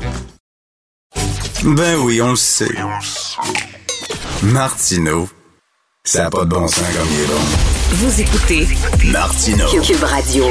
[1.63, 2.75] Ben oui, on le sait.
[4.43, 5.29] Martineau,
[6.03, 7.41] ça n'a pas de bon sens comme il est bon.
[7.91, 8.67] Vous écoutez
[9.05, 9.67] Martineau.
[9.81, 10.45] Cube Radio.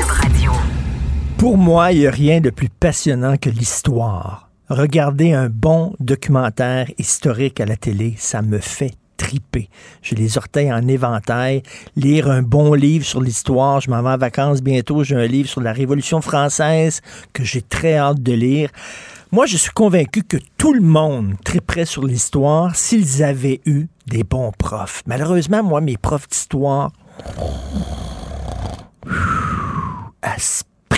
[1.39, 4.49] Pour moi, il n'y a rien de plus passionnant que l'histoire.
[4.69, 9.69] Regarder un bon documentaire historique à la télé, ça me fait triper.
[10.03, 11.63] J'ai les orteils en éventail.
[11.95, 13.81] Lire un bon livre sur l'histoire.
[13.81, 15.05] Je m'en vais en vacances bientôt.
[15.05, 17.01] J'ai un livre sur la Révolution française
[17.33, 18.71] que j'ai très hâte de lire.
[19.31, 24.25] Moi, je suis convaincu que tout le monde triperait sur l'histoire s'ils avaient eu des
[24.25, 25.03] bons profs.
[25.07, 26.93] Malheureusement, moi, mes profs d'histoire,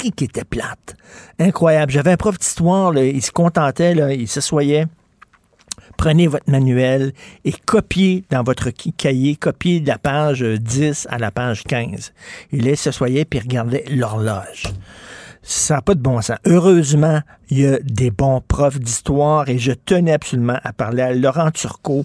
[0.00, 0.96] qui était plate.
[1.38, 1.92] Incroyable.
[1.92, 4.86] J'avais un prof d'histoire, il se contentait, là, il s'assoyait.
[5.96, 7.12] Prenez votre manuel
[7.44, 12.12] et copiez dans votre cahier, copiez de la page 10 à la page 15.
[12.52, 14.64] Il s'assoyait puis regardait l'horloge.
[15.50, 16.36] Ça n'a pas de bon sens.
[16.44, 21.14] Heureusement, il y a des bons profs d'histoire et je tenais absolument à parler à
[21.14, 22.04] Laurent Turcot,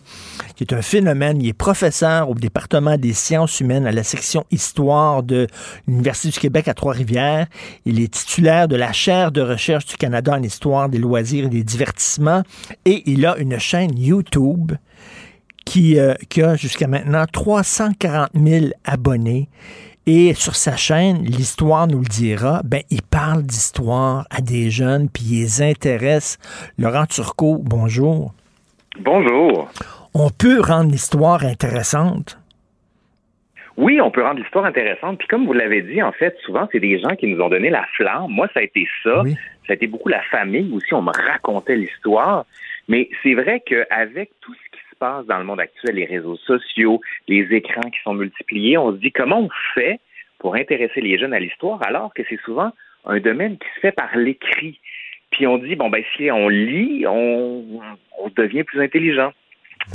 [0.55, 1.41] qui est un phénomène.
[1.41, 5.47] Il est professeur au département des sciences humaines à la section histoire de
[5.89, 7.47] l'Université du Québec à Trois-Rivières.
[7.83, 11.49] Il est titulaire de la chaire de recherche du Canada en histoire des loisirs et
[11.49, 12.43] des divertissements
[12.85, 14.71] et il a une chaîne YouTube
[15.65, 19.49] qui, euh, a jusqu'à maintenant 340 000 abonnés.
[20.05, 25.07] Et sur sa chaîne, l'histoire nous le dira, ben, il parle d'histoire à des jeunes,
[25.07, 26.37] puis il les intéresse.
[26.77, 28.33] Laurent Turcot, bonjour.
[28.99, 29.69] Bonjour.
[30.13, 32.37] On peut rendre l'histoire intéressante?
[33.77, 35.19] Oui, on peut rendre l'histoire intéressante.
[35.19, 37.69] Puis comme vous l'avez dit, en fait, souvent, c'est des gens qui nous ont donné
[37.69, 38.29] la flamme.
[38.29, 39.23] Moi, ça a été ça.
[39.65, 40.93] Ça a été beaucoup la famille aussi.
[40.93, 42.45] On me racontait l'histoire.
[42.89, 47.89] Mais c'est vrai qu'avec tout ce dans le monde actuel, les réseaux sociaux, les écrans
[47.89, 49.99] qui sont multipliés, on se dit comment on fait
[50.39, 52.71] pour intéresser les jeunes à l'histoire alors que c'est souvent
[53.05, 54.79] un domaine qui se fait par l'écrit?
[55.31, 57.81] Puis on dit, bon, ben si on lit, on,
[58.37, 59.33] devient plus intelligent.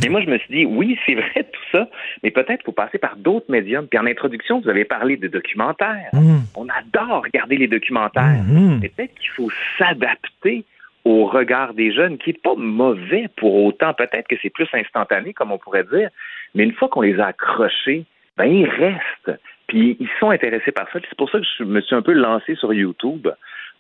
[0.05, 1.89] Et moi, je me suis dit, oui, c'est vrai tout ça,
[2.23, 3.87] mais peut-être qu'il faut passer par d'autres médiums.
[3.87, 6.11] Puis en introduction, vous avez parlé de documentaires.
[6.13, 6.41] Mmh.
[6.57, 8.43] On adore regarder les documentaires.
[8.47, 8.81] Mmh.
[8.81, 10.65] Peut-être qu'il faut s'adapter
[11.09, 13.95] au regard des jeunes, qui n'est pas mauvais pour autant.
[13.95, 16.11] Peut-être que c'est plus instantané, comme on pourrait dire,
[16.55, 18.05] mais une fois qu'on les a accrochés,
[18.37, 19.41] ben ils restent.
[19.69, 20.99] Puis ils sont intéressés par ça.
[21.09, 23.29] C'est pour ça que je me suis un peu lancé sur YouTube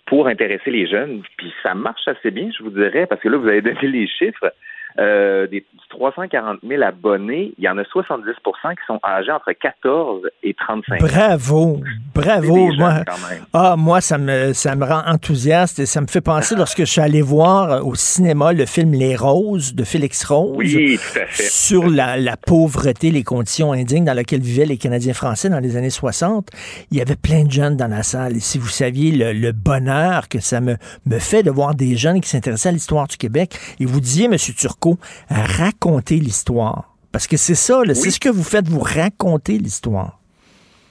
[0.06, 1.22] pour intéresser les jeunes.
[1.36, 4.06] Puis ça marche assez bien, je vous dirais, parce que là, vous avez donné les
[4.06, 4.52] chiffres.
[4.98, 10.22] Euh, des 340 000 abonnés, il y en a 70 qui sont âgés entre 14
[10.42, 11.06] et 35 ans.
[11.06, 11.80] Bravo,
[12.14, 12.72] bravo.
[12.76, 13.04] Moi,
[13.52, 16.90] ah, moi, ça me, ça me rend enthousiaste et ça me fait penser lorsque je
[16.90, 20.56] suis allé voir au cinéma le film Les Roses de Félix Rose.
[20.56, 21.44] Oui, tout à fait.
[21.44, 25.76] Sur la, la pauvreté, les conditions indignes dans lesquelles vivaient les Canadiens français dans les
[25.76, 26.48] années 60.
[26.90, 28.36] Il y avait plein de jeunes dans la salle.
[28.36, 30.76] Et si vous saviez le, le bonheur que ça me,
[31.06, 34.24] me fait de voir des jeunes qui s'intéressaient à l'histoire du Québec, et vous disiez,
[34.24, 34.36] M.
[34.36, 34.87] Turcot,
[35.28, 36.94] raconter l'histoire.
[37.12, 40.18] Parce que c'est ça, c'est ce que vous faites, vous racontez l'histoire.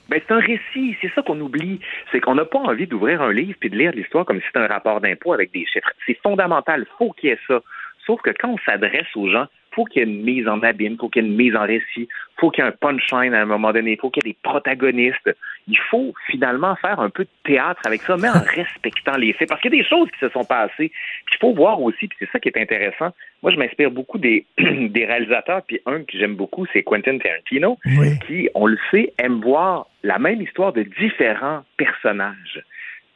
[0.10, 1.80] Ben, c'est un récit, c'est ça qu'on oublie.
[2.12, 4.60] C'est qu'on n'a pas envie d'ouvrir un livre et de lire l'histoire comme si c'était
[4.60, 5.92] un rapport d'impôt avec des chiffres.
[6.06, 7.62] C'est fondamental, faut qu'il y ait ça.
[8.06, 10.98] Sauf que quand on s'adresse aux gens, faut qu'il y ait une mise en abîme,
[10.98, 12.08] faut qu'il y ait une mise en récit,
[12.38, 14.38] faut qu'il y ait un punchline à un moment donné, faut qu'il y ait des
[14.42, 15.30] protagonistes.
[15.68, 19.50] Il faut finalement faire un peu de théâtre avec ça, mais en respectant les faits.
[19.50, 20.92] Parce qu'il y a des choses qui se sont passées.
[21.32, 23.14] Il faut voir aussi, puis c'est ça qui est intéressant.
[23.44, 27.78] Moi, je m'inspire beaucoup des, des réalisateurs, puis un que j'aime beaucoup, c'est Quentin Tarantino,
[28.26, 32.64] qui, on le sait, aime voir la même histoire de différents personnages.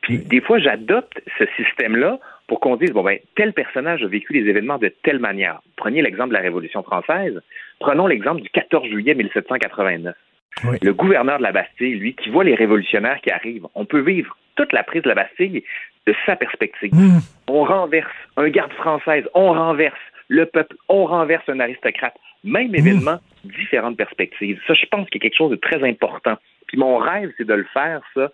[0.01, 4.33] Puis des fois, j'adopte ce système-là pour qu'on dise, bon, ben, tel personnage a vécu
[4.33, 5.61] les événements de telle manière.
[5.77, 7.39] Prenez l'exemple de la Révolution française.
[7.79, 10.15] Prenons l'exemple du 14 juillet 1789.
[10.63, 14.37] Le gouverneur de la Bastille, lui, qui voit les révolutionnaires qui arrivent, on peut vivre
[14.55, 15.63] toute la prise de la Bastille
[16.05, 16.93] de sa perspective.
[16.93, 17.19] Hmm.
[17.47, 22.15] On renverse un garde française, on renverse le peuple, on renverse un aristocrate.
[22.43, 24.59] Même événement, différentes perspectives.
[24.67, 26.37] Ça, je pense qu'il y a quelque chose de très important.
[26.67, 28.31] Puis mon rêve, c'est de le faire, ça,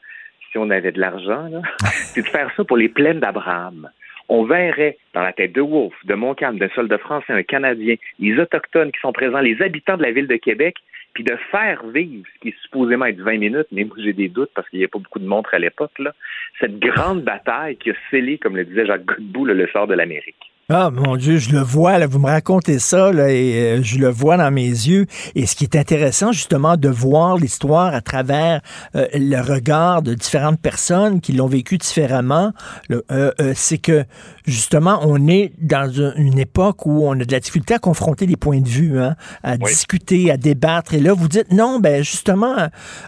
[0.51, 1.49] si on avait de l'argent,
[1.81, 3.89] c'est de faire ça pour les plaines d'Abraham
[4.29, 8.37] on verrait dans la tête de Wolfe, de Montcalm, d'un soldat français, un Canadien, les
[8.39, 10.75] Autochtones qui sont présents, les habitants de la ville de Québec,
[11.17, 14.29] puis de faire vivre ce qui est supposément être 20 minutes, mais moi j'ai des
[14.29, 16.13] doutes parce qu'il n'y a pas beaucoup de montres à l'époque, là,
[16.59, 20.51] cette grande bataille qui a scellé, comme le disait Jacques Godbout, le sort de l'Amérique.
[20.69, 23.99] Ah, mon Dieu, je le vois, là, vous me racontez ça, là, et euh, je
[23.99, 25.05] le vois dans mes yeux.
[25.33, 28.59] Et ce qui est intéressant, justement, de voir l'histoire à travers
[28.93, 32.51] euh, le regard de différentes personnes qui l'ont vécu différemment,
[32.91, 34.03] euh, euh, c'est que,
[34.45, 38.35] justement, on est dans une, époque où on a de la difficulté à confronter les
[38.35, 40.93] points de vue, hein, à discuter, à débattre.
[40.93, 42.55] Et là, vous dites, non, ben, justement,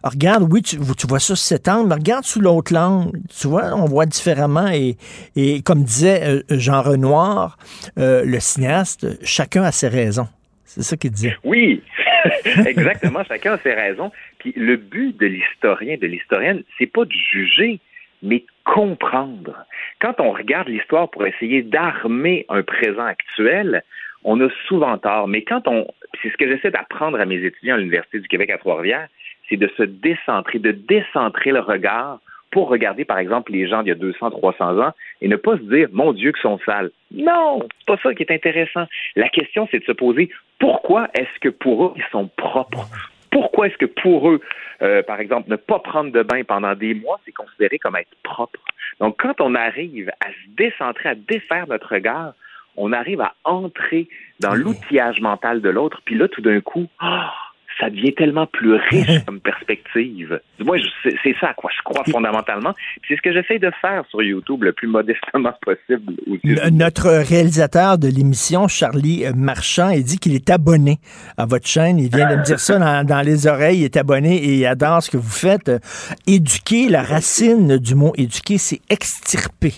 [0.02, 3.20] regarde, oui, tu, tu vois ça sous cet angle, mais regarde sous l'autre angle.
[3.38, 4.70] Tu vois, on voit différemment.
[4.70, 4.96] Et,
[5.36, 7.49] et comme disait Jean Renoir,
[7.98, 10.28] euh, le cinéaste, chacun a ses raisons.
[10.66, 11.36] C'est ça qu'il disait.
[11.44, 11.82] Oui,
[12.66, 13.24] exactement.
[13.24, 14.12] Chacun a ses raisons.
[14.40, 17.80] Puis le but de l'historien, de l'historienne, c'est pas de juger,
[18.22, 19.66] mais de comprendre.
[20.00, 23.84] Quand on regarde l'histoire pour essayer d'armer un présent actuel,
[24.24, 25.28] on a souvent tort.
[25.28, 25.88] Mais quand on,
[26.22, 29.08] c'est ce que j'essaie d'apprendre à mes étudiants à l'Université du Québec à Trois-Rivières,
[29.50, 32.20] c'est de se décentrer, de décentrer le regard
[32.52, 35.58] pour regarder, par exemple, les gens d'il y a 200, 300 ans et ne pas
[35.58, 36.92] se dire, mon Dieu, qu'ils sont sales.
[37.12, 38.86] Non, c'est pas ça qui est intéressant.
[39.16, 42.88] La question, c'est de se poser, pourquoi est-ce que pour eux, ils sont propres?
[43.32, 44.42] Pourquoi est-ce que pour eux,
[44.82, 48.16] euh, par exemple, ne pas prendre de bain pendant des mois, c'est considéré comme être
[48.24, 48.60] propre?
[49.00, 52.34] Donc, quand on arrive à se décentrer, à défaire notre regard,
[52.76, 54.08] on arrive à entrer
[54.40, 57.34] dans l'outillage mental de l'autre, puis là, tout d'un coup, ah,
[57.80, 60.40] ça devient tellement plus riche comme perspective.
[60.60, 62.74] Moi, c'est ça à quoi je crois fondamentalement.
[63.08, 66.14] C'est ce que j'essaie de faire sur YouTube le plus modestement possible.
[66.44, 71.00] Le- Notre réalisateur de l'émission, Charlie Marchand, il dit qu'il est abonné
[71.38, 72.00] à votre chaîne.
[72.00, 73.80] Il vient de me dire ça dans, dans les oreilles.
[73.80, 75.70] Il est abonné et il adore ce que vous faites.
[75.70, 75.80] Euh,
[76.28, 79.74] Éduquer, la racine du mot éduquer, c'est extirper.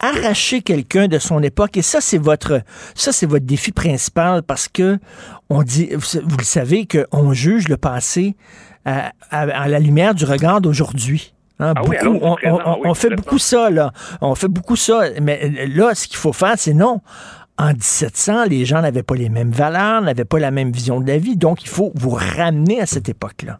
[0.00, 1.76] Arracher quelqu'un de son époque.
[1.76, 2.62] Et ça, c'est votre,
[2.94, 4.98] ça, c'est votre défi principal parce que
[5.50, 8.36] on dit, vous, le savez, qu'on juge le passé
[8.84, 11.34] à, à- à la lumière du regard d'aujourd'hui.
[11.60, 13.92] Hein, Ah oui, on, présent, on- oui, on fait beaucoup ça, là.
[14.20, 15.00] On fait beaucoup ça.
[15.20, 17.00] Mais euh, là, ce qu'il faut faire, c'est non.
[17.60, 21.08] En 1700, les gens n'avaient pas les mêmes valeurs, n'avaient pas la même vision de
[21.08, 21.36] la vie.
[21.36, 23.58] Donc, il faut vous ramener à cette époque-là.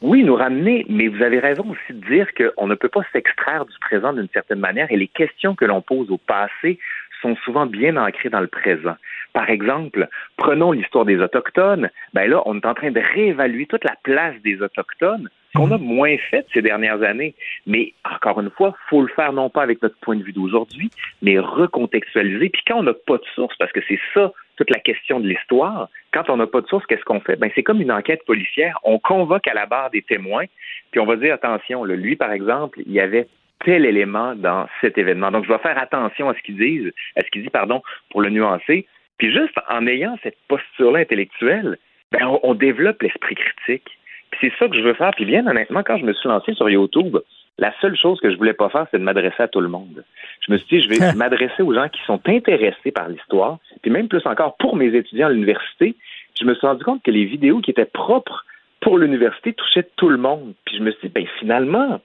[0.00, 3.66] Oui, nous ramener, mais vous avez raison aussi de dire qu'on ne peut pas s'extraire
[3.66, 6.78] du présent d'une certaine manière et les questions que l'on pose au passé
[7.20, 8.94] sont souvent bien ancrées dans le présent.
[9.32, 11.90] Par exemple, prenons l'histoire des Autochtones.
[12.12, 15.78] Ben là, on est en train de réévaluer toute la place des Autochtones qu'on a
[15.78, 17.34] moins faite ces dernières années.
[17.66, 20.90] Mais encore une fois, faut le faire non pas avec notre point de vue d'aujourd'hui,
[21.22, 22.50] mais recontextualiser.
[22.50, 25.28] Puis quand on n'a pas de source, parce que c'est ça toute la question de
[25.28, 27.36] l'histoire, quand on n'a pas de source, qu'est-ce qu'on fait?
[27.36, 28.78] Ben, c'est comme une enquête policière.
[28.82, 30.46] On convoque à la barre des témoins,
[30.90, 33.28] puis on va dire, attention, lui, par exemple, il y avait
[33.64, 35.30] tel élément dans cet événement.
[35.30, 38.20] Donc, je vais faire attention à ce qu'ils disent, à ce qu'il dit, pardon, pour
[38.20, 38.86] le nuancer.
[39.18, 41.78] Puis juste en ayant cette posture-là intellectuelle,
[42.10, 43.88] ben, on, on développe l'esprit critique.
[44.30, 45.12] Puis c'est ça que je veux faire.
[45.14, 47.16] Puis bien honnêtement, quand je me suis lancé sur YouTube,
[47.58, 50.04] la seule chose que je voulais pas faire, c'est de m'adresser à tout le monde.
[50.46, 53.90] Je me suis dit, je vais m'adresser aux gens qui sont intéressés par l'histoire, puis
[53.90, 55.96] même plus encore pour mes étudiants à l'université.
[56.38, 58.44] Je me suis rendu compte que les vidéos qui étaient propres
[58.80, 60.54] pour l'université touchaient tout le monde.
[60.64, 62.00] Puis je me suis dit, ben finalement,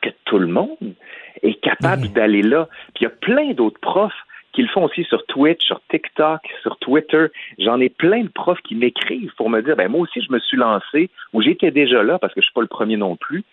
[0.00, 0.94] que tout le monde
[1.42, 2.68] est capable d'aller là.
[2.94, 4.12] Puis il y a plein d'autres profs
[4.52, 7.26] qui le font aussi sur Twitch, sur TikTok, sur Twitter.
[7.58, 10.38] J'en ai plein de profs qui m'écrivent pour me dire, ben moi aussi je me
[10.38, 13.44] suis lancé, ou j'étais déjà là parce que je suis pas le premier non plus,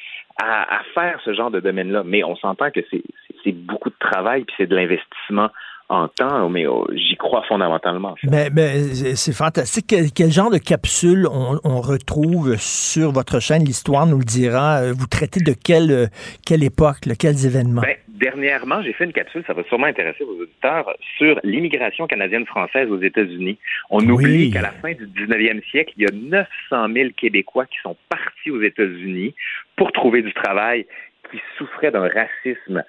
[0.42, 2.04] à, à faire ce genre de domaine-là.
[2.06, 5.50] Mais on s'entend que c'est beaucoup de travail puis c'est de l'investissement
[5.90, 8.16] en temps, mais oh, j'y crois fondamentalement.
[8.24, 8.80] Mais, mais
[9.16, 9.86] c'est fantastique.
[9.88, 13.64] Quel, quel genre de capsule on, on retrouve sur votre chaîne?
[13.66, 14.82] L'histoire nous le dira.
[14.82, 16.06] Euh, Vous traitez de quelle, euh,
[16.45, 17.82] quelle époque, là, quels événements?
[17.82, 20.86] Ben, dernièrement, j'ai fait une capsule, ça va sûrement intéresser vos auditeurs,
[21.18, 23.57] sur l'immigration canadienne-française aux États-Unis.
[23.90, 24.11] On Oui.
[24.11, 26.11] oublie qu'à la fin du 19e siècle, il y a
[26.72, 29.34] 900 000 Québécois qui sont partis aux États-Unis
[29.76, 30.86] pour trouver du travail,
[31.32, 32.84] qui souffraient d'un racisme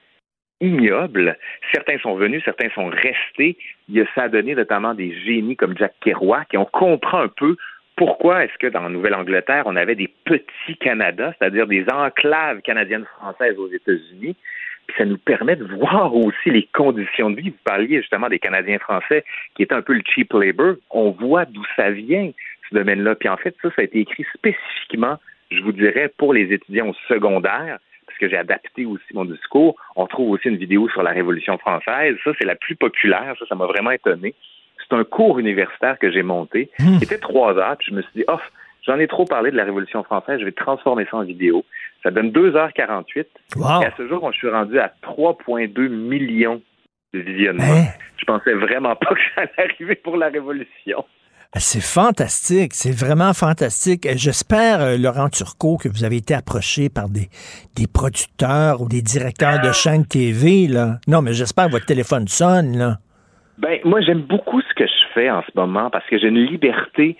[0.60, 1.36] ignoble.
[1.72, 3.56] Certains sont venus, certains sont restés.
[3.88, 7.28] Il y a ça donné notamment des génies comme Jack Kerouac, et on comprend un
[7.28, 7.56] peu
[7.96, 13.58] pourquoi est-ce que dans Nouvelle-Angleterre, on avait des petits Canada, c'est-à-dire des enclaves canadiennes françaises
[13.58, 14.36] aux États-Unis.
[14.86, 17.50] Puis ça nous permet de voir aussi les conditions de vie.
[17.50, 19.22] Vous parliez justement des Canadiens français
[19.54, 20.76] qui étaient un peu le cheap labor.
[20.90, 22.30] On voit d'où ça vient,
[22.70, 23.16] ce domaine-là.
[23.16, 25.18] Puis en fait, ça, ça a été écrit spécifiquement,
[25.50, 27.78] je vous dirais, pour les étudiants au secondaire,
[28.18, 29.76] que j'ai adapté aussi mon discours.
[29.96, 32.16] On trouve aussi une vidéo sur la Révolution française.
[32.24, 33.34] Ça, c'est la plus populaire.
[33.38, 34.34] Ça, ça m'a vraiment étonné.
[34.78, 36.70] C'est un cours universitaire que j'ai monté.
[36.98, 37.76] C'était trois heures.
[37.78, 38.38] Puis je me suis dit, oh,
[38.86, 40.40] j'en ai trop parlé de la Révolution française.
[40.40, 41.64] Je vais transformer ça en vidéo.
[42.02, 43.26] Ça donne 2h48.
[43.56, 43.82] Wow.
[43.82, 46.60] Et à ce jour, je suis rendu à 3,2 millions
[47.12, 47.64] de visionnements.
[47.64, 47.86] Hein?
[48.16, 51.04] Je pensais vraiment pas que ça allait arriver pour la Révolution.
[51.58, 54.06] C'est fantastique, c'est vraiment fantastique.
[54.06, 57.28] Euh, J'espère, euh, Laurent Turcot, que vous avez été approché par des,
[57.74, 60.68] des producteurs ou des directeurs de chaînes TV.
[60.68, 60.98] Là.
[61.08, 62.78] Non, mais j'espère que votre téléphone sonne.
[62.78, 62.98] Là.
[63.58, 66.38] Ben, moi, j'aime beaucoup ce que je fais en ce moment parce que j'ai une
[66.38, 67.16] liberté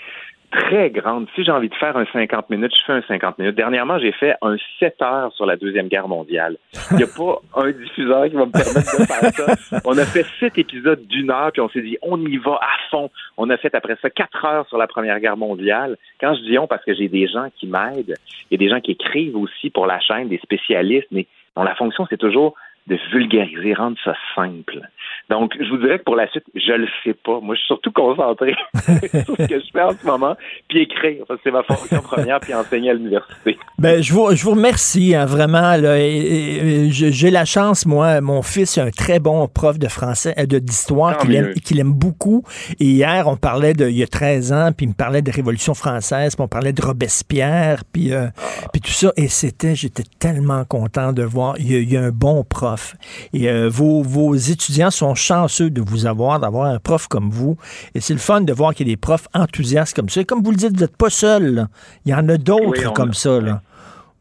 [0.51, 1.27] très grande.
[1.35, 3.57] Si j'ai envie de faire un 50 minutes, je fais un 50 minutes.
[3.57, 6.57] Dernièrement, j'ai fait un 7 heures sur la Deuxième Guerre mondiale.
[6.91, 9.81] Il n'y a pas un diffuseur qui va me permettre de faire ça.
[9.85, 12.91] On a fait sept épisodes d'une heure, puis on s'est dit, on y va à
[12.91, 13.11] fond.
[13.37, 15.97] On a fait après ça quatre heures sur la Première Guerre mondiale.
[16.21, 18.17] Quand je dis on, parce que j'ai des gens qui m'aident,
[18.51, 21.63] il y a des gens qui écrivent aussi pour la chaîne, des spécialistes, mais dont
[21.63, 22.55] la fonction, c'est toujours
[22.87, 24.81] de vulgariser, rendre ça simple.
[25.29, 27.39] Donc, je vous dirais que pour la suite, je le sais pas.
[27.41, 30.37] Moi, je suis surtout concentré sur ce que je fais en ce moment,
[30.69, 31.25] puis écrire.
[31.45, 33.57] C'est ma fonction première, puis enseigner à l'université.
[33.79, 35.77] Ben, je vous, je vous remercie, hein, vraiment.
[35.77, 40.59] J'ai la chance, moi, mon fils est un très bon prof de français, euh, de
[40.59, 42.45] d'histoire, Tant qu'il aime, aime beaucoup.
[42.81, 45.31] Et hier, on parlait de, il y a 13 ans, puis il me parlait de
[45.31, 48.27] Révolution française, puis on parlait de Robespierre, puis, euh,
[48.73, 49.13] puis tout ça.
[49.17, 52.45] Et c'était, j'étais tellement content de voir, il y a, il y a un bon
[52.45, 52.70] prof.
[53.33, 57.57] Et euh, vos, vos étudiants sont chanceux de vous avoir, d'avoir un prof comme vous.
[57.95, 60.21] Et c'est le fun de voir qu'il y a des profs enthousiastes comme ça.
[60.21, 61.55] Et comme vous le dites, vous n'êtes pas seul.
[61.55, 61.69] là.
[62.05, 63.41] Il y en a d'autres Oui, comme ça.
[63.41, 63.63] Là.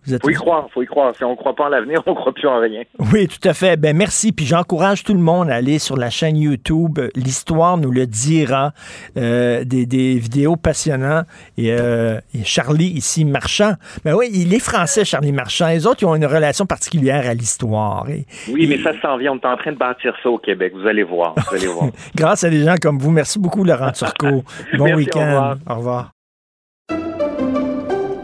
[0.05, 1.13] Vous êtes- Faut y croire, faut y croire.
[1.15, 2.83] Si on ne croit pas en l'avenir, on ne croit plus en rien.
[3.13, 3.77] Oui, tout à fait.
[3.77, 4.31] Ben merci.
[4.31, 6.99] Puis j'encourage tout le monde à aller sur la chaîne YouTube.
[7.15, 8.71] L'histoire nous le dira.
[9.17, 11.25] Euh, des, des vidéos passionnantes.
[11.57, 13.73] Et, euh, et Charlie ici, Marchand.
[14.05, 15.67] Ben oui, il est français, Charlie Marchand.
[15.67, 18.09] Les autres, ils ont une relation particulière à l'histoire.
[18.09, 19.33] Et Oui, mais ça s'en vient.
[19.33, 20.73] On est en train de bâtir ça au Québec.
[20.75, 21.35] Vous allez voir.
[21.35, 21.89] Vous allez voir.
[22.15, 23.11] grâce à des gens comme vous.
[23.11, 24.43] Merci beaucoup, Laurent Turcot.
[24.77, 25.19] Bon Merci, au week-end.
[25.25, 25.57] revoir.
[25.69, 26.11] Au revoir.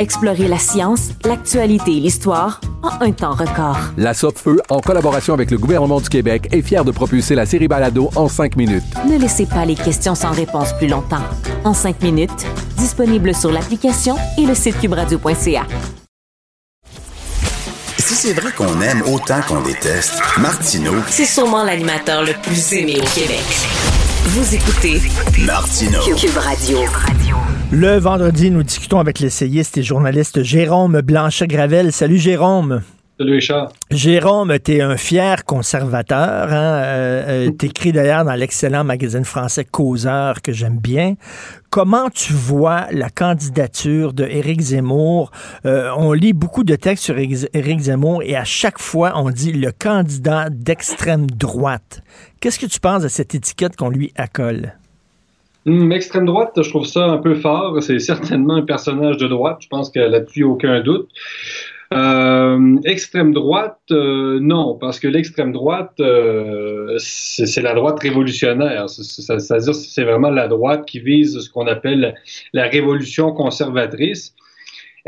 [0.00, 3.76] Explorez la science, l'actualité et l'histoire en un temps record.
[3.98, 7.68] La Feu, en collaboration avec le gouvernement du Québec, est fière de propulser la série
[7.68, 8.82] Balado en cinq minutes.
[9.06, 11.22] Ne laissez pas les questions sans réponse plus longtemps.
[11.64, 12.46] En cinq minutes,
[12.78, 15.66] disponible sur l'application et le site cubradio.ca.
[17.98, 22.94] Si c'est vrai qu'on aime autant qu'on déteste, Martineau, C'est sûrement l'animateur le plus aimé
[22.96, 23.44] au Québec.
[24.24, 25.02] Vous écoutez
[25.44, 26.00] Martineau.
[26.16, 26.78] Cube Radio.
[27.72, 31.92] Le vendredi, nous discutons avec l'essayiste et journaliste Jérôme Blanchet-Gravel.
[31.92, 32.82] Salut Jérôme.
[33.16, 33.72] Salut Richard.
[33.92, 36.52] Jérôme, tu es un fier conservateur.
[36.52, 36.82] Hein?
[36.82, 41.14] Euh, euh, T'écris d'ailleurs dans l'excellent magazine français Causeur que j'aime bien.
[41.70, 45.30] Comment tu vois la candidature de Éric Zemmour?
[45.64, 49.52] Euh, on lit beaucoup de textes sur Éric Zemmour et à chaque fois, on dit
[49.52, 52.02] le candidat d'extrême droite.
[52.40, 54.72] Qu'est-ce que tu penses de cette étiquette qu'on lui accole?
[55.66, 57.82] Hum, extrême droite, je trouve ça un peu fort.
[57.82, 59.58] C'est certainement un personnage de droite.
[59.60, 61.08] Je pense qu'il n'y a là-dessus aucun doute.
[61.92, 68.88] Euh, extrême droite, euh, non, parce que l'extrême droite, euh, c'est la droite révolutionnaire.
[68.88, 72.14] C'est- c'est- C'est-à-dire, c'est vraiment la droite qui vise ce qu'on appelle
[72.52, 74.34] la révolution conservatrice.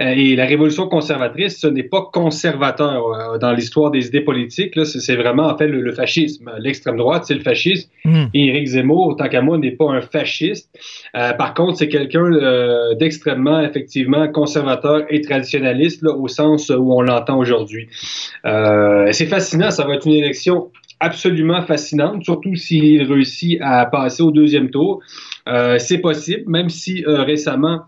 [0.00, 4.74] Euh, Et la révolution conservatrice, ce n'est pas conservateur euh, dans l'histoire des idées politiques.
[4.84, 6.50] C'est vraiment en fait le, le fascisme.
[6.58, 7.90] L'extrême droite, c'est le fascisme.
[8.34, 10.70] Et Éric Zemmour, tant qu'à moi, n'est pas un fasciste.
[11.16, 16.92] Euh, par contre, c'est quelqu'un euh, d'extrêmement, effectivement, conservateur et traditionnaliste, là, au sens où
[16.92, 17.88] on l'entend aujourd'hui.
[18.46, 19.70] Euh, c'est fascinant.
[19.70, 20.70] Ça va être une élection
[21.00, 25.00] absolument fascinante, surtout s'il réussit à passer au deuxième tour.
[25.48, 27.80] Euh, c'est possible, même si euh, récemment,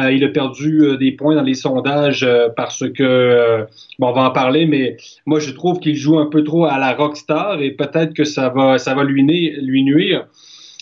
[0.00, 3.64] euh, il a perdu euh, des points dans les sondages euh, parce que,
[3.98, 4.96] bon, on va en parler, mais
[5.26, 8.48] moi, je trouve qu'il joue un peu trop à la rockstar et peut-être que ça
[8.48, 10.26] va, ça va lui, nu- lui nuire.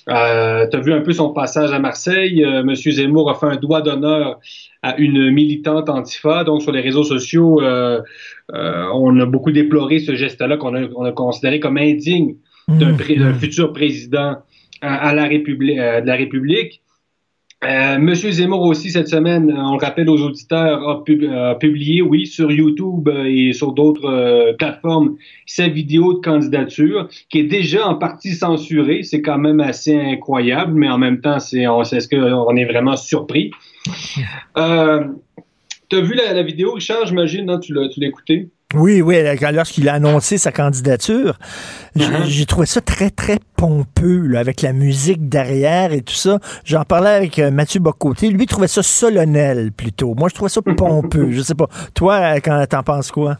[0.04, 2.44] Tu as vu un peu son passage à Marseille.
[2.64, 4.40] Monsieur Zemmour a fait un doigt d'honneur
[4.82, 6.42] à une militante antifa.
[6.42, 7.60] Donc, sur les réseaux sociaux,
[8.52, 12.34] on a beaucoup déploré ce geste-là qu'on a, on a considéré comme indigne
[12.66, 14.38] d'un pré- d'un futur président
[14.80, 16.81] à, à la République, de la République.
[17.64, 21.54] Euh, Monsieur Zemmour aussi cette semaine, euh, on le rappelle aux auditeurs, a, pub- a
[21.54, 25.16] publié, oui, sur YouTube euh, et sur d'autres plateformes,
[25.46, 29.04] sa vidéo de candidature qui est déjà en partie censurée.
[29.04, 32.64] C'est quand même assez incroyable, mais en même temps, c'est, on, c'est ce qu'on est
[32.64, 33.52] vraiment surpris.
[34.56, 35.04] Euh,
[35.88, 37.58] tu as vu la, vidéo, Richard, j'imagine, non?
[37.58, 38.48] tu l'as tu l'as écouté?
[38.74, 39.16] Oui, oui,
[39.52, 41.38] lorsqu'il a annoncé sa candidature,
[41.94, 42.24] j- Uh-huh.
[42.24, 46.38] j'ai trouvé ça très, très pompeux, là, avec la musique derrière et tout ça.
[46.64, 48.28] J'en parlais avec euh, Mathieu Bocoté.
[48.30, 50.14] Lui, il trouvait ça solennel, plutôt.
[50.14, 51.30] Moi, je trouvais ça pompeux.
[51.30, 51.68] je sais pas.
[51.94, 53.38] Toi, euh, quand t'en penses quoi?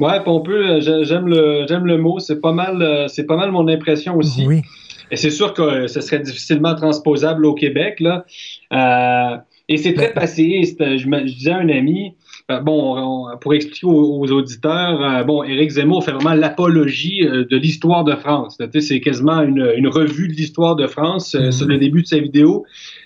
[0.00, 2.20] Ouais, pompeux, euh, j'ai- j'aime le, j'aime le mot.
[2.20, 4.46] C'est pas mal, c'est pas mal mon impression aussi.
[4.46, 4.62] Oui.
[5.10, 8.24] Et c'est sûr que ce serait difficilement transposable au Québec, là.
[8.72, 9.36] Euh,
[9.68, 10.78] et c'est très passéiste.
[10.98, 12.14] Je, me- je disais à un ami,
[12.62, 17.44] bon, on- pour expliquer aux, aux auditeurs, euh, bon, Éric Zemmour fait vraiment l'apologie euh,
[17.44, 18.58] de l'histoire de France.
[18.80, 22.18] C'est quasiment une, une revue de l'histoire de France euh, sur le début de sa
[22.18, 22.64] vidéo.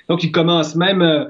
[0.08, 1.26] Donc, il commence même euh, euh,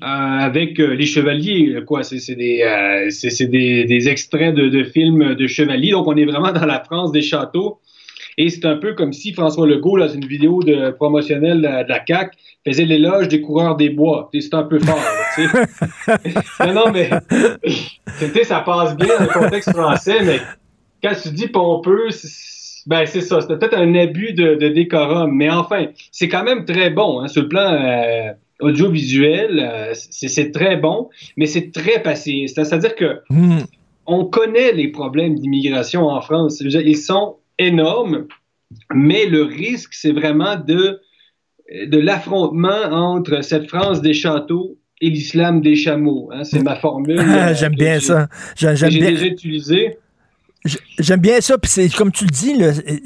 [0.00, 2.02] avec euh, les chevaliers, quoi.
[2.02, 5.92] C'est des, euh, des, des extraits de, de films de chevaliers.
[5.92, 7.78] Donc, on est vraiment dans la France des châteaux.
[8.38, 12.00] Et c'est un peu comme si François Legault, dans une vidéo de promotionnelle de, la
[12.04, 12.30] CAQ,
[12.66, 14.30] faisait l'éloge des coureurs des bois.
[14.32, 14.98] C'est un peu fort.
[15.38, 15.66] Là,
[16.22, 16.34] tu sais.
[16.66, 17.10] non, non, mais
[18.18, 20.40] tu ça passe bien dans le contexte français, mais
[21.02, 23.40] quand tu dis pompeux, c'est- ben c'est ça.
[23.40, 25.30] C'est peut-être un abus de, de décorum.
[25.36, 29.60] Mais enfin, c'est quand même très bon hein, sur le plan euh, audiovisuel.
[29.60, 32.46] euh, c'est très bon, mais c'est très passé.
[32.48, 33.60] C'est-à-dire que Hmm.
[34.06, 36.60] on connaît les problèmes d'immigration en France.
[36.60, 38.26] Ils sont énormes,
[38.92, 41.00] mais le risque, c'est vraiment de,
[41.86, 46.30] de l'affrontement entre cette France des châteaux et l'islam des chameaux.
[46.32, 46.44] hein.
[46.44, 47.20] C'est ma formule.
[47.54, 48.28] J'aime bien j'ai- ça.
[48.56, 49.10] J'ai- J'aime J'ai bien.
[49.10, 49.98] déjà utilisé.
[50.98, 52.54] J'aime bien ça, puis c'est comme tu le dis,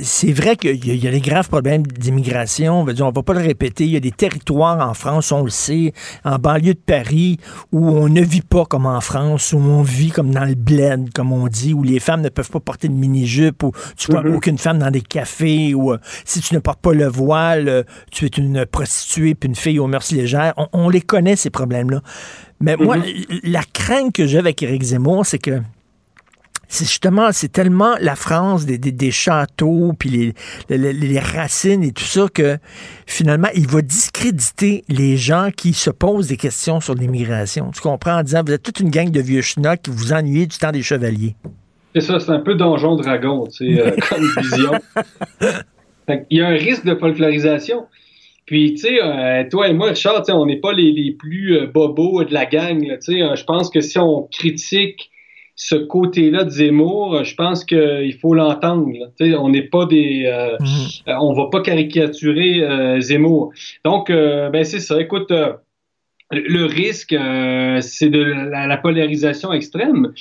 [0.01, 2.81] c'est vrai qu'il y, a- il y a des graves problèmes d'immigration.
[2.83, 3.85] On va dire, on va pas le répéter.
[3.85, 7.39] Il y a des territoires en France, on le sait, en banlieue de Paris,
[7.73, 11.15] où on ne vit pas comme en France, où on vit comme dans le bled,
[11.15, 14.23] comme on dit, où les femmes ne peuvent pas porter de mini-jupe, où tu vois
[14.27, 17.83] aucune femme dans des cafés, où euh, si tu ne portes pas le voile, euh,
[18.11, 20.53] tu es une prostituée puis une fille aux mœurs légères.
[20.59, 22.03] On, on les connaît, ces problèmes-là.
[22.61, 22.97] Mais moi,
[23.45, 25.63] la crainte que j'ai avec Éric Zemmour, c'est que
[26.69, 30.35] c'est justement, c'est tellement la France des, des, des châteaux, puis les,
[30.69, 32.59] les, les racines et tout ça, que
[33.07, 37.71] finalement, il va discréditer les gens qui se posent des questions sur l'immigration.
[37.73, 38.19] Tu comprends?
[38.19, 40.73] En disant, vous êtes toute une gang de vieux schnocks qui vous ennuyez du temps
[40.73, 41.37] des chevaliers.
[41.95, 44.73] C'est ça, c'est un peu donjon dragon, tu sais, euh, comme vision.
[46.31, 47.87] Il y a un risque de folklorisation.
[48.45, 51.67] Puis, tu sais, euh, toi et moi, Richard, on n'est pas les, les plus euh,
[51.67, 52.81] bobos de la gang.
[52.81, 55.11] Tu sais, je pense que si on critique
[55.57, 58.89] ce côté-là de Zemmour, je pense qu'il faut l'entendre.
[59.21, 60.57] on n'est pas des, euh,
[61.09, 63.53] euh, on va pas caricaturer euh, Zemmour.
[63.85, 65.01] Donc, euh, ben c'est ça.
[65.01, 65.55] Écoute, euh,
[66.31, 70.13] le risque, euh, c'est de la, la polarisation extrême.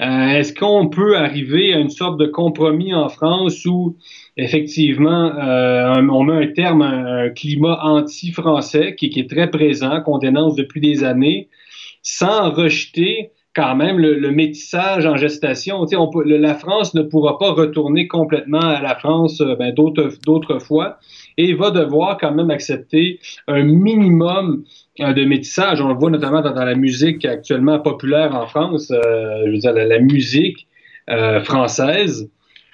[0.00, 3.96] Euh, Est-ce qu'on peut arriver à une sorte de compromis en France où
[4.36, 10.00] effectivement euh, on met un terme à un climat anti-français qui, qui est très présent,
[10.00, 11.50] qu'on dénonce depuis des années,
[12.02, 15.80] sans rejeter quand même le, le métissage en gestation.
[15.80, 19.74] On peut- le- la France ne pourra pas retourner complètement à la France euh, ben,
[19.74, 20.98] d'autres fois
[21.36, 23.18] et va devoir quand même accepter
[23.48, 24.64] un minimum
[25.00, 25.80] euh, de métissage.
[25.80, 29.58] On le voit notamment dans, dans la musique actuellement populaire en France, euh, je veux
[29.58, 30.66] dire la, la musique
[31.10, 31.40] euh,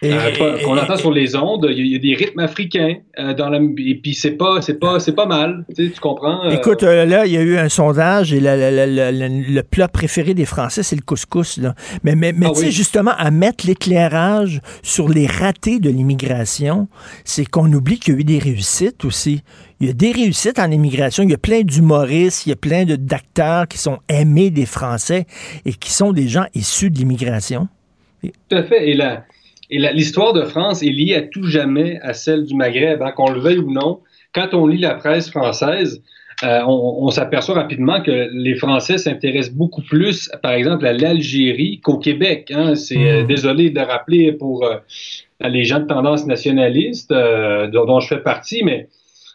[0.04, 2.38] euh, pas- qu'on entend sur les ondes, il y, a- il y a des rythmes
[2.38, 5.90] africains euh, dans la et puis c'est pas c'est pas c'est pas mal, tu, sais,
[5.92, 8.86] tu comprends euh, Écoute, euh, là, il y a eu un sondage et la- la-
[9.28, 11.56] le plat préféré des Français, c'est le couscous.
[11.58, 11.74] Là.
[12.04, 12.72] Mais, mais, mais Ah tu sais, oui.
[12.72, 16.88] justement, à mettre l'éclairage sur les ratés de l'immigration,
[17.24, 19.42] c'est qu'on oublie qu'il y a eu des réussites aussi.
[19.80, 21.22] Il y a des réussites en immigration.
[21.24, 24.66] Il y a plein d'humoristes, il y a plein de- d'acteurs qui sont aimés des
[24.66, 25.26] Français
[25.64, 27.68] et qui sont des gens issus de l'immigration.
[28.22, 28.88] Tout à fait.
[28.90, 29.24] Et la-
[29.70, 33.30] et l'histoire de France est liée à tout jamais à celle du Maghreb, hein, qu'on
[33.30, 34.00] le veuille ou non.
[34.34, 36.02] Quand on lit la presse française,
[36.44, 41.80] euh, on, on s'aperçoit rapidement que les Français s'intéressent beaucoup plus, par exemple, à l'Algérie
[41.80, 42.52] qu'au Québec.
[42.54, 42.74] Hein.
[42.76, 44.76] C'est euh, désolé de le rappeler pour euh,
[45.40, 48.88] les gens de tendance nationaliste, euh, dont, dont je fais partie, mais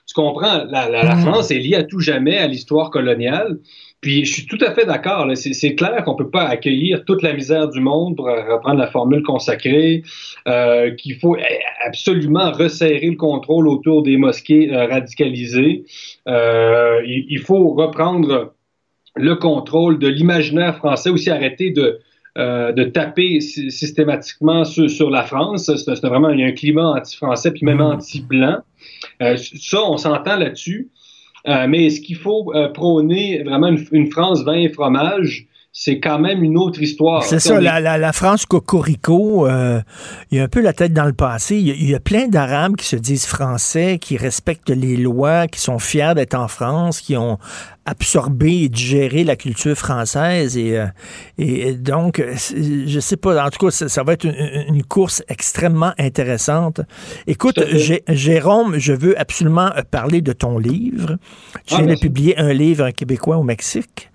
[0.08, 3.58] tu comprends, la, la- la France est liée à tout jamais à l'histoire coloniale.
[4.04, 5.26] Puis je suis tout à fait d'accord.
[5.36, 9.24] C'est clair qu'on peut pas accueillir toute la misère du monde pour reprendre la formule
[9.24, 10.04] consacrée,
[10.48, 11.42] euh, qu'il faut eh,
[11.88, 15.86] absolument resserrer le contrôle autour des mosquées euh, radicalisées.
[16.28, 18.54] Euh, il, il faut reprendre
[19.16, 22.00] le contrôle de l'imaginaire français, aussi arrêter de
[22.36, 25.66] euh, de taper sy- systématiquement sur, sur la France.
[25.66, 28.58] C'est c'est vraiment il y a un climat anti-français puis même anti-blanc.
[29.22, 30.90] Euh, ça, on s'entend là-dessus.
[31.48, 35.48] Euh, mais est-ce qu'il faut euh, prôner vraiment une, une France vin et fromage?
[35.76, 37.24] C'est quand même une autre histoire.
[37.24, 39.82] C'est ça, on est- la, la- la France cocorico, euh,
[40.30, 41.56] il y a un peu la tête dans le passé.
[41.58, 44.96] Il y a, il y a plein d'Arabes qui se disent français, qui respectent les
[44.98, 47.40] lois, qui sont fiers d'être en France, qui ont
[47.86, 50.58] absorber et digérer la culture française.
[50.58, 50.88] Et, euh,
[51.38, 54.36] et donc, euh, je sais pas, en tout cas, ça, ça va être une,
[54.70, 56.82] une course extrêmement intéressante.
[57.28, 57.60] Écoute,
[58.08, 61.18] Jérôme, je veux absolument euh, parler de ton livre.
[61.66, 64.10] Tu Ah, viens de publier un livre, Un Québécois au Mexique,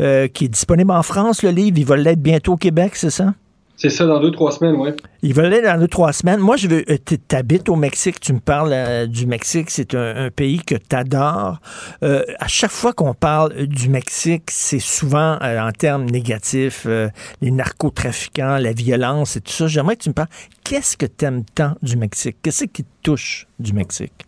[0.00, 1.78] euh, qui est disponible en France, le livre.
[1.78, 3.34] Il va l'être bientôt au Québec, c'est ça?
[3.76, 4.90] C'est ça, dans deux, trois semaines, oui.
[5.22, 6.38] Il va l'être dans deux, trois semaines.
[6.38, 6.84] Moi, je veux.
[6.84, 10.76] Tu habites au Mexique, tu me parles euh, du Mexique, c'est un, un pays que
[10.76, 11.58] tu adores.
[12.00, 17.08] à chaque fois qu'on parle euh, du Mexique, c'est souvent euh, en termes négatifs, euh,
[17.40, 19.66] les narcotrafiquants, la violence et tout ça.
[19.66, 20.28] J'aimerais que tu me parles.
[20.64, 22.36] Qu'est-ce que tu aimes tant du Mexique?
[22.42, 24.24] Qu'est-ce qui te touche du Mexique?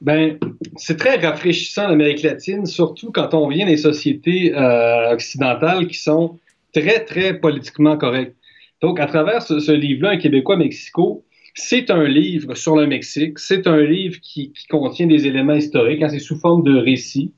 [0.00, 0.38] Ben,
[0.76, 6.38] c'est très rafraîchissant l'Amérique latine, surtout quand on vient des sociétés euh, occidentales qui sont
[6.74, 8.36] très, très politiquement correctes.
[8.82, 11.24] Donc, à travers ce, ce livre-là, Un Québécois Mexico,
[11.54, 16.02] c'est un livre sur le Mexique, c'est un livre qui, qui contient des éléments historiques,
[16.02, 17.32] hein, c'est sous forme de récit.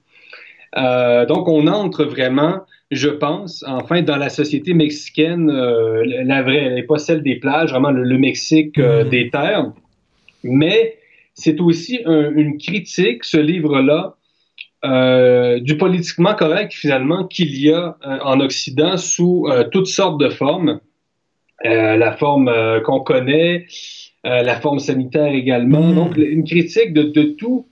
[0.77, 6.63] Euh, donc, on entre vraiment, je pense, enfin, dans la société mexicaine, euh, la vraie,
[6.65, 9.73] elle n'est pas celle des plages, vraiment le, le Mexique euh, des terres.
[10.43, 10.97] Mais
[11.35, 14.17] c'est aussi un- une critique, ce livre-là,
[14.87, 20.21] euh, du politiquement correct, finalement, qu'il y a euh, en Occident sous euh, toutes sortes
[20.21, 20.81] de formes.
[21.65, 22.53] La forme
[22.85, 23.67] qu'on connaît,
[24.23, 25.91] la forme sanitaire également.
[25.91, 27.67] Donc, une critique de, de tout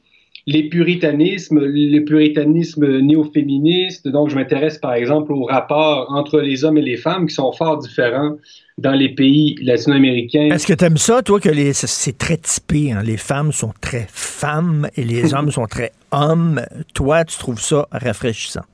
[0.46, 4.08] les puritanismes, le puritanisme néo-féministe.
[4.08, 7.52] Donc, je m'intéresse par exemple aux rapports entre les hommes et les femmes qui sont
[7.52, 8.36] fort différents
[8.78, 10.50] dans les pays latino-américains.
[10.52, 13.02] Est-ce que tu aimes ça, toi, que les, c'est- très typé, hein?
[13.04, 16.60] les femmes sont très femmes et les hommes sont très hommes.
[16.92, 18.64] Toi, tu trouves ça rafraîchissant?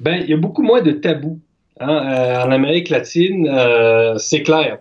[0.00, 1.38] Ben, il y a beaucoup moins de tabous.
[1.78, 1.88] hein.
[1.88, 4.78] Euh, en Amérique latine, euh, c'est clair.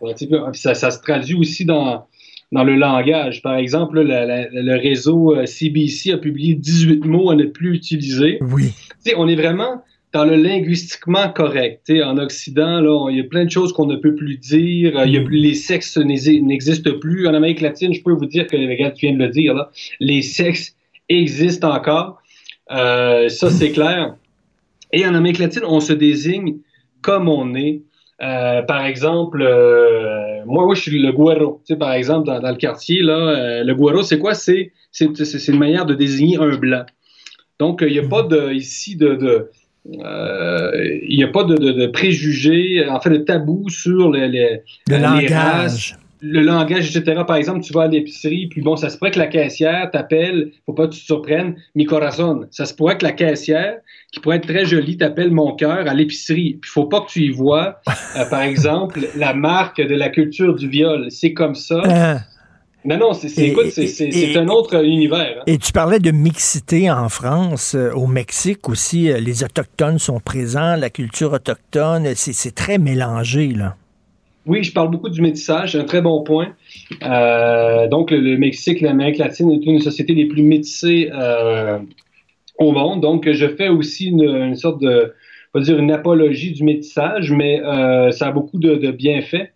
[0.54, 2.08] Ça, ça se traduit aussi dans,
[2.54, 3.42] dans le langage.
[3.42, 7.76] Par exemple, la- la- le réseau euh, CBC a publié 18 mots à ne plus
[7.76, 8.40] utiliser.
[8.42, 8.72] Oui.
[9.04, 9.84] Tu sais, on est vraiment
[10.14, 11.82] dans le linguistiquement correct.
[11.86, 14.38] Tu sais, en Occident, là, il y a plein de choses qu'on ne peut plus
[14.38, 15.02] dire.
[15.06, 17.28] Il y a plus- les sexes n'exi- n'existent plus.
[17.28, 19.72] En Amérique latine, je peux vous dire que, regarde, tu viens de le dire, là,
[20.00, 20.76] les sexes
[21.08, 22.22] existent encore.
[22.72, 24.16] Euh, ça, c'est clair.
[24.92, 26.58] Et en Amérique latine, on se désigne
[27.02, 27.82] comme on est.
[28.22, 31.62] Euh, par exemple, euh, moi, moi, je suis le güero.
[31.66, 34.36] Tu sais, par exemple, dans, dans le quartier, là, euh, le güero, c'est quoi?
[34.36, 36.86] C'est, une manière de désigner un blanc.
[37.60, 39.50] Donc, il n'y a pas de, ici de, de
[40.00, 40.72] euh,
[41.08, 44.62] il n'y a pas de, de- de préjugés, en fait, de tabou sur les, les,
[44.88, 45.32] Le les langage.
[45.32, 45.94] races,
[46.24, 47.24] le langage, etc.
[47.26, 50.52] Par exemple, tu vas à l'épicerie, puis bon, ça se pourrait que la caissière t'appelle,
[50.68, 52.46] faut pas que tu te surprennes, mi corazon.
[52.52, 53.78] Ça se pourrait que la caissière,
[54.14, 56.60] qui pourrait être très jolie, t'appelle mon cœur à l'épicerie.
[56.62, 57.80] Puis faut pas que tu y vois,
[58.16, 61.08] euh, par exemple, la marque de la culture du viol.
[61.10, 61.82] C'est comme ça.
[62.84, 65.38] Non, non, c'est, un autre univers.
[65.40, 65.44] hein.
[65.46, 70.20] Et tu parlais de mixité en France, euh, au Mexique aussi, euh, les Autochtones sont
[70.20, 73.76] présents, la culture autochtone, c'est très mélangé, là.
[74.48, 76.56] Oui, je parle beaucoup du métissage, c'est un très bon point.
[77.04, 81.12] Euh, donc, le, le Mexique l'Amérique latine est une des sociétés les plus métissées
[82.58, 83.02] au monde.
[83.02, 85.14] Donc, je fais aussi une, une sorte de,
[85.54, 87.62] on va dire, une apologie du métissage, mais
[88.12, 89.52] ça a beaucoup de, de bienfaits.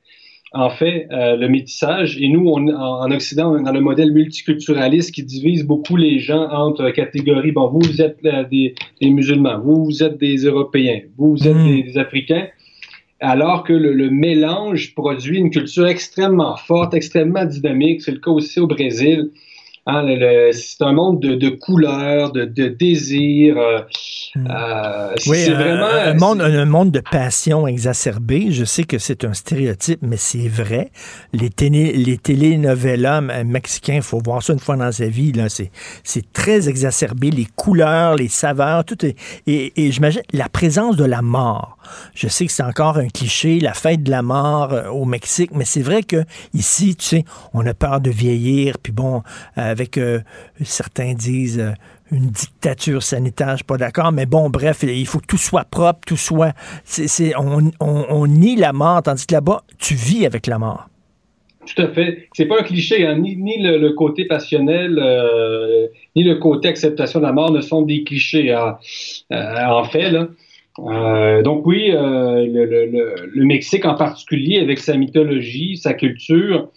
[0.58, 3.82] En fait, euh, le métissage, et nous, on, en, en Occident, on est dans le
[3.82, 7.52] modèle multiculturaliste qui divise beaucoup les gens entre catégories.
[7.52, 11.46] Bon, vous, vous êtes euh, des, des musulmans, vous, vous êtes des Européens, vous, vous
[11.46, 12.48] êtes des, des Africains
[13.20, 18.02] alors que le, le mélange produit une culture extrêmement forte, extrêmement dynamique.
[18.02, 19.32] C'est le cas aussi au Brésil.
[19.88, 20.04] Hein,
[20.52, 23.56] c'est un monde de, de couleurs, de, de désirs.
[23.60, 23.82] euh,
[24.36, 25.86] euh, c'est Oui, c'est vraiment.
[25.86, 28.48] un monde, un monde de passion exacerbée.
[28.52, 30.90] Je sais que c'est un stéréotype, mais c'est vrai.
[31.34, 35.32] Les, télé, les télénovelas euh, mexicains, il faut voir ça une fois dans sa vie.
[35.34, 35.70] Là, c'est,
[36.04, 37.30] c'est très exacerbé.
[37.30, 39.16] Les couleurs, les saveurs, tout est.
[39.46, 41.78] Et, et j'imagine la présence de la mort.
[42.16, 45.52] Je sais que c'est encore un cliché, la fête de la mort euh, au Mexique,
[45.54, 46.24] mais c'est vrai que
[46.56, 48.78] ici, tu sais, on a peur de vieillir.
[48.82, 49.22] Puis bon,
[49.60, 50.20] euh, avec euh,
[50.64, 51.60] certains disent.
[51.60, 51.72] euh,
[52.12, 55.66] une dictature sanitaire, je suis pas d'accord, mais bon, bref, il faut que tout soit
[55.66, 56.54] propre, tout soit...
[57.40, 60.88] on, nie la mort, tandis que là-bas, tu vis avec la mort.
[61.66, 62.30] Tout à fait.
[62.34, 63.18] C'est pas un cliché, hein.
[63.18, 68.04] ni, le, côté passionnel, euh, ni le côté acceptation de la mort ne sont des
[68.04, 68.52] clichés.
[68.52, 68.78] hein.
[69.32, 70.28] En fait, là.
[71.42, 76.70] Donc oui, le- le Mexique en particulier, avec sa mythologie, sa culture,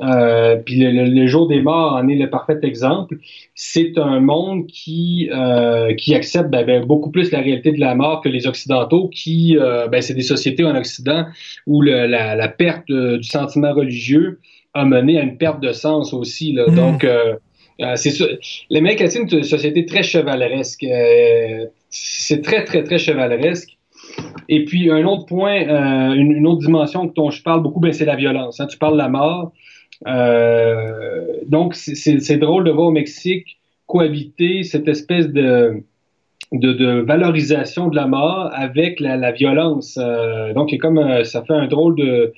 [0.00, 3.16] euh, puis le, le- le jour des morts en est le parfait exemple.
[3.54, 7.94] C'est un monde qui euh, qui accepte ben, ben, beaucoup plus la réalité de la
[7.94, 11.24] mort que les occidentaux, qui euh, ben, c'est des sociétés en Occident
[11.66, 14.40] où le- la, la perte euh, du sentiment religieux
[14.74, 16.52] a mené à une perte de sens aussi.
[16.52, 16.66] Là.
[16.68, 16.74] Mm.
[16.76, 17.34] Donc euh,
[17.80, 18.26] Euh, c'est sûr.
[18.70, 20.82] L'Amérique latine est une société très chevaleresque.
[20.82, 23.70] Euh, c'est très, très, très chevaleresque.
[24.48, 27.92] Et puis, un autre point, euh, une, une, autre dimension dont je parle beaucoup, ben,
[27.92, 28.58] c'est la violence.
[28.58, 28.66] Hein.
[28.66, 29.52] Tu parles de la mort.
[30.06, 35.82] Euh, donc, c'est drôle de voir au Mexique cohabiter cette espèce de,
[36.52, 39.98] de, de valorisation de la mort avec la, la violence.
[40.00, 42.32] Euh, donc, comme euh, ça fait un drôle de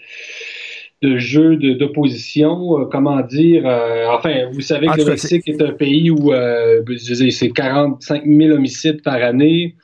[1.02, 5.62] de jeu d'opposition, euh, comment dire, euh, enfin, vous savez que le Mexique est...
[5.62, 6.82] un pays où euh,
[7.30, 9.76] c'est 45 000 homicides par année,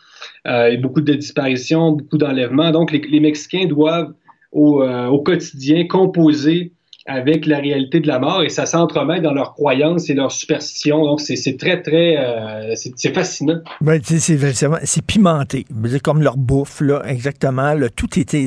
[0.46, 2.70] et beaucoup de disparitions, beaucoup d'enlèvements.
[2.70, 4.12] Donc, les, les, Mexicains doivent
[4.52, 6.72] au, au quotidien composer
[7.06, 11.04] avec la réalité de la mort et ça s'entremêle dans leurs croyances et leurs superstitions.
[11.04, 12.16] Donc, c'est très, très...
[12.18, 13.60] Euh, c'est fascinant.
[13.80, 15.66] Ben, c'est pimenté.
[16.02, 17.74] Comme leur bouffe, là, exactement.
[17.74, 18.46] Là, tout était,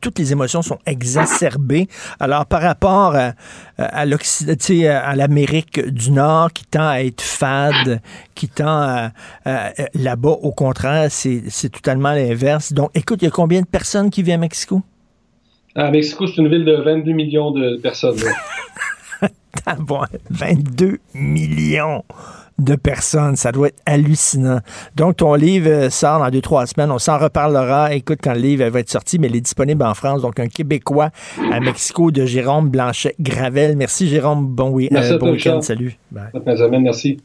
[0.00, 1.88] toutes les émotions sont exacerbées.
[2.20, 3.32] Alors, par rapport à,
[3.78, 8.00] à à l'Amérique du Nord qui tend à être fade,
[8.34, 9.10] qui tend à...
[9.44, 12.72] à Là-bas, au contraire, c'est totalement l'inverse.
[12.72, 14.82] Donc, écoute, il y a combien de personnes qui vivent à Mexico?
[15.76, 18.16] À Mexico, c'est une ville de 22 millions de personnes.
[19.78, 20.00] bon,
[20.30, 22.02] 22 millions
[22.58, 23.36] de personnes.
[23.36, 24.60] Ça doit être hallucinant.
[24.94, 26.90] Donc, ton livre sort dans deux, trois semaines.
[26.90, 27.92] On s'en reparlera.
[27.92, 30.22] Écoute, quand le livre va être sorti, mais il est disponible en France.
[30.22, 31.10] Donc, un Québécois
[31.52, 33.76] à Mexico de Jérôme Blanchet-Gravel.
[33.76, 34.46] Merci, Jérôme.
[34.46, 35.60] Bon, oui, merci euh, bon week-end.
[35.60, 35.98] Salut.
[36.10, 36.30] Bye.
[36.80, 37.18] Merci.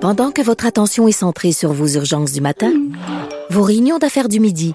[0.00, 2.72] Pendant que votre attention est centrée sur vos urgences du matin,
[3.48, 4.74] vos réunions d'affaires du midi,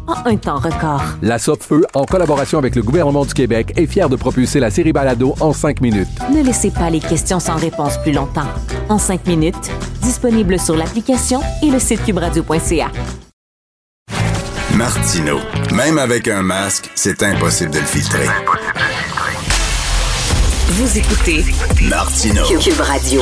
[0.11, 1.03] en un temps record.
[1.21, 4.93] La Feu, en collaboration avec le gouvernement du Québec, est fière de propulser la série
[4.93, 6.09] Balado en cinq minutes.
[6.33, 8.47] Ne laissez pas les questions sans réponse plus longtemps.
[8.89, 9.71] En cinq minutes,
[10.01, 12.91] disponible sur l'application et le site cubradio.ca.
[14.75, 15.37] Martino,
[15.73, 18.27] même avec un masque, c'est impossible de le filtrer.
[20.69, 21.45] Vous écoutez
[21.89, 22.43] Martino.
[22.59, 23.21] Cube Radio.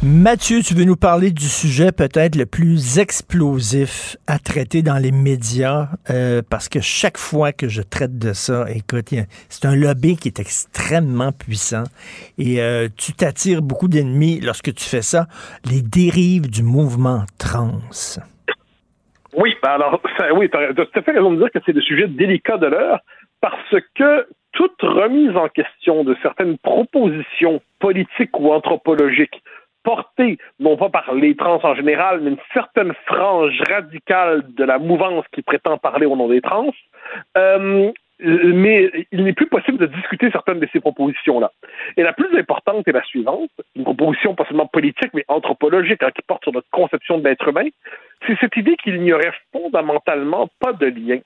[0.00, 5.10] Mathieu, tu veux nous parler du sujet peut-être le plus explosif à traiter dans les
[5.10, 9.12] médias, euh, parce que chaque fois que je traite de ça, écoute,
[9.48, 11.82] c'est un lobby qui est extrêmement puissant
[12.38, 15.26] et euh, tu t'attires beaucoup d'ennemis lorsque tu fais ça,
[15.68, 17.80] les dérives du mouvement trans.
[19.36, 20.00] Oui, ben alors,
[20.36, 22.66] oui, tu as tout à fait raison de dire que c'est le sujet délicat de
[22.66, 23.00] l'heure,
[23.40, 29.42] parce que toute remise en question de certaines propositions politiques ou anthropologiques
[29.88, 34.78] portée, non pas par les trans en général, mais une certaine frange radicale de la
[34.78, 36.74] mouvance qui prétend parler au nom des trans.
[37.38, 37.90] Euh,
[38.20, 41.52] mais il n'est plus possible de discuter certaines de ces propositions-là.
[41.96, 46.10] Et la plus importante est la suivante, une proposition pas seulement politique, mais anthropologique, hein,
[46.14, 47.68] qui porte sur notre conception de l'être humain,
[48.26, 51.20] c'est cette idée qu'il n'y aurait fondamentalement pas de lien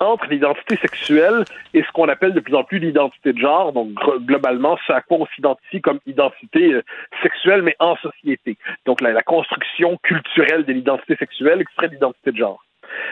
[0.00, 1.44] entre l'identité sexuelle
[1.74, 3.88] et ce qu'on appelle de plus en plus l'identité de genre, donc
[4.20, 6.82] globalement ce à quoi on s'identifie comme identité euh,
[7.22, 8.56] sexuelle, mais en société.
[8.86, 12.64] Donc la, construction culturelle de l'identité sexuelle extrait de l'identité de genre.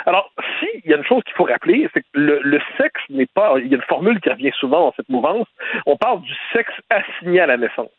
[0.07, 3.27] Alors, s'il y a une chose qu'il faut rappeler, c'est que le, le sexe n'est
[3.27, 3.59] pas.
[3.59, 5.47] Il y a une formule qui revient souvent dans cette mouvance.
[5.85, 7.91] On parle du sexe assigné à la naissance.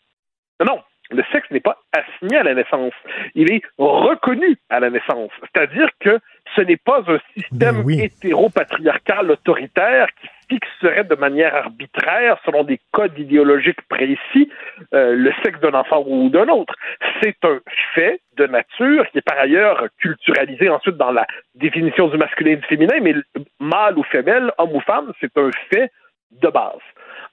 [0.60, 0.82] Non, non,
[1.12, 2.94] le sexe n'est pas assigné à la naissance.
[3.36, 5.32] Il est reconnu à la naissance.
[5.42, 6.20] C'est-à-dire que
[6.58, 8.02] ce n'est pas un système oui.
[8.02, 14.50] hétéropatriarcal autoritaire qui fixerait de manière arbitraire, selon des codes idéologiques précis,
[14.94, 16.74] euh, le sexe d'un enfant ou d'un autre.
[17.22, 17.60] C'est un
[17.94, 22.56] fait de nature qui est par ailleurs culturalisé ensuite dans la définition du masculin et
[22.58, 23.16] du féminin, mais
[23.60, 25.92] mâle ou femelle, homme ou femme, c'est un fait
[26.32, 26.82] de base.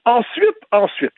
[0.05, 1.13] Ensuite, ensuite,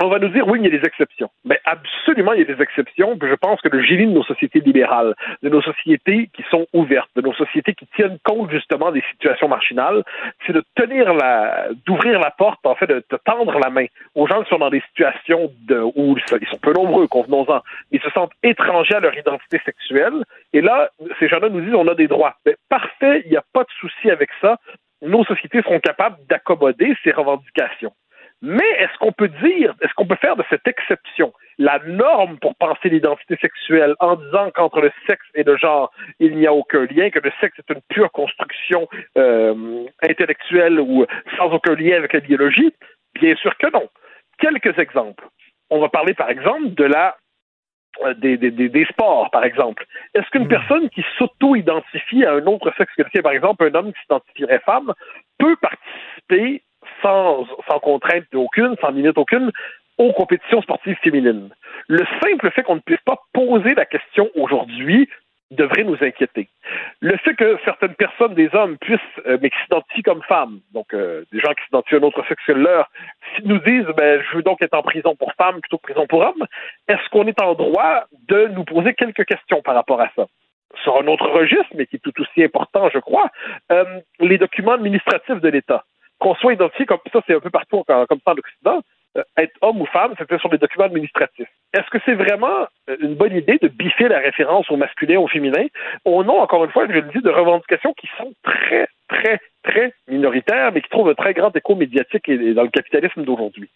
[0.00, 1.30] on va nous dire oui, il y a des exceptions.
[1.44, 3.16] Mais absolument, il y a des exceptions.
[3.18, 6.66] Puis je pense que le génie de nos sociétés libérales, de nos sociétés qui sont
[6.72, 10.02] ouvertes, de nos sociétés qui tiennent compte justement des situations marginales,
[10.46, 14.42] c'est de tenir la, d'ouvrir la porte, en fait, de, tendre la main aux gens
[14.42, 17.60] qui sont dans des situations de, où ils sont peu nombreux, convenons-en,
[17.90, 20.24] ils se sentent étrangers à leur identité sexuelle.
[20.52, 22.36] Et là, ces gens-là nous disent on a des droits.
[22.46, 24.58] Mais parfait, il n'y a pas de souci avec ça.
[25.02, 27.92] Nos sociétés seront capables d'accommoder ces revendications.
[28.42, 32.56] Mais est-ce qu'on peut dire, est-ce qu'on peut faire de cette exception la norme pour
[32.56, 36.86] penser l'identité sexuelle en disant qu'entre le sexe et le genre, il n'y a aucun
[36.86, 41.06] lien, que le sexe est une pure construction euh, intellectuelle ou
[41.36, 42.74] sans aucun lien avec la biologie?
[43.14, 43.88] Bien sûr que non.
[44.38, 45.24] Quelques exemples.
[45.70, 47.16] On va parler par exemple de la
[48.16, 49.84] des, des, des, sports, par exemple.
[50.14, 53.74] Est-ce qu'une personne qui s'auto-identifie à un autre sexe que le sien, par exemple un
[53.74, 54.94] homme qui s'identifierait femme,
[55.38, 56.62] peut participer
[57.02, 57.46] sans,
[57.80, 59.50] contrainte aucune, sans limite aucune,
[59.98, 61.50] aux compétitions sportives féminines.
[61.88, 65.08] Le simple fait qu'on ne puisse pas poser la question aujourd'hui
[65.52, 66.48] devrait nous inquiéter.
[67.00, 70.94] Le fait que certaines personnes, des hommes, puissent, euh, mais qui s'identifient comme femmes, donc
[70.94, 72.90] euh, des gens qui s'identifient à un autre sexe que leur,
[73.44, 76.20] nous disent, ben, je veux donc être en prison pour femmes plutôt que prison pour
[76.20, 76.46] hommes,
[76.88, 80.26] est-ce qu'on est en droit de nous poser quelques questions par rapport à ça?
[80.82, 83.30] Sur un autre registre, mais qui est tout aussi important, je crois,
[83.70, 83.84] euh,
[84.20, 85.84] les documents administratifs de l'État
[86.22, 88.80] qu'on soit identifié comme ça, c'est un peu partout comme ça en Occident,
[89.18, 91.48] euh, être homme ou femme, c'était sur des documents administratifs.
[91.74, 95.26] Est-ce que c'est vraiment euh, une bonne idée de biffer la référence au masculin, au
[95.26, 95.66] féminin,
[96.04, 99.92] au nom, encore une fois, je le dis, de revendications qui sont très, très, très
[100.08, 103.68] minoritaires, mais qui trouvent un très grand écho médiatique dans le capitalisme d'aujourd'hui.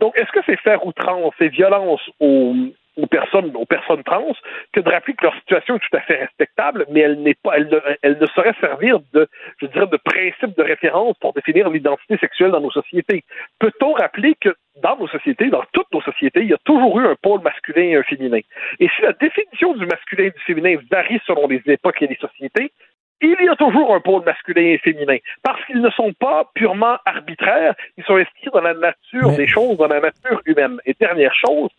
[0.00, 2.54] Donc, est-ce que c'est faire outrance et violence aux,
[2.96, 4.34] aux personnes, aux personnes trans
[4.72, 7.56] que de rappeler que leur situation est tout à fait respectable, mais elle n'est pas,
[7.56, 9.28] elle ne, elle ne saurait servir de,
[9.60, 13.24] je dirais, de principe de référence pour définir l'identité sexuelle dans nos sociétés.
[13.58, 17.06] Peut-on rappeler que dans nos sociétés, dans toutes nos sociétés, il y a toujours eu
[17.06, 18.40] un pôle masculin et un féminin?
[18.78, 22.16] Et si la définition du masculin et du féminin varie selon les époques et les
[22.16, 22.72] sociétés,
[23.22, 26.96] il y a toujours un pôle masculin et féminin, parce qu'ils ne sont pas purement
[27.06, 30.78] arbitraires, ils sont inscrits dans la nature des choses, dans la nature humaine.
[30.84, 31.70] Et dernière chose,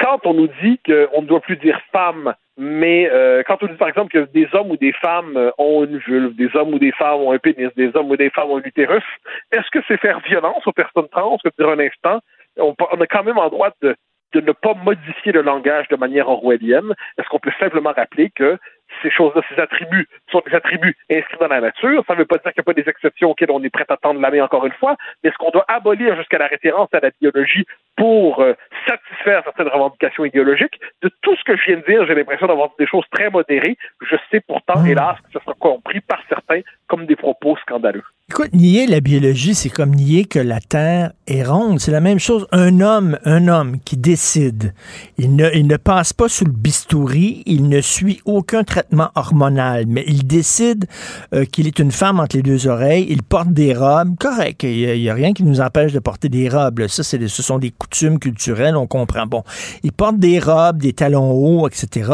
[0.00, 3.74] quand on nous dit qu'on ne doit plus dire femme, mais euh, quand on dit
[3.74, 6.78] par exemple que des hommes ou des femmes euh, ont une vulve, des hommes ou
[6.78, 9.04] des femmes ont un pénis, des hommes ou des femmes ont un utérus,
[9.52, 12.20] est-ce que c'est faire violence aux personnes trans que de dire un instant,
[12.56, 13.94] on, on a quand même en droit de,
[14.34, 16.94] de ne pas modifier le langage de manière orwellienne?
[17.16, 18.58] Est-ce qu'on peut simplement rappeler que
[19.02, 22.02] ces choses-là, ces attributs sont des attributs inscrits dans la nature.
[22.06, 23.84] Ça ne veut pas dire qu'il n'y a pas des exceptions auxquelles on est prêt
[23.88, 26.88] à tendre la main encore une fois, mais est-ce qu'on doit abolir jusqu'à la référence
[26.92, 27.64] à la biologie
[27.96, 28.54] pour euh,
[28.86, 30.78] satisfaire certaines revendications idéologiques?
[31.02, 33.76] De tout ce que je viens de dire, j'ai l'impression d'avoir des choses très modérées.
[34.00, 34.86] Je sais pourtant, Mmh.
[34.86, 38.02] hélas, que ce sera compris par certains comme des propos scandaleux.
[38.30, 41.80] Écoute, nier la biologie, c'est comme nier que la Terre est ronde.
[41.80, 42.46] C'est la même chose.
[42.52, 44.74] Un homme, un homme qui décide,
[45.16, 49.86] il ne, il ne passe pas sous le bistouri, il ne suit aucun traitement hormonal,
[49.88, 50.86] mais il décide
[51.34, 55.00] euh, qu'il est une femme entre les deux oreilles, il porte des robes, correct, il
[55.00, 56.78] n'y a, rien qui nous empêche de porter des robes.
[56.78, 56.88] là.
[56.88, 59.26] Ça, c'est, ce sont des coutumes culturelles, on comprend.
[59.26, 59.42] Bon,
[59.82, 62.12] il porte des robes, des talons hauts, etc.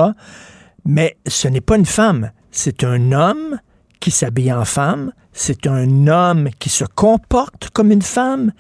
[0.87, 3.59] Mais ce n'est pas une femme, c'est un homme
[4.01, 8.53] qui s'habille en femme, c'est un homme qui se comporte comme une femme,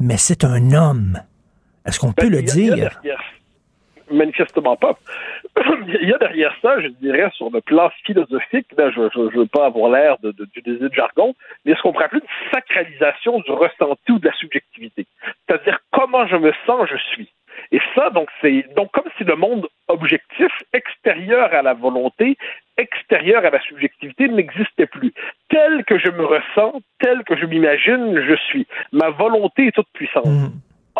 [0.00, 1.20] mais c'est un homme.
[1.86, 2.98] Est-ce qu'on peut le Ben, a- a dire?
[4.10, 4.98] manifestement pas.
[6.02, 9.46] Il y a derrière ça, je dirais, sur le plan philosophique, là, je ne veux
[9.46, 11.34] pas avoir l'air d'utiliser de, jargon,
[11.64, 15.06] mais ce qu'on pourrait appeler une sacralisation du ressenti ou de la subjectivité.
[15.46, 17.30] C'est-à-dire comment je me sens, je suis.
[17.72, 22.36] Et ça, donc, c'est donc comme si le monde objectif, extérieur à la volonté,
[22.76, 25.12] extérieur à la subjectivité, n'existait plus.
[25.48, 28.66] Tel que je me ressens, tel que je m'imagine, je suis.
[28.92, 30.26] Ma volonté est toute puissante.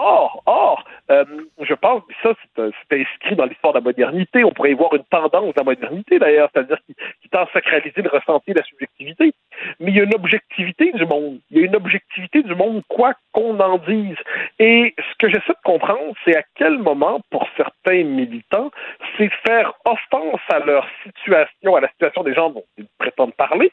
[0.01, 1.25] Or, or, euh,
[1.61, 4.45] je pense que ça, c'est inscrit dans l'histoire de la modernité.
[4.45, 7.49] On pourrait y voir une tendance de la modernité, d'ailleurs, c'est-à-dire qui, qui tend à
[7.53, 9.35] sacraliser le ressenti de la subjectivité.
[9.81, 11.41] Mais il y a une objectivité du monde.
[11.51, 14.17] Il y a une objectivité du monde, quoi qu'on en dise.
[14.61, 18.71] Et ce que j'essaie de comprendre, c'est à quel moment, pour certains militants,
[19.17, 23.73] c'est faire offense à leur situation, à la situation des gens dont ils prétendent parler.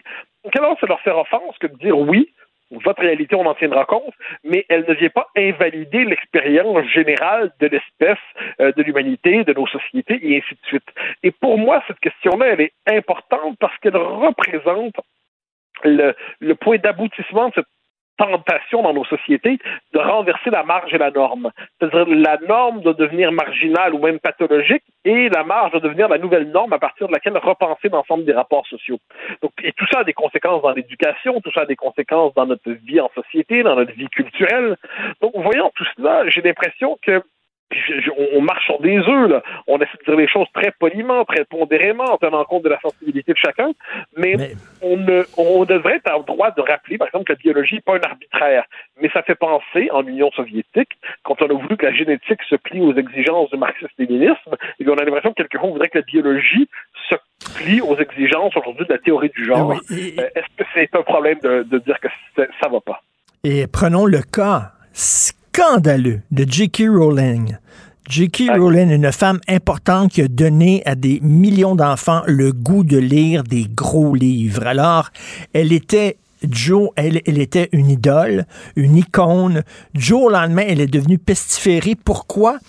[0.51, 2.31] Quel moment c'est leur faire offense que de dire oui,
[2.71, 4.13] votre réalité, on en tiendra compte,
[4.43, 8.17] mais elle ne vient pas invalider l'expérience générale de l'espèce,
[8.59, 10.87] euh, de l'humanité, de nos sociétés, et ainsi de suite.
[11.23, 14.95] Et pour moi, cette question-là, elle est importante parce qu'elle représente
[15.83, 17.67] le, le point d'aboutissement de cette
[18.17, 19.59] tentation dans nos sociétés
[19.93, 21.51] de renverser la marge et la norme.
[21.79, 26.17] C'est-à-dire la norme doit devenir marginale ou même pathologique et la marge doit devenir la
[26.17, 28.99] nouvelle norme à partir de laquelle repenser l'ensemble des rapports sociaux.
[29.41, 32.45] Donc, et tout ça a des conséquences dans l'éducation, tout ça a des conséquences dans
[32.45, 34.77] notre vie en société, dans notre vie culturelle.
[35.21, 37.21] Donc, voyant tout cela, j'ai l'impression que
[38.35, 39.41] on marche sur des œufs, là.
[39.67, 42.79] On essaie de dire les choses très poliment, très pondérément, en tenant compte de la
[42.79, 43.71] sensibilité de chacun.
[44.17, 44.35] Mais,
[44.81, 47.81] On, ne, on devrait être en droit de rappeler, par exemple, que la biologie n'est
[47.81, 48.65] pas un arbitraire.
[49.01, 50.91] Mais ça fait penser, en Union soviétique,
[51.23, 54.93] quand on a voulu que la génétique se plie aux exigences du marxisme-léninisme, et on
[54.93, 56.69] a l'impression que quelquefois on voudrait que la biologie
[57.09, 57.15] se
[57.57, 59.71] plie aux exigences aujourd'hui de la théorie du genre.
[59.71, 63.01] Euh, est-ce que c'est un problème de, de dire que ça va pas?
[63.43, 64.71] Et prenons le cas
[65.55, 66.83] scandaleux de J.K.
[66.89, 67.55] Rowling.
[68.09, 68.51] J.K.
[68.57, 73.43] Rowling, une femme importante qui a donné à des millions d'enfants le goût de lire
[73.43, 74.67] des gros livres.
[74.67, 75.11] Alors,
[75.53, 78.45] elle était Joe, elle, elle, était une idole,
[78.75, 79.63] une icône.
[79.93, 81.95] Joe, au lendemain, elle est devenue pestiférée.
[81.95, 82.59] Pourquoi?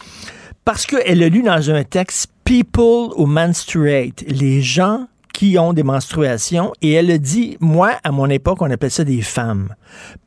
[0.64, 5.82] Parce qu'elle a lu dans un texte People who menstruate, les gens qui ont des
[5.82, 9.74] menstruations, et elle a dit, moi, à mon époque, on appelait ça des femmes,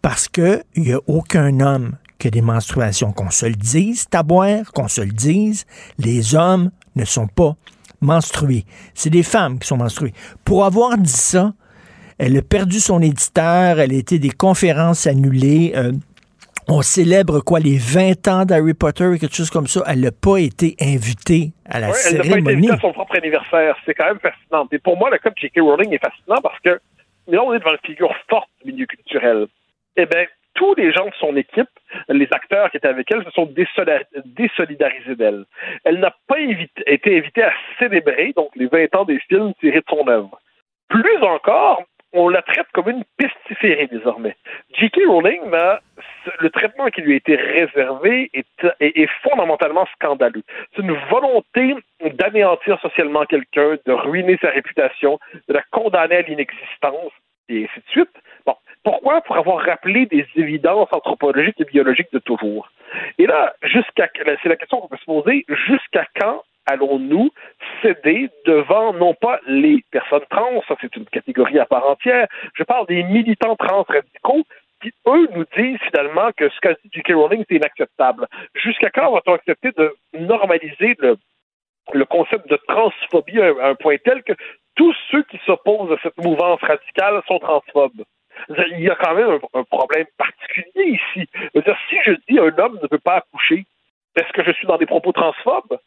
[0.01, 3.11] parce qu'il n'y a aucun homme que des menstruations.
[3.11, 5.65] Qu'on se le dise, taboire, qu'on se le dise,
[5.97, 7.55] les hommes ne sont pas
[8.01, 8.65] menstrués.
[8.93, 10.13] C'est des femmes qui sont menstruées.
[10.45, 11.53] Pour avoir dit ça,
[12.17, 15.71] elle a perdu son éditeur, elle a été des conférences annulées.
[15.75, 15.93] Euh,
[16.67, 19.81] on célèbre quoi les 20 ans d'Harry Potter et quelque chose comme ça.
[19.87, 22.29] Elle n'a pas été invitée à la cérémonie.
[22.29, 23.75] Elle n'a pas été invitée à son propre anniversaire.
[23.85, 24.67] C'est quand même fascinant.
[24.71, 25.61] Et pour moi, le cas de J.K.
[25.61, 26.79] Rowling est fascinant parce que
[27.27, 29.47] là, on est devant une figure forte du milieu culturel.
[29.95, 31.69] Eh bien, tous les gens de son équipe,
[32.09, 35.45] les acteurs qui étaient avec elle, se sont désolidarisés d'elle.
[35.83, 39.85] Elle n'a pas été invitée à célébrer donc les 20 ans des films tirés de
[39.89, 40.39] son œuvre.
[40.89, 41.83] Plus encore,
[42.13, 44.35] on la traite comme une pestiférée désormais.
[44.73, 45.01] J.K.
[45.07, 45.41] Rowling,
[46.39, 48.47] le traitement qui lui a été réservé est,
[48.79, 50.43] est fondamentalement scandaleux.
[50.75, 57.11] C'est une volonté d'anéantir socialement quelqu'un, de ruiner sa réputation, de la condamner à l'inexistence,
[57.47, 58.15] et ainsi de suite.
[58.83, 59.21] Pourquoi?
[59.21, 62.71] Pour avoir rappelé des évidences anthropologiques et biologiques de toujours.
[63.17, 67.31] Et là, jusqu'à c'est la question qu'on peut se poser, jusqu'à quand allons-nous
[67.81, 72.63] céder devant non pas les personnes trans, ça c'est une catégorie à part entière, je
[72.63, 74.43] parle des militants trans radicaux
[74.81, 77.13] qui, eux, nous disent finalement que ce qu'a dit J.K.
[77.13, 78.27] Rowling, c'est inacceptable.
[78.55, 81.17] Jusqu'à quand va-t-on accepter de normaliser le,
[81.93, 84.33] le concept de transphobie à un point tel que
[84.75, 88.03] tous ceux qui s'opposent à cette mouvance radicale sont transphobes?
[88.49, 91.27] Il y a quand même un, problème particulier ici.
[91.53, 93.65] dire, si je dis un homme ne peut pas accoucher,
[94.15, 95.77] est-ce que je suis dans des propos transphobes?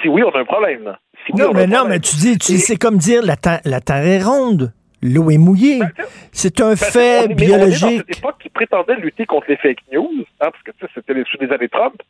[0.00, 0.96] Si oui, on a un problème.
[1.36, 4.72] non, mais non, mais tu dis, tu c'est comme dire la, la terre est ronde.
[5.02, 5.80] L'eau est mouillée.
[5.80, 5.90] Ben,
[6.32, 7.84] c'est un ben, fait biologique.
[7.84, 10.70] On est dans cette époque qui prétendait lutter contre les fake news, hein, parce que
[10.94, 12.00] c'était sous les années Trump.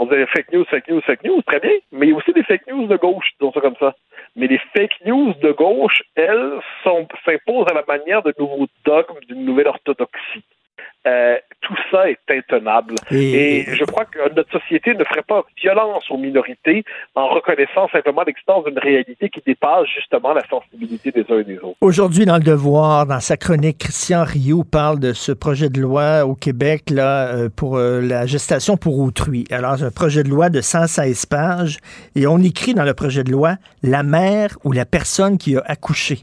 [0.00, 1.72] On disait fake news, fake news, fake news, très bien.
[1.90, 3.96] Mais il y a aussi des fake news de gauche, disons ça comme ça.
[4.36, 9.44] Mais les fake news de gauche, elles, s'imposent à la manière de nouveaux dogmes d'une
[9.44, 10.44] nouvelle orthodoxie.
[11.06, 12.94] Euh, tout ça est intenable.
[13.10, 13.64] Et...
[13.72, 16.84] je crois que notre société ne ferait pas violence aux minorités
[17.14, 21.58] en reconnaissant simplement l'existence d'une réalité qui dépasse justement la sensibilité des uns et des
[21.58, 21.76] autres.
[21.80, 26.24] Aujourd'hui, dans Le Devoir, dans sa chronique, Christian Rio parle de ce projet de loi
[26.26, 29.44] au Québec là, euh, pour euh, la gestation pour autrui.
[29.50, 31.78] Alors, un projet de loi de 116 pages
[32.14, 35.62] et on écrit dans le projet de loi la mère ou la personne qui a
[35.66, 36.22] accouché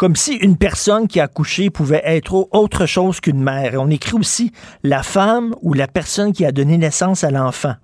[0.00, 3.72] comme si une personne qui a accouché pouvait être autre chose qu'une mère.
[3.74, 4.50] On écrit aussi
[4.82, 7.74] la femme ou la personne qui a donné naissance à l'enfant.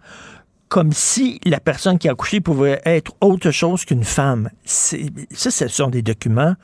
[0.71, 4.49] Comme si la personne qui a accouché pouvait être autre chose qu'une femme.
[4.65, 6.55] Ça, ce sont des documents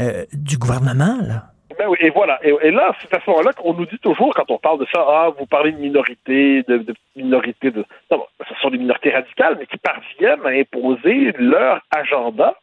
[0.00, 1.16] euh, du gouvernement.
[1.78, 2.38] Ben et voilà.
[2.44, 5.00] Et, là, c'est à ce moment-là qu'on nous dit toujours, quand on parle de ça,
[5.00, 7.86] ah, vous parlez de minorité, de, de minorité de.
[8.10, 12.54] Ce sont des minorités radicales, mais qui parviennent à imposer leur agenda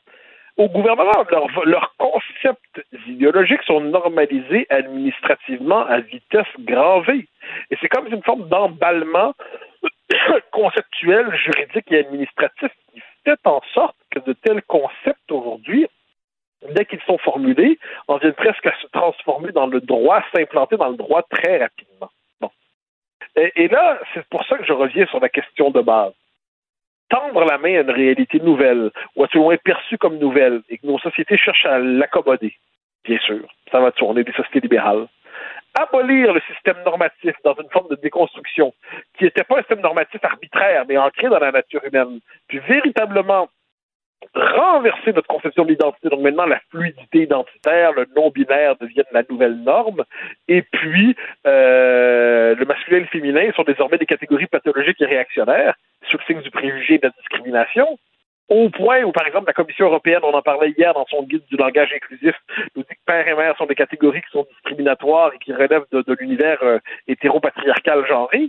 [0.58, 1.24] au gouvernement.
[1.66, 7.28] Leurs concepts idéologiques sont normalisés administrativement à vitesse grand V.
[7.72, 9.34] Et c'est comme une forme d'emballement
[10.52, 15.88] conceptuel, juridique et administratif qui fait en sorte que de tels concepts aujourd'hui,
[16.72, 17.78] dès qu'ils sont formulés,
[18.08, 22.10] en viennent presque à se transformer dans le droit, s'implanter dans le droit très rapidement.
[23.56, 26.14] Et là, c'est pour ça que je reviens sur la question de base
[27.10, 30.62] tendre la main à une réalité nouvelle, ou à tout le moins perçue comme nouvelle,
[30.70, 32.56] et que nos sociétés cherchent à l'accommoder,
[33.04, 35.08] bien sûr, ça va tourner des sociétés libérales.
[35.80, 38.74] Abolir le système normatif dans une forme de déconstruction,
[39.18, 43.48] qui n'était pas un système normatif arbitraire, mais ancré dans la nature humaine, puis véritablement
[44.38, 46.10] renverser notre conception de l'identité.
[46.10, 50.04] Donc maintenant, la fluidité identitaire, le non-binaire deviennent la nouvelle norme.
[50.48, 51.16] Et puis,
[51.46, 55.76] euh, le masculin et le féminin sont désormais des catégories pathologiques et réactionnaires,
[56.08, 57.98] sur le signe du préjugé et de la discrimination.
[58.50, 61.44] Au point où, par exemple, la Commission européenne, on en parlait hier dans son guide
[61.48, 62.34] du langage inclusif,
[62.76, 65.86] nous dit que père et mère sont des catégories qui sont discriminatoires et qui relèvent
[65.92, 68.48] de, de l'univers euh, hétéropatriarcal genré.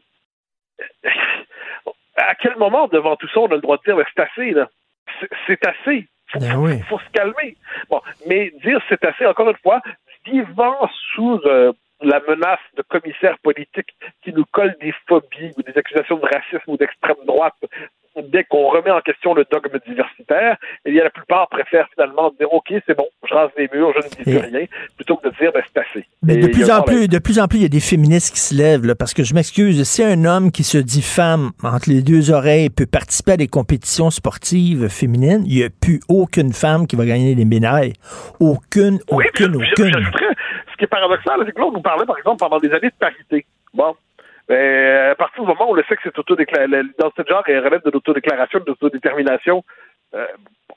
[2.16, 4.50] À quel moment, devant tout ça, on a le droit de dire, ben, c'est assez,
[4.52, 4.68] là?
[5.20, 5.28] C'est-
[5.66, 6.08] assez.
[6.30, 6.80] Faut, Ben faut- oui.
[6.88, 7.56] faut se calmer.
[7.88, 9.80] Bon, mais dire c'est assez, encore une fois,
[10.30, 10.76] vivant
[11.14, 11.72] sous euh,
[12.02, 13.90] la menace de commissaires politiques
[14.22, 17.54] qui nous collent des phobies ou des accusations de racisme ou d'extrême droite
[18.32, 22.52] dès qu'on remet en question le dogme diversitaire, eh bien, la plupart préfèrent finalement dire
[22.52, 25.28] OK, c'est bon, je rase les murs, je ne dis plus Et- rien, plutôt que
[25.28, 26.04] de dire ben, c'est assez.
[26.24, 26.96] Mais Et de plus en problème.
[27.02, 29.14] plus, de plus en plus, il y a des féministes qui se lèvent, là, parce
[29.14, 32.86] que je m'excuse, si un homme qui se dit femme entre les deux oreilles peut
[32.86, 37.36] participer à des compétitions sportives féminines, il n'y a plus aucune femme qui va gagner
[37.36, 37.92] les médailles.
[38.40, 39.92] Aucune, aucune, aucune.
[40.78, 42.98] Qui est paradoxal, c'est que là, on nous parlait, par exemple, pendant des années de
[42.98, 43.44] parité.
[43.74, 43.94] Bon.
[44.48, 47.90] Mais à partir du moment où le sexe est autodéclaré, l'identité de genre relève de
[47.90, 49.62] l'autodéclaration, de l'autodétermination,
[50.14, 50.26] euh,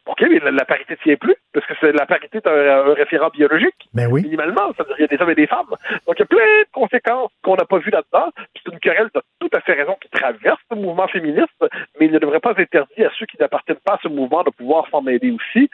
[0.07, 2.89] OK, mais la, la parité ne tient plus, parce que c'est, la parité est un,
[2.89, 4.23] un référent biologique, Ben oui.
[4.23, 4.73] minimalement.
[4.75, 5.69] C'est-à-dire qu'il y a des hommes et des femmes.
[6.05, 8.29] Donc, il y a plein de conséquences qu'on n'a pas vues là-dedans.
[8.57, 11.63] C'est une querelle, tu tout à fait raison, qui traverse le mouvement féministe,
[11.97, 14.43] mais il ne devrait pas être interdit à ceux qui n'appartiennent pas à ce mouvement
[14.43, 15.69] de pouvoir s'en mêler aussi.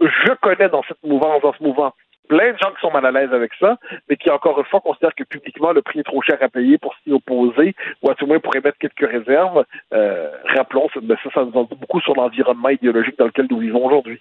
[0.00, 1.92] Je connais dans cette mouvance, dans ce mouvement,
[2.28, 3.76] plein de gens qui sont mal à l'aise avec ça,
[4.08, 6.78] mais qui, encore une fois, considèrent que publiquement, le prix est trop cher à payer
[6.78, 9.64] pour s'y opposer, ou à tout le moins pour émettre quelques réserves.
[9.92, 13.58] Euh, rappelons, ça, ça, ça nous en dit beaucoup sur l'environnement idéologique dans lequel nous
[13.58, 14.20] vivons aujourd'hui.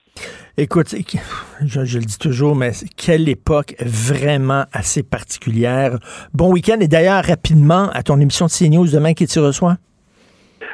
[0.57, 5.97] Écoute, je, je le dis toujours, mais quelle époque vraiment assez particulière.
[6.33, 9.77] Bon week-end et d'ailleurs, rapidement, à ton émission de CNews demain qui tu reçois?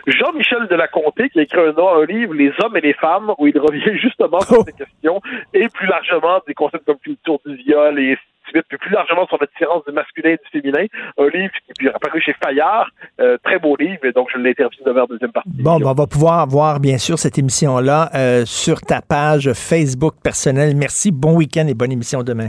[0.07, 3.59] Jean-Michel Delaconté, qui a écrit un, un livre, Les hommes et les femmes, où il
[3.59, 5.21] revient justement sur ces questions,
[5.53, 8.91] et plus largement des concepts comme culture du viol et ainsi de suite, puis plus
[8.91, 10.85] largement sur la différence du masculin et du féminin.
[11.17, 12.89] Un livre qui est apparu chez Fayard,
[13.19, 15.49] euh, très beau livre, et donc je l'ai interviewé demain en deuxième partie.
[15.53, 20.15] Bon, ben, on va pouvoir voir, bien sûr, cette émission-là euh, sur ta page Facebook
[20.23, 20.75] personnelle.
[20.75, 22.47] Merci, bon week-end et bonne émission demain.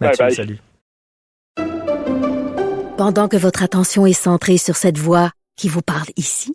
[0.00, 0.34] Mathieu, bye.
[0.34, 0.58] salut.
[2.96, 6.54] Pendant que votre attention est centrée sur cette voix qui vous parle ici,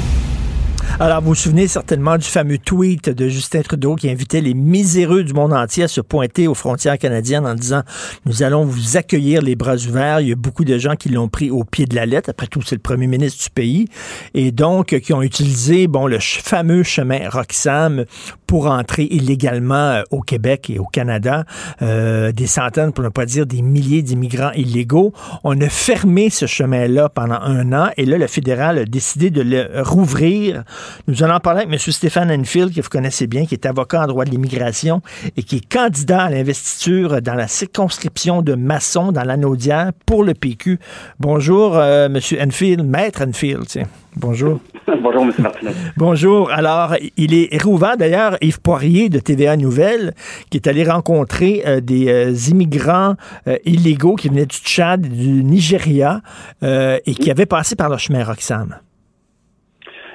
[1.03, 5.23] Alors, vous vous souvenez certainement du fameux tweet de Justin Trudeau qui invitait les miséreux
[5.23, 7.81] du monde entier à se pointer aux frontières canadiennes en disant
[8.27, 10.19] Nous allons vous accueillir les bras ouverts.
[10.19, 12.29] Il y a beaucoup de gens qui l'ont pris au pied de la lettre.
[12.29, 13.87] Après tout, c'est le premier ministre du pays.
[14.35, 18.05] Et donc, qui ont utilisé bon, le fameux chemin Roxham
[18.45, 21.45] pour entrer illégalement euh, au Québec et au Canada.
[21.81, 25.13] Euh, des centaines, pour ne pas dire des milliers d'immigrants illégaux.
[25.43, 29.41] On a fermé ce chemin-là pendant un an et là, le fédéral a décidé de
[29.41, 30.63] le rouvrir.
[31.07, 31.79] Nous allons en parler avec M.
[31.79, 35.01] Stéphane Enfield, que vous connaissez bien, qui est avocat en droit de l'immigration
[35.37, 40.33] et qui est candidat à l'investiture dans la circonscription de Masson, dans l'Anaudière, pour le
[40.33, 40.79] PQ.
[41.19, 42.19] Bonjour, euh, M.
[42.41, 43.65] Enfield, maître Enfield.
[43.67, 43.87] tiens.
[44.15, 44.59] Bonjour.
[45.01, 45.31] Bonjour, M.
[45.39, 45.71] Martineau.
[45.95, 46.51] Bonjour.
[46.51, 50.13] Alors, il est rouvert d'ailleurs, Yves Poirier de TVA Nouvelle,
[50.49, 53.15] qui est allé rencontrer euh, des euh, immigrants
[53.47, 56.21] euh, illégaux qui venaient du Tchad, du Nigeria,
[56.61, 58.75] et qui avaient passé par le chemin Roxham.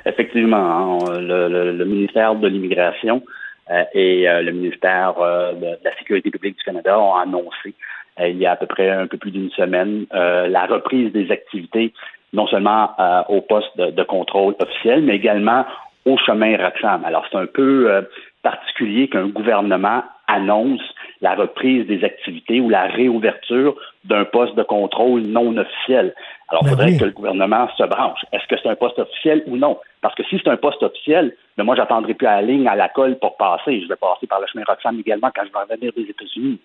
[0.07, 3.23] Effectivement, hein, le, le- ministère de l'Immigration
[3.71, 7.75] euh, et euh, le ministère euh, de, la Sécurité publique du Canada ont annoncé
[8.19, 11.93] il y a à peu près un peu plus d'une semaine la reprise des activités,
[12.33, 12.89] non seulement
[13.29, 15.67] au poste de, contrôle officiel, mais également
[16.07, 17.05] au chemin Roxham.
[17.05, 18.07] Alors, c'est un peu
[18.43, 20.81] particulier qu'un gouvernement annonce
[21.21, 26.15] la reprise des activités ou la réouverture d'un poste de contrôle non officiel.
[26.49, 26.99] Alors, il Ben faudrait oui.
[26.99, 28.21] que le gouvernement se branche.
[28.33, 29.79] Est-ce que c'est un poste officiel ou non?
[30.01, 32.77] Parce que si c'est un poste officiel, ben moi, j'attendrai plus à la ligne, à
[32.77, 33.81] la colle pour passer.
[33.83, 36.61] Je vais passer par le chemin Roxham également quand je vais revenir des États-Unis.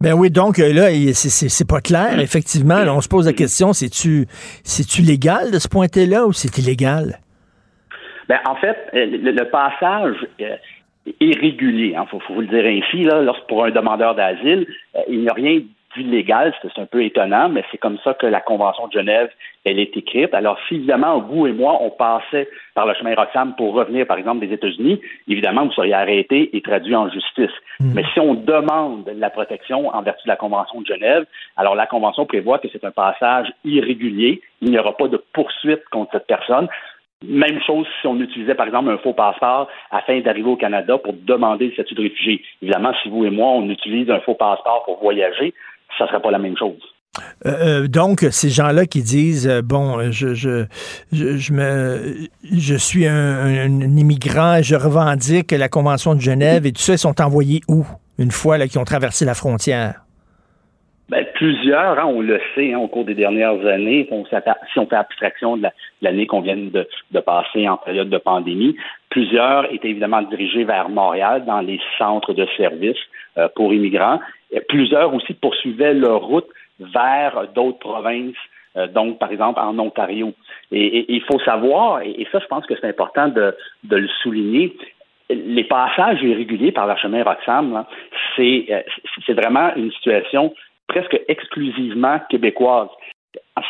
[0.00, 2.18] Ben oui, donc euh, là, c'est- pas clair.
[2.18, 4.24] Effectivement, là, on se pose la question, c'est-tu
[4.64, 7.18] c'est-tu légal de se pointer là ou c'est illégal?
[8.26, 10.56] Ben, en fait, euh, le, le passage euh,
[11.06, 11.94] est régulier.
[12.00, 13.02] Il faut, faut vous le dire ainsi.
[13.04, 14.66] Là, lorsque pour un demandeur d'asile,
[15.10, 15.60] il n'y a rien
[15.96, 16.54] d'illégal.
[16.62, 19.30] C'est c'est un peu étonnant, mais c'est comme ça que la Convention de Genève,
[19.64, 20.32] elle est écrite.
[20.34, 24.18] Alors, si évidemment, vous et moi, on passait par le chemin Roxham pour revenir, par
[24.18, 27.50] exemple, des États-Unis, évidemment, vous seriez arrêté et traduit en justice.
[27.80, 31.26] Mais si on demande la protection en vertu de la Convention de Genève,
[31.56, 34.40] alors la Convention prévoit que c'est un passage irrégulier.
[34.62, 36.68] Il n'y aura pas de poursuite contre cette personne.
[37.22, 41.12] Même chose si on utilisait, par exemple, un faux passeport afin d'arriver au Canada pour
[41.12, 42.42] demander le statut de réfugié.
[42.62, 45.52] Évidemment, si vous et moi, on utilise un faux passeport pour voyager,
[45.98, 46.78] ça ne serait pas la même chose.
[47.44, 50.66] Euh, euh, donc, ces gens-là qui disent euh, bon, je, je,
[51.12, 56.72] je, me, je suis un, un- un immigrant, je revendique la Convention de Genève et
[56.72, 57.84] tout ça, ils sont envoyés où?
[58.18, 60.04] Une fois qu'ils ont traversé la frontière?
[61.10, 64.24] Ben, plusieurs, hein, on le sait, hein, au cours des dernières années, si on
[64.86, 66.86] fait abstraction de la- de l'année qu'on vient de,
[67.20, 68.76] passer en période de pandémie,
[69.08, 73.04] plusieurs étaient évidemment dirigés vers Montréal dans les centres de services
[73.38, 74.20] euh, pour immigrants.
[74.68, 76.46] Plusieurs aussi poursuivaient leur route
[76.78, 78.42] vers d'autres provinces,
[78.76, 80.32] euh, donc par exemple en Ontario.
[80.70, 83.52] Et, il faut savoir, et, ça je pense que c'est important de,
[83.90, 84.76] le souligner,
[85.28, 87.84] les passages irréguliers par le chemin Roxham,
[88.38, 88.80] euh,
[89.26, 90.52] c'est vraiment une situation
[90.90, 92.88] presque exclusivement québécoise.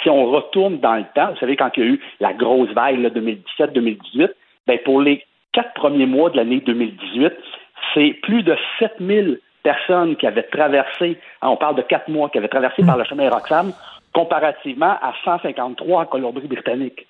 [0.03, 2.71] Si on retourne dans le temps, vous savez, quand il y a eu la grosse
[2.71, 4.31] vague là, 2017-2018,
[4.67, 5.23] ben, pour les
[5.53, 7.33] quatre premiers mois de l'année 2018,
[7.93, 12.39] c'est plus de 7000 personnes qui avaient traversé, hein, on parle de quatre mois, qui
[12.39, 13.73] avaient traversé par le chemin Roxham,
[14.15, 17.07] comparativement à 153 en Colombie-Britannique.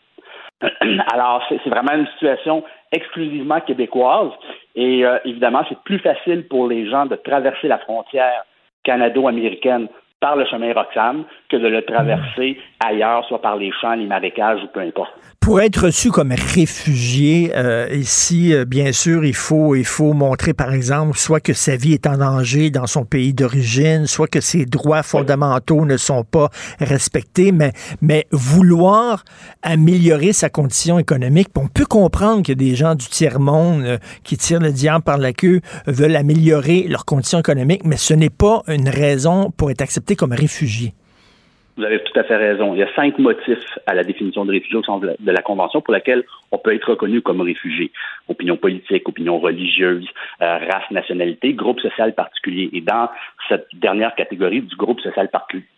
[1.13, 4.31] Alors, c'est c'est vraiment une situation exclusivement québécoise.
[4.75, 8.45] Et euh, évidemment, c'est plus facile pour les gens de traverser la frontière
[8.85, 9.89] canado-américaine
[10.21, 14.63] par le chemin Roxham que de le traverser ailleurs, soit par les champs, les marécages
[14.63, 15.13] ou peu importe.
[15.41, 20.53] Pour être reçu comme réfugié euh, ici, euh, bien sûr, il faut, il faut montrer,
[20.53, 24.43] par exemple, soit que sa vie est en danger dans son pays d'origine, soit que
[24.43, 27.73] ses droits fondamentaux ne sont pas respectés, mais,
[28.03, 29.25] mais vouloir
[29.63, 34.61] améliorer sa condition économique, on peut comprendre que des gens du tiers-monde euh, qui tirent
[34.61, 38.91] le diable par la queue veulent améliorer leurs conditions économiques, mais ce n'est pas une
[38.91, 40.93] raison pour être accepté comme réfugié.
[41.81, 42.75] Vous avez tout à fait raison.
[42.75, 45.81] Il y a cinq motifs à la définition de réfugié au sens de la, Convention
[45.81, 47.91] pour laquelle on peut être reconnu comme réfugié.
[48.29, 50.07] Opinion politique, opinion religieuse,
[50.43, 52.69] euh, race, nationalité, groupe social particulier.
[52.75, 53.09] Et dans
[53.49, 55.31] cette dernière catégorie du groupe social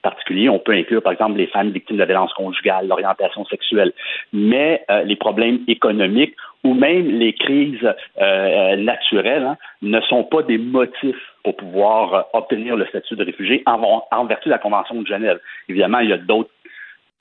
[0.02, 3.92] particulier, on peut inclure, par exemple, les femmes victimes de violence conjugale, l'orientation sexuelle,
[4.32, 10.42] mais euh, les problèmes économiques ou même les crises euh, naturelles hein, ne sont pas
[10.42, 14.58] des motifs pour pouvoir euh, obtenir le statut de réfugié en, en vertu de la
[14.58, 15.40] Convention de Genève.
[15.68, 16.50] Évidemment, il y a d'autres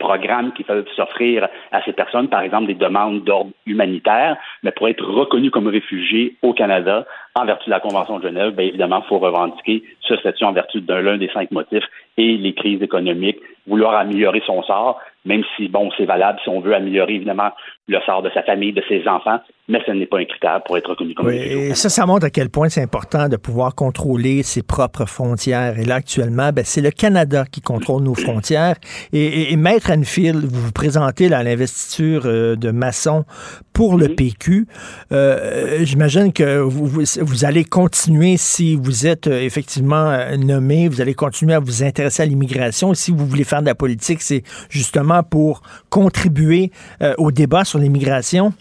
[0.01, 4.89] programmes qui peuvent s'offrir à ces personnes, par exemple des demandes d'ordre humanitaire, mais pour
[4.89, 7.05] être reconnu comme réfugié au Canada,
[7.35, 10.51] en vertu de la Convention de Genève, bien évidemment, il faut revendiquer ce statut en
[10.51, 11.85] vertu d'un l'un des cinq motifs
[12.17, 16.59] et les crises économiques, vouloir améliorer son sort, même si, bon, c'est valable si on
[16.59, 17.51] veut améliorer, évidemment,
[17.91, 20.77] le sort de sa famille, de ses enfants, mais ce n'est pas un critère pour
[20.77, 23.75] être reconnu comme Oui, et ça, ça montre à quel point c'est important de pouvoir
[23.75, 25.77] contrôler ses propres frontières.
[25.79, 28.75] Et là, actuellement, ben, c'est le Canada qui contrôle nos frontières.
[29.13, 33.25] Et, et- et Maître Anfield, vous vous présentez là, à l'investiture euh, de maçon
[33.73, 34.67] pour le PQ.
[35.11, 40.87] Euh, J'imagine que vous, vous, vous allez continuer, si vous êtes euh, effectivement euh, nommé,
[40.87, 42.93] vous allez continuer à vous intéresser à l'immigration.
[42.93, 47.79] Si vous voulez faire de la politique, c'est justement pour contribuer euh, au débat sur
[47.81, 48.53] l'immigration.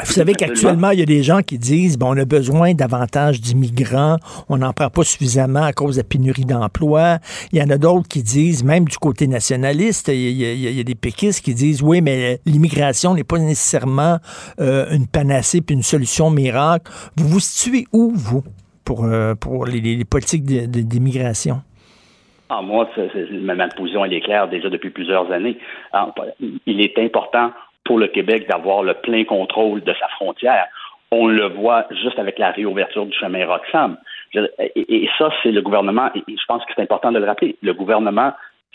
[0.00, 3.40] Vous savez qu'actuellement, il y a des gens qui disent bon, on a besoin davantage
[3.40, 4.16] d'immigrants,
[4.48, 7.18] on n'en prend pas suffisamment à cause de la pénurie d'emploi.
[7.52, 10.78] Il y en a d'autres qui disent, même du côté nationaliste, il y a, il
[10.78, 14.18] y des péquistes qui disent oui, mais l'immigration n'est pas nécessairement
[14.60, 16.90] euh, une panacée puis une solution miracle.
[17.16, 18.42] Vous vous situez où, vous,
[18.84, 21.62] pour, euh, pour les, les politiques d'immigration?
[22.50, 22.88] Ah, moi,
[23.42, 25.56] ma, position, elle est claire déjà depuis plusieurs années.
[26.66, 27.52] Il est important
[27.84, 30.66] pour le Québec d'avoir le plein contrôle de sa frontière.
[31.10, 33.96] On le voit juste avec la réouverture du chemin Roxham.
[34.34, 37.56] Et, et ça, c'est le gouvernement, et je pense que c'est important de le rappeler,
[37.62, 38.32] le gouvernement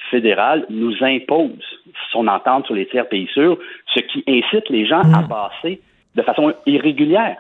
[0.10, 1.82] fédéral nous impose
[2.12, 3.58] son entente sur les tiers pays sûrs,
[3.94, 5.82] ce qui incite les gens à passer
[6.16, 7.38] de façon irrégulière.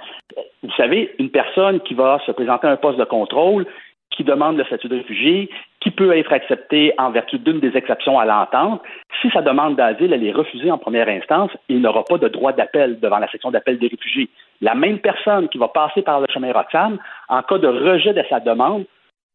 [0.63, 3.65] Vous savez, une personne qui va se présenter à un poste de contrôle,
[4.11, 5.49] qui demande le statut de réfugié,
[5.81, 8.81] qui peut être accepté en vertu d'une des exceptions à l'entente,
[9.21, 12.51] si sa demande d'asile elle est refusée en première instance, il n'aura pas de droit
[12.51, 14.29] d'appel devant la section d'appel des réfugiés.
[14.61, 16.97] La même personne qui va passer par le chemin Roxham,
[17.29, 18.85] en cas de rejet de sa demande,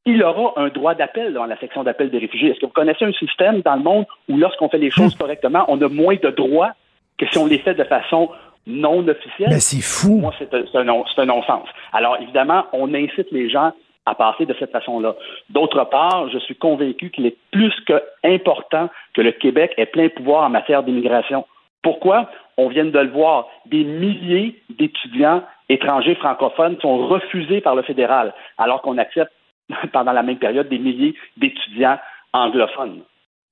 [0.06, 2.50] il aura un droit d'appel dans la section d'appel des réfugiés.
[2.50, 5.64] Est-ce que vous connaissez un système dans le monde où lorsqu'on fait les choses correctement,
[5.68, 6.72] on a moins de droits
[7.16, 8.28] que si on les fait de façon
[8.66, 9.48] non officielle?
[9.48, 10.18] Mais c'est fou.
[10.18, 11.68] Moi, c'est un, un non-sens.
[11.92, 13.72] Alors, évidemment, on incite les gens
[14.06, 15.14] à passer de cette façon-là.
[15.50, 20.08] D'autre part, je suis convaincu qu'il est plus que important que le Québec ait plein
[20.08, 21.46] pouvoir en matière d'immigration.
[21.82, 22.30] Pourquoi?
[22.56, 23.48] On vient de le voir.
[23.66, 29.32] Des milliers d'étudiants étrangers francophones sont refusés par le fédéral, alors qu'on accepte
[29.92, 31.98] pendant la même période des milliers d'étudiants
[32.32, 33.02] anglophones.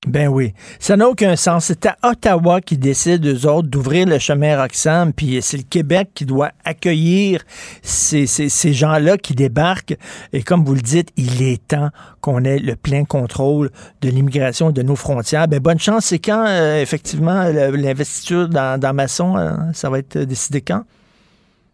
[0.06, 0.52] Ben oui.
[0.80, 1.66] Ça n'a aucun sens.
[1.66, 6.08] C'est à Ottawa qui décide, eux autres, d'ouvrir le chemin Roxham, puis c'est le Québec
[6.12, 7.42] qui doit accueillir
[7.82, 9.94] ces, ces, ces gens-là qui débarquent.
[10.32, 13.70] Et comme vous le dites, il est temps qu'on ait le plein contrôle
[14.00, 15.46] de l'immigration de nos frontières.
[15.46, 16.06] Ben bonne chance.
[16.06, 20.82] C'est quand, euh, effectivement, l'investiture dans, dans Masson, euh, ça va être décidé quand?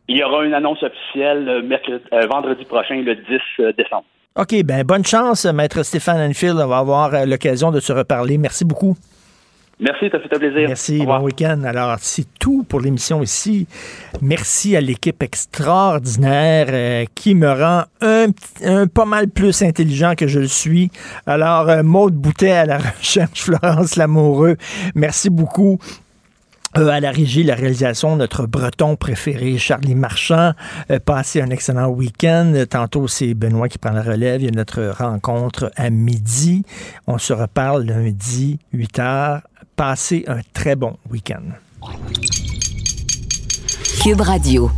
[0.06, 4.05] Il y aura une annonce officielle euh, mercredi, vendredi prochain, le 10 décembre.
[4.39, 6.60] OK, ben bonne chance, Maître Stéphane Enfield.
[6.60, 8.39] On va avoir euh, l'occasion de se reparler.
[8.39, 8.97] Merci beaucoup.
[9.81, 10.69] Merci, ça fait un plaisir.
[10.69, 11.65] Merci, bon week-end.
[11.65, 13.66] Alors, c'est tout pour l'émission ici.
[14.23, 18.27] Merci à l'équipe extraordinaire euh, qui me rend un,
[18.65, 20.93] un, pas mal plus intelligent que je le suis.
[21.27, 24.56] Alors, euh, Maude Boutet à la recherche, Florence Lamoureux,
[24.94, 25.81] merci beaucoup.
[26.78, 30.52] Euh, à la régie, la réalisation, notre breton préféré, Charlie Marchand.
[30.90, 32.52] Euh, passez un excellent week-end.
[32.70, 34.42] Tantôt, c'est Benoît qui prend la relève.
[34.42, 36.62] Il y a notre rencontre à midi.
[37.09, 39.40] On se reparle lundi, 8 heures.
[39.74, 41.42] Passez un très bon week-end.
[44.02, 44.70] Cube Radio.